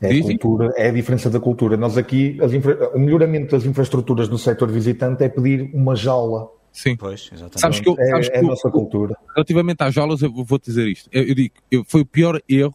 [0.00, 1.76] É a, cultura, é a diferença da cultura.
[1.78, 2.90] Nós aqui, infra...
[2.94, 6.48] o melhoramento das infraestruturas no setor visitante é pedir uma jaula.
[6.70, 7.60] Sim, pois, exatamente.
[7.60, 9.16] Sabes que eu, é, sabes é, que a nossa cultura.
[9.34, 11.08] Relativamente às jaulas, eu vou-te dizer isto.
[11.10, 12.74] Eu, eu digo, eu, foi o pior erro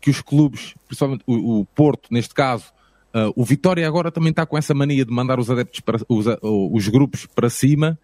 [0.00, 2.66] que os clubes, principalmente o, o Porto, neste caso,
[3.14, 6.26] uh, o Vitória agora também está com essa mania de mandar os adeptos para os,
[6.42, 7.98] os grupos para cima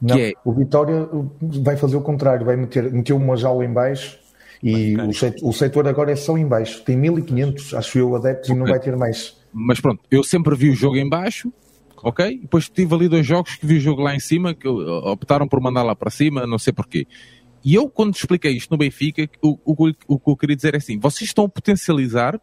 [0.00, 0.32] não, é...
[0.44, 1.08] O Vitória
[1.40, 4.18] vai fazer o contrário, vai meter, meter uma jaula em baixo
[4.62, 6.82] e o setor, o setor, agora é só em baixo.
[6.82, 8.56] Tem 1500, acho eu, adeptos okay.
[8.56, 9.36] e não vai ter mais.
[9.52, 11.52] Mas pronto, eu sempre vi o jogo em baixo,
[12.02, 12.38] ok?
[12.40, 15.60] Depois tive ali dois jogos que vi o jogo lá em cima, que optaram por
[15.60, 17.06] mandar lá para cima, não sei porquê.
[17.64, 20.78] E eu, quando expliquei isto no Benfica, o, o, o que eu queria dizer é
[20.78, 22.40] assim: vocês estão a potencializar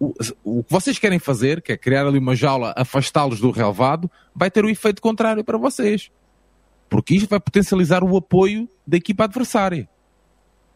[0.00, 0.12] o,
[0.44, 4.50] o que vocês querem fazer, que é criar ali uma jaula, afastá-los do relevado, vai
[4.50, 6.10] ter o efeito contrário para vocês.
[6.88, 9.88] Porque isto vai potencializar o apoio da equipa adversária.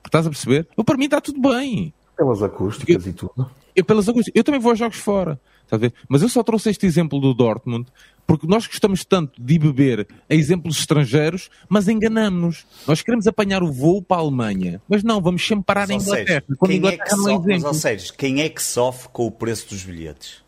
[0.04, 0.68] Estás a perceber?
[0.76, 1.94] Eu, para mim está tudo bem.
[2.16, 3.50] Pelas acústicas eu, e tudo.
[3.74, 4.38] Eu, pelas acústicas.
[4.38, 5.40] Eu também vou a jogos fora.
[5.64, 5.94] Estás a ver?
[6.08, 7.86] Mas eu só trouxe este exemplo do Dortmund
[8.26, 12.66] porque nós gostamos tanto de beber a exemplos estrangeiros, mas enganamos-nos.
[12.86, 16.44] Nós queremos apanhar o voo para a Alemanha, mas não, vamos sempre parar na Inglaterra.
[16.46, 19.30] Seja, quem, Inglaterra é que sofre, mas, ou seja, quem é que sofre com o
[19.30, 20.42] preço dos bilhetes?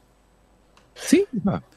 [0.94, 1.26] Sim.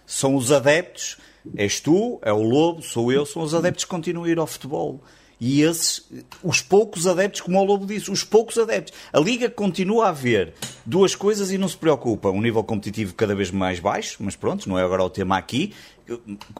[0.05, 1.17] São os adeptos
[1.55, 4.47] És tu, é o Lobo, sou eu, são os adeptos que continuam a ir ao
[4.47, 5.01] futebol.
[5.39, 6.09] E esses,
[6.43, 8.93] os poucos adeptos, como o Lobo disse, os poucos adeptos.
[9.13, 10.53] A Liga continua a ver
[10.83, 12.29] duas coisas e não se preocupa.
[12.29, 15.73] Um nível competitivo cada vez mais baixo, mas pronto, não é agora o tema aqui.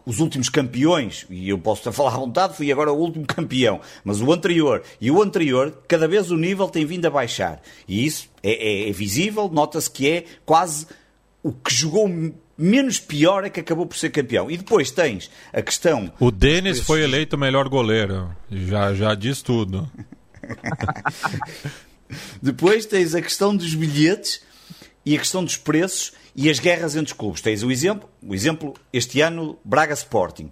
[0.05, 4.21] Os últimos campeões, e eu posso falar à vontade, fui agora o último campeão, mas
[4.21, 7.61] o anterior e o anterior, cada vez o nível tem vindo a baixar.
[7.87, 10.85] E isso é, é, é visível, nota-se que é quase
[11.41, 12.07] o que jogou
[12.57, 14.49] menos pior é que acabou por ser campeão.
[14.49, 16.11] E depois tens a questão.
[16.19, 18.35] O Denis foi eleito o melhor goleiro.
[18.49, 19.89] Já, já diz tudo.
[22.41, 24.41] depois tens a questão dos bilhetes
[25.05, 27.41] e a questão dos preços e as guerras entre os clubes.
[27.41, 30.49] Tens o exemplo, o exemplo este ano, Braga Sporting.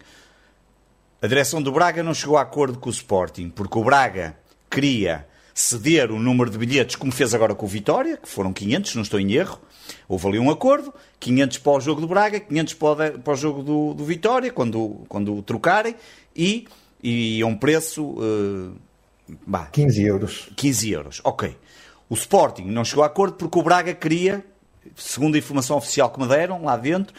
[1.22, 4.38] A direção do Braga não chegou a acordo com o Sporting, porque o Braga
[4.70, 8.96] queria ceder o número de bilhetes, como fez agora com o Vitória, que foram 500,
[8.96, 9.60] não estou em erro,
[10.08, 13.94] Houve ali um acordo, 500 para o jogo do Braga, 500 para o, jogo do,
[13.94, 15.96] do Vitória, quando, quando trocarem,
[16.36, 16.68] e,
[17.02, 18.04] e a um preço...
[18.04, 18.76] Uh,
[19.46, 20.50] bah, 15 euros.
[20.56, 21.56] 15 euros, ok.
[22.10, 24.46] O Sporting não chegou a acordo porque o Braga queria,
[24.96, 27.14] segundo a informação oficial que me deram lá dentro,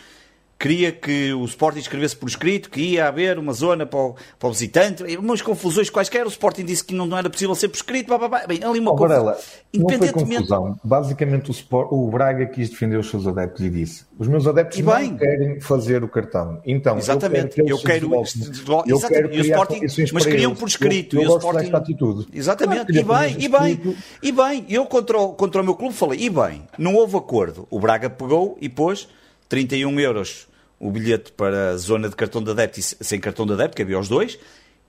[0.59, 4.49] queria que o Sporting escrevesse por escrito que ia haver uma zona para o, para
[4.49, 7.77] o visitante, umas confusões quaisquer, o Sporting disse que não, não era possível ser por
[7.77, 8.47] escrito, blá, blá, blá.
[8.47, 9.39] bem, ali uma oh, Varela,
[9.73, 10.15] independentemente...
[10.15, 10.81] Não foi confusão.
[10.83, 14.79] Basicamente o, Sport, o Braga quis defender os seus adeptos e disse, os meus adeptos
[14.79, 19.43] não querem fazer o cartão, então exatamente, eu quero, eu quero, eu quero e o
[19.43, 19.81] Sporting,
[20.13, 22.29] mas queriam por escrito, eu, eu e o Sporting, atitude.
[22.33, 26.21] exatamente, e bem, e bem, e bem, eu contra o, contra o meu clube falei,
[26.21, 29.07] e bem, não houve acordo, o Braga pegou e pôs
[29.49, 30.47] 31 euros
[30.79, 33.83] o bilhete para a zona de cartão de adepto e sem cartão de adepto, que
[33.83, 34.39] havia os dois,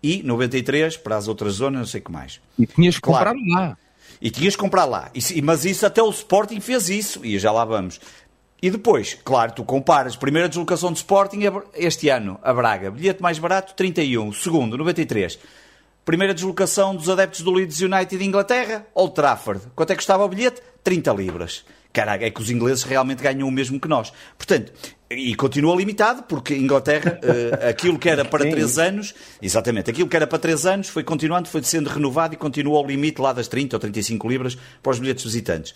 [0.04, 2.42] e 93 para as outras zonas, não sei o que mais.
[2.58, 3.34] E tinhas que claro.
[3.34, 3.78] comprar lá.
[4.22, 5.12] E tinhas que comprar lá.
[5.14, 8.00] E, mas isso até o Sporting fez isso, e já lá vamos.
[8.62, 11.40] E depois, claro, tu comparas primeira deslocação de Sporting
[11.76, 14.34] este ano, a Braga, bilhete mais barato, 31.
[14.34, 15.38] Segundo, 93.
[16.04, 19.62] Primeira deslocação dos adeptos do Leeds United de Inglaterra, Old Trafford.
[19.76, 20.62] Quanto é que custava o bilhete?
[20.84, 21.66] 30 libras.
[21.98, 24.14] Caraca, é que os ingleses realmente ganham o mesmo que nós.
[24.38, 24.72] Portanto,
[25.10, 28.52] e continua limitado, porque Inglaterra, uh, aquilo que era para Sim.
[28.52, 32.38] 3 anos, exatamente, aquilo que era para 3 anos foi continuando, foi sendo renovado e
[32.38, 35.74] continua ao limite lá das 30 ou 35 libras para os bilhetes visitantes.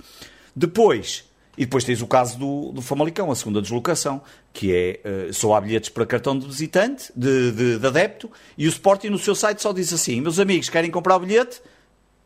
[0.55, 1.23] Depois,
[1.57, 4.21] e depois tens o caso do, do Famalicão, a segunda deslocação,
[4.53, 8.67] que é uh, só há bilhetes para cartão de visitante, de, de, de, adepto, e
[8.67, 11.59] o Sporting no seu site só diz assim: meus amigos, querem comprar o bilhete?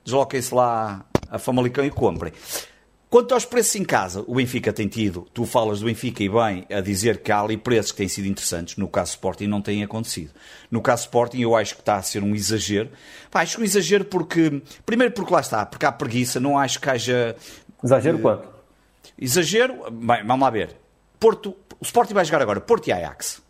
[0.04, 2.34] Desloquem-se lá a Famalicão e comprem.
[3.10, 6.66] Quanto aos preços em casa, o Benfica tem tido, tu falas do Benfica e bem,
[6.70, 9.84] a dizer que há ali preços que têm sido interessantes, no caso Sporting não tem
[9.84, 10.32] acontecido.
[10.70, 12.90] No caso Sporting eu acho que está a ser um exagero.
[13.32, 16.90] Pá, acho um exagero porque, primeiro porque lá está, porque há preguiça, não acho que
[16.90, 17.36] haja...
[17.84, 18.50] Exagero uh, quanto?
[19.18, 20.76] Exagero, bem, vamos lá ver.
[21.20, 23.42] Porto, o Sporting vai jogar agora Porto e Ajax.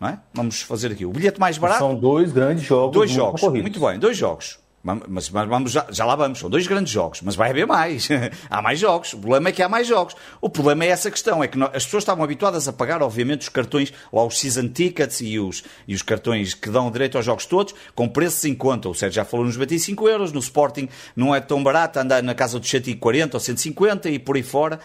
[0.00, 0.18] Não é?
[0.32, 1.80] Vamos fazer aqui o bilhete mais barato.
[1.80, 2.94] São dois grandes jogos.
[2.94, 4.58] Dois jogos, muito bem, dois jogos.
[4.82, 8.08] Mas, mas vamos, já, já, lá vamos, são dois grandes jogos, mas vai haver mais.
[8.50, 9.12] há mais jogos.
[9.12, 10.16] O problema é que há mais jogos.
[10.40, 13.48] O problema é essa questão, é que as pessoas estavam habituadas a pagar, obviamente, os
[13.48, 17.46] cartões, lá os season tickets e os, e os cartões que dão direito aos jogos
[17.46, 18.88] todos, com preços em conta.
[18.88, 22.34] O Sérgio já falou nos 25 euros, no Sporting não é tão barato, anda na
[22.34, 24.80] casa dos 140 ou 150 e por aí fora.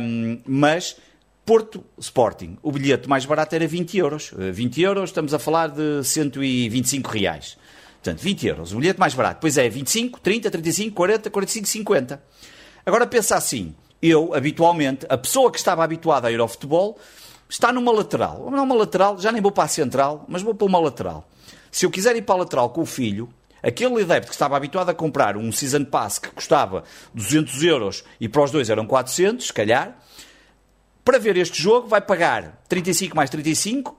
[0.00, 0.96] Um, mas
[1.44, 4.34] Porto Sporting, o bilhete mais barato era 20 euros.
[4.36, 7.56] 20 euros, estamos a falar de 125 reais.
[8.06, 9.40] Portanto, 20 euros, o bilhete mais barato.
[9.40, 12.22] Pois é, 25, 30, 35, 40, 45, 50.
[12.84, 16.96] Agora pensa assim, eu, habitualmente, a pessoa que estava habituada a ir ao futebol,
[17.48, 18.48] está numa lateral.
[18.48, 21.28] Não uma lateral, já nem vou para a central, mas vou para uma lateral.
[21.68, 23.28] Se eu quiser ir para a lateral com o filho,
[23.60, 28.28] aquele adepto que estava habituado a comprar um Season Pass que custava 200 euros e
[28.28, 29.98] para os dois eram 400, se calhar,
[31.04, 33.96] para ver este jogo vai pagar 35 mais 35,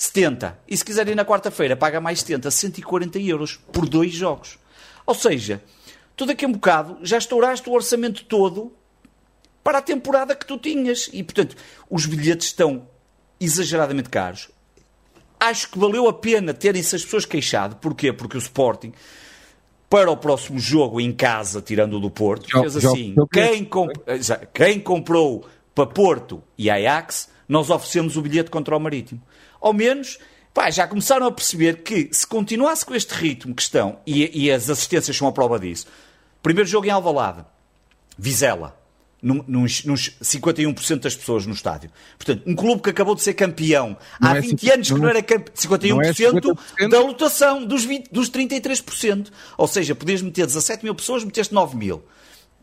[0.00, 0.58] 70.
[0.66, 4.58] E se quiser ir na quarta-feira, paga mais 70, 140 euros por dois jogos.
[5.04, 5.62] Ou seja,
[6.16, 8.72] tu daqui a um bocado já estouraste o orçamento todo
[9.62, 11.10] para a temporada que tu tinhas.
[11.12, 11.54] E, portanto,
[11.90, 12.88] os bilhetes estão
[13.38, 14.48] exageradamente caros.
[15.38, 17.76] Acho que valeu a pena terem-se as pessoas queixado.
[17.76, 18.10] Porquê?
[18.10, 18.94] Porque o Sporting,
[19.90, 23.14] para o próximo jogo em casa, tirando o do Porto, já, fez assim.
[23.14, 23.92] Já, quem, comp...
[24.54, 25.44] quem comprou
[25.74, 29.20] para Porto e Ajax, nós oferecemos o bilhete contra o Marítimo
[29.60, 30.18] ao menos
[30.52, 34.50] pá, já começaram a perceber que se continuasse com este ritmo que estão, e, e
[34.50, 35.86] as assistências são a prova disso,
[36.42, 37.44] primeiro jogo em Alvalade,
[38.18, 38.76] Vizela,
[39.22, 41.90] nos, nos 51% das pessoas no estádio.
[42.16, 45.08] Portanto, um clube que acabou de ser campeão não há é 20 anos que não
[45.08, 46.88] era campeão, 51% não é 50%?
[46.88, 49.28] da lotação, dos, 20, dos 33%.
[49.58, 52.02] Ou seja, podias meter 17 mil pessoas, meteste 9 mil.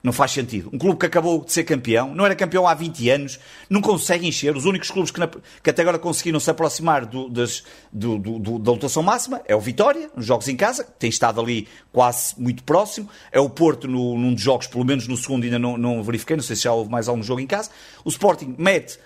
[0.08, 0.70] Não faz sentido.
[0.72, 3.40] Um clube que acabou de ser campeão, não era campeão há 20 anos,
[3.70, 4.56] não consegue encher.
[4.56, 8.58] Os únicos clubes que, na, que até agora conseguiram se aproximar do, das, do, do,
[8.58, 12.36] da lotação máxima é o Vitória, nos jogos em casa, que tem estado ali quase
[12.38, 13.10] muito próximo.
[13.34, 16.38] É o Porto, no, num dos jogos, pelo menos no segundo, ainda não, não verifiquei,
[16.38, 17.70] não sei se já houve mais algum jogo em casa.
[18.06, 18.98] O Sporting mete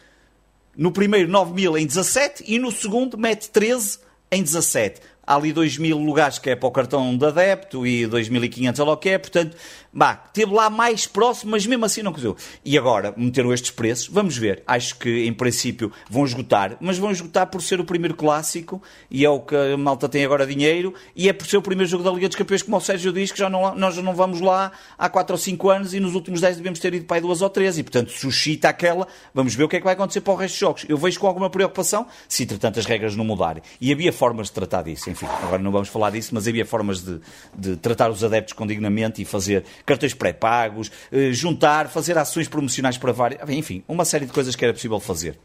[0.77, 3.97] no primeiro 9 mil em 17 e no segundo mete 13
[4.31, 8.05] em 17 há ali 2 mil lugares que é para o cartão de adepto e
[8.05, 9.55] 2.500 é o que é, portanto,
[9.93, 12.35] bah, teve lá mais próximo, mas mesmo assim não conseguiu.
[12.63, 17.11] E agora meteram estes preços, vamos ver, acho que em princípio vão esgotar, mas vão
[17.11, 20.93] esgotar por ser o primeiro clássico e é o que a malta tem agora dinheiro
[21.15, 23.31] e é por ser o primeiro jogo da Liga dos Campeões, como o Sérgio diz,
[23.31, 26.15] que já não, nós já não vamos lá há 4 ou 5 anos e nos
[26.15, 29.55] últimos 10 devemos ter ido para aí duas ou três e portanto suscita aquela, vamos
[29.55, 30.85] ver o que é que vai acontecer para o resto dos jogos.
[30.87, 33.61] Eu vejo com alguma preocupação se entretanto as regras não mudarem.
[33.79, 37.01] E havia formas de tratar disso, enfim, agora não vamos falar disso, mas havia formas
[37.01, 37.19] de,
[37.55, 42.97] de tratar os adeptos com dignamente e fazer cartões pré-pagos, eh, juntar, fazer ações promocionais
[42.97, 43.49] para várias.
[43.49, 45.37] Enfim, uma série de coisas que era possível fazer.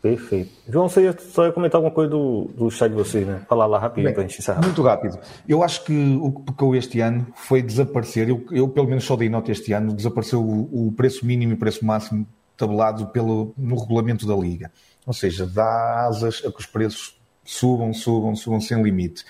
[0.00, 0.52] Perfeito.
[0.68, 3.42] João, você ia, só ia comentar alguma coisa do, do chat de vocês, né?
[3.48, 4.62] Falar lá rapidinho para a gente encerrar.
[4.62, 5.18] Muito rápido.
[5.46, 9.16] Eu acho que o que pecou este ano foi desaparecer, eu, eu pelo menos só
[9.16, 12.26] dei nota este ano, desapareceu o, o preço mínimo e o preço máximo
[12.56, 14.70] tabelado pelo, no regulamento da Liga.
[15.04, 17.17] Ou seja, dá asas a que os preços
[17.48, 19.24] subam, subam, subam sem limite.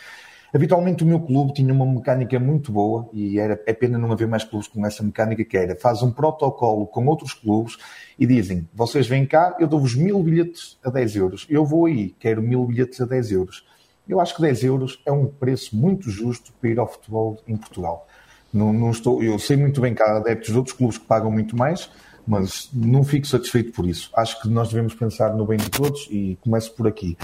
[0.52, 4.26] Habitualmente o meu clube tinha uma mecânica muito boa e era, é pena não haver
[4.26, 7.76] mais clubes com essa mecânica que era, faz um protocolo com outros clubes
[8.18, 12.14] e dizem, vocês vêm cá, eu dou-vos mil bilhetes a 10 euros, eu vou aí,
[12.18, 13.64] quero mil bilhetes a 10 euros.
[14.08, 17.56] Eu acho que 10 euros é um preço muito justo para ir ao futebol em
[17.56, 18.08] Portugal.
[18.52, 21.30] Não, não estou, eu sei muito bem que há adeptos de outros clubes que pagam
[21.30, 21.90] muito mais,
[22.26, 24.10] mas não fico satisfeito por isso.
[24.16, 27.18] Acho que nós devemos pensar no bem de todos e começo por aqui.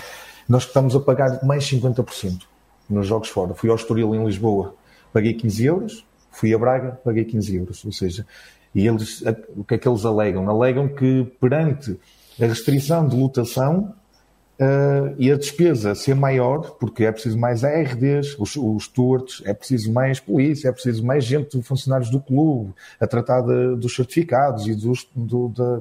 [0.48, 2.42] Nós estamos a pagar mais 50%
[2.88, 3.54] nos jogos fora.
[3.54, 4.74] Fui ao Estoril em Lisboa,
[5.12, 6.06] paguei 15 euros.
[6.30, 7.84] Fui a Braga, paguei 15 euros.
[7.84, 8.26] Ou seja,
[8.74, 9.22] e eles,
[9.56, 10.48] o que é que eles alegam?
[10.50, 11.98] Alegam que perante
[12.40, 13.94] a restrição de lotação,
[14.54, 19.52] Uh, e a despesa ser maior, porque é preciso mais ARDs, os, os stewards, é
[19.52, 24.68] preciso mais polícia, é preciso mais gente, funcionários do clube, a tratar de, dos certificados
[24.68, 25.80] e dos, do, da,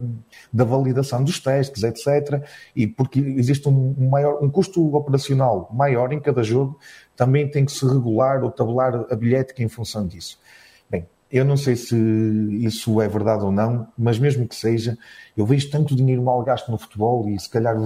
[0.52, 2.44] da, validação dos testes, etc.
[2.76, 6.80] E porque existe um, maior, um custo operacional maior em cada jogo,
[7.16, 10.40] também tem que se regular ou tabular a bilhética em função disso.
[10.90, 11.96] Bem, eu não sei se
[12.60, 14.98] isso é verdade ou não, mas mesmo que seja,
[15.38, 17.78] eu vejo tanto dinheiro mal gasto no futebol e se calhar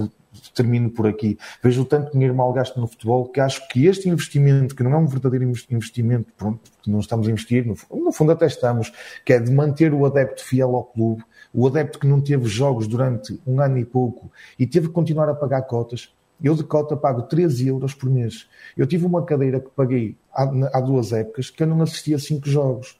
[0.54, 1.38] termino por aqui.
[1.62, 4.96] Vejo tanto dinheiro mal gasto no futebol que acho que este investimento, que não é
[4.96, 8.92] um verdadeiro investimento, pronto, não estamos a investir, no, no fundo até estamos,
[9.24, 12.86] que é de manter o adepto fiel ao clube, o adepto que não teve jogos
[12.86, 16.12] durante um ano e pouco e teve que continuar a pagar cotas.
[16.42, 18.48] Eu de cota pago 13 euros por mês.
[18.76, 22.18] Eu tive uma cadeira que paguei há, há duas épocas que eu não assistia a
[22.18, 22.98] cinco jogos.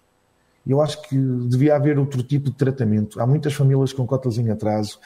[0.67, 3.21] Eu acho que devia haver outro tipo de tratamento.
[3.21, 4.99] Há muitas famílias com cotas em atraso.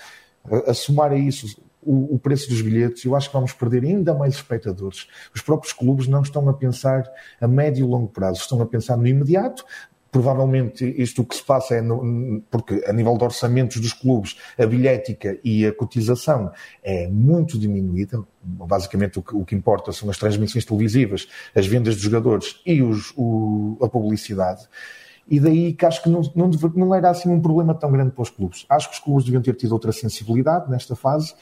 [0.50, 1.46] A, a somar a isso
[1.82, 5.08] o, o, preço dos bilhetes, eu acho que vamos perder ainda mais espectadores.
[5.34, 7.04] Os próprios clubes não estão a pensar
[7.40, 9.64] a médio e longo prazo, estão a pensar no imediato.
[10.10, 14.36] Provavelmente isto o que se passa é no, porque a nível de orçamentos dos clubes
[14.58, 16.52] a bilhética e a cotização
[16.82, 18.22] é muito diminuída.
[18.42, 22.82] Basicamente o que, o que importa são as transmissões televisivas, as vendas de jogadores e
[22.82, 24.68] os, o, a publicidade.
[25.26, 28.22] E daí que acho que não, não, não era assim um problema tão grande para
[28.22, 28.66] os clubes.
[28.68, 31.34] Acho que os clubes deviam ter tido outra sensibilidade nesta fase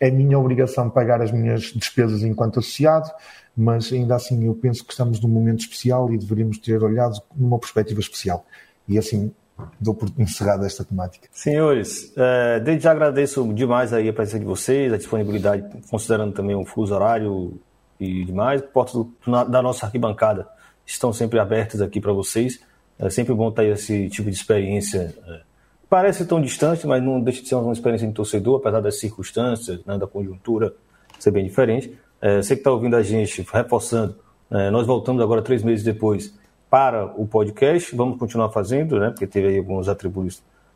[0.00, 3.10] é minha obrigação pagar as minhas despesas enquanto associado,
[3.56, 7.58] mas ainda assim eu penso que estamos num momento especial e deveríamos ter olhado numa
[7.58, 8.44] perspectiva especial.
[8.86, 9.32] E assim
[9.80, 11.28] dou por encerrada esta temática.
[11.32, 16.54] Senhores, é, desde já agradeço demais aí a presença de vocês, a disponibilidade, considerando também
[16.54, 17.60] o fuso horário
[17.98, 18.62] e demais.
[18.62, 19.04] Portas
[19.48, 20.46] da nossa arquibancada
[20.86, 22.60] estão sempre abertas aqui para vocês.
[22.98, 25.40] É sempre bom ter esse tipo de experiência é,
[25.88, 29.84] parece tão distante, mas não deixa de ser uma experiência de torcedor, apesar das circunstâncias,
[29.84, 30.74] né, da conjuntura
[31.18, 31.96] ser bem diferente.
[32.20, 34.16] É, você que está ouvindo a gente, reforçando,
[34.50, 36.34] é, nós voltamos agora três meses depois
[36.70, 40.28] para o podcast, vamos continuar fazendo, né, porque teve aí atribui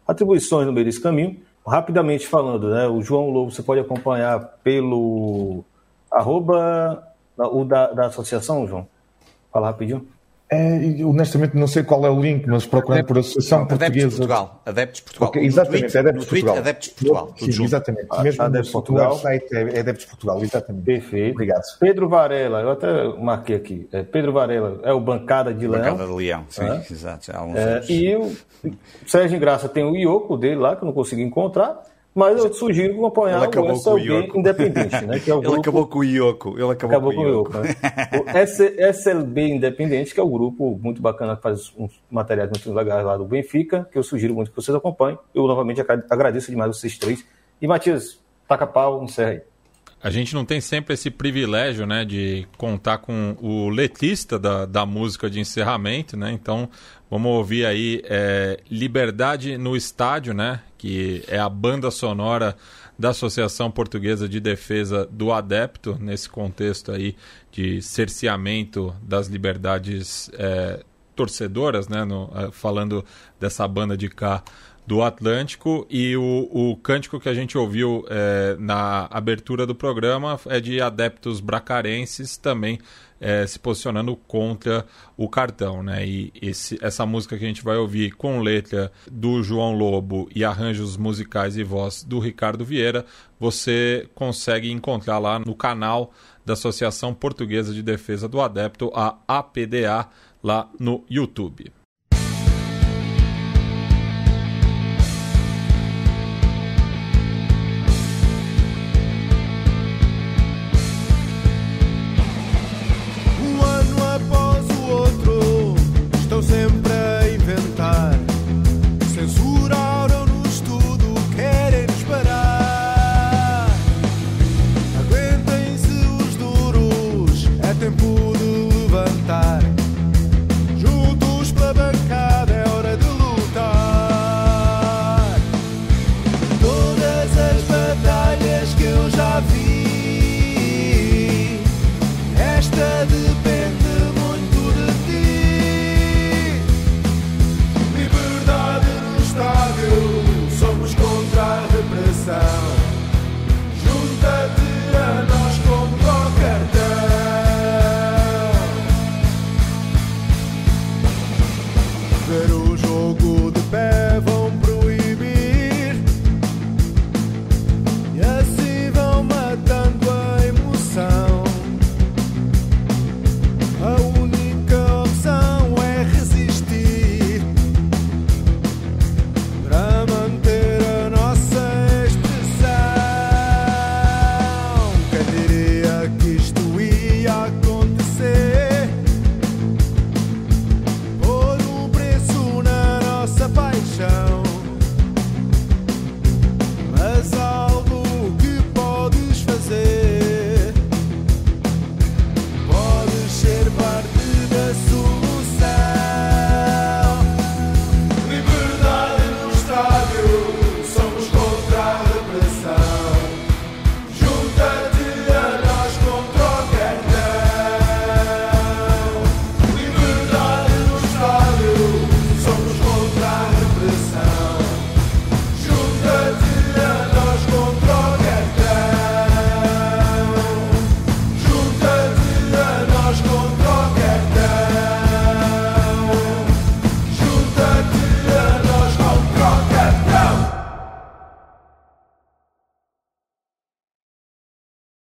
[0.06, 1.40] atribuições no meio desse caminho.
[1.66, 5.64] Rapidamente falando, né, o João Lobo você pode acompanhar pelo
[6.10, 7.06] arroba
[7.38, 8.86] o da, da associação, João.
[9.52, 10.06] Fala rapidinho.
[10.52, 14.08] É, honestamente não sei qual é o link, mas procurando por Associação Adeptos Portuguesa.
[14.16, 14.62] Portugal.
[14.66, 15.28] Adeptos Portugal.
[15.30, 16.56] Okay, exatamente, tweet, Adeptos Portugal.
[16.58, 17.34] Adeptos Portugal.
[17.38, 17.68] Sim, junto.
[17.68, 18.06] exatamente.
[18.10, 19.16] Ah, Mesmo Adeptos Portugal.
[19.16, 20.84] site é Adeptos Portugal, exatamente.
[20.84, 21.32] Perfeito.
[21.32, 21.62] Obrigado.
[21.80, 23.88] Pedro Varela, eu até marquei aqui.
[23.92, 25.82] É, Pedro Varela é o Bancada de Leão.
[25.82, 26.82] Bancada de Leão, sim, é.
[26.90, 27.32] exato.
[27.56, 28.30] É, e o
[29.06, 31.82] Sérgio Graça tem o Ioco dele lá, que eu não consegui encontrar.
[32.14, 35.18] Mas eu sugiro acompanhar o SLB o Independente, né?
[35.18, 35.54] Que é o grupo...
[35.54, 36.50] Ele acabou com o Ioco.
[36.58, 37.52] Ele acabou, acabou com, o Ioco.
[37.58, 37.74] Né?
[38.20, 42.72] o SLB Independente, que é o um grupo muito bacana que faz uns materiais muito
[42.72, 45.18] legais lá do Benfica, que eu sugiro muito que vocês acompanhem.
[45.34, 47.24] Eu novamente agradeço demais vocês três.
[47.60, 49.51] E Matias, taca pau, encerra aí.
[50.02, 54.84] A gente não tem sempre esse privilégio, né, de contar com o letista da, da
[54.84, 56.32] música de encerramento, né?
[56.32, 56.68] Então,
[57.08, 60.60] vamos ouvir aí é, Liberdade no Estádio, né?
[60.76, 62.56] Que é a banda sonora
[62.98, 67.14] da Associação Portuguesa de Defesa do Adepto, nesse contexto aí
[67.52, 70.82] de cerceamento das liberdades é,
[71.14, 72.04] torcedoras, né?
[72.04, 73.04] No, é, falando
[73.38, 74.42] dessa banda de cá
[74.86, 80.38] do Atlântico e o, o cântico que a gente ouviu é, na abertura do programa
[80.46, 82.78] é de adeptos bracarenses também
[83.20, 84.84] é, se posicionando contra
[85.16, 86.04] o cartão, né?
[86.04, 90.44] E esse, essa música que a gente vai ouvir com letra do João Lobo e
[90.44, 93.06] arranjos musicais e voz do Ricardo Vieira,
[93.38, 96.12] você consegue encontrar lá no canal
[96.44, 100.08] da Associação Portuguesa de Defesa do Adepto, a APDA,
[100.42, 101.72] lá no YouTube.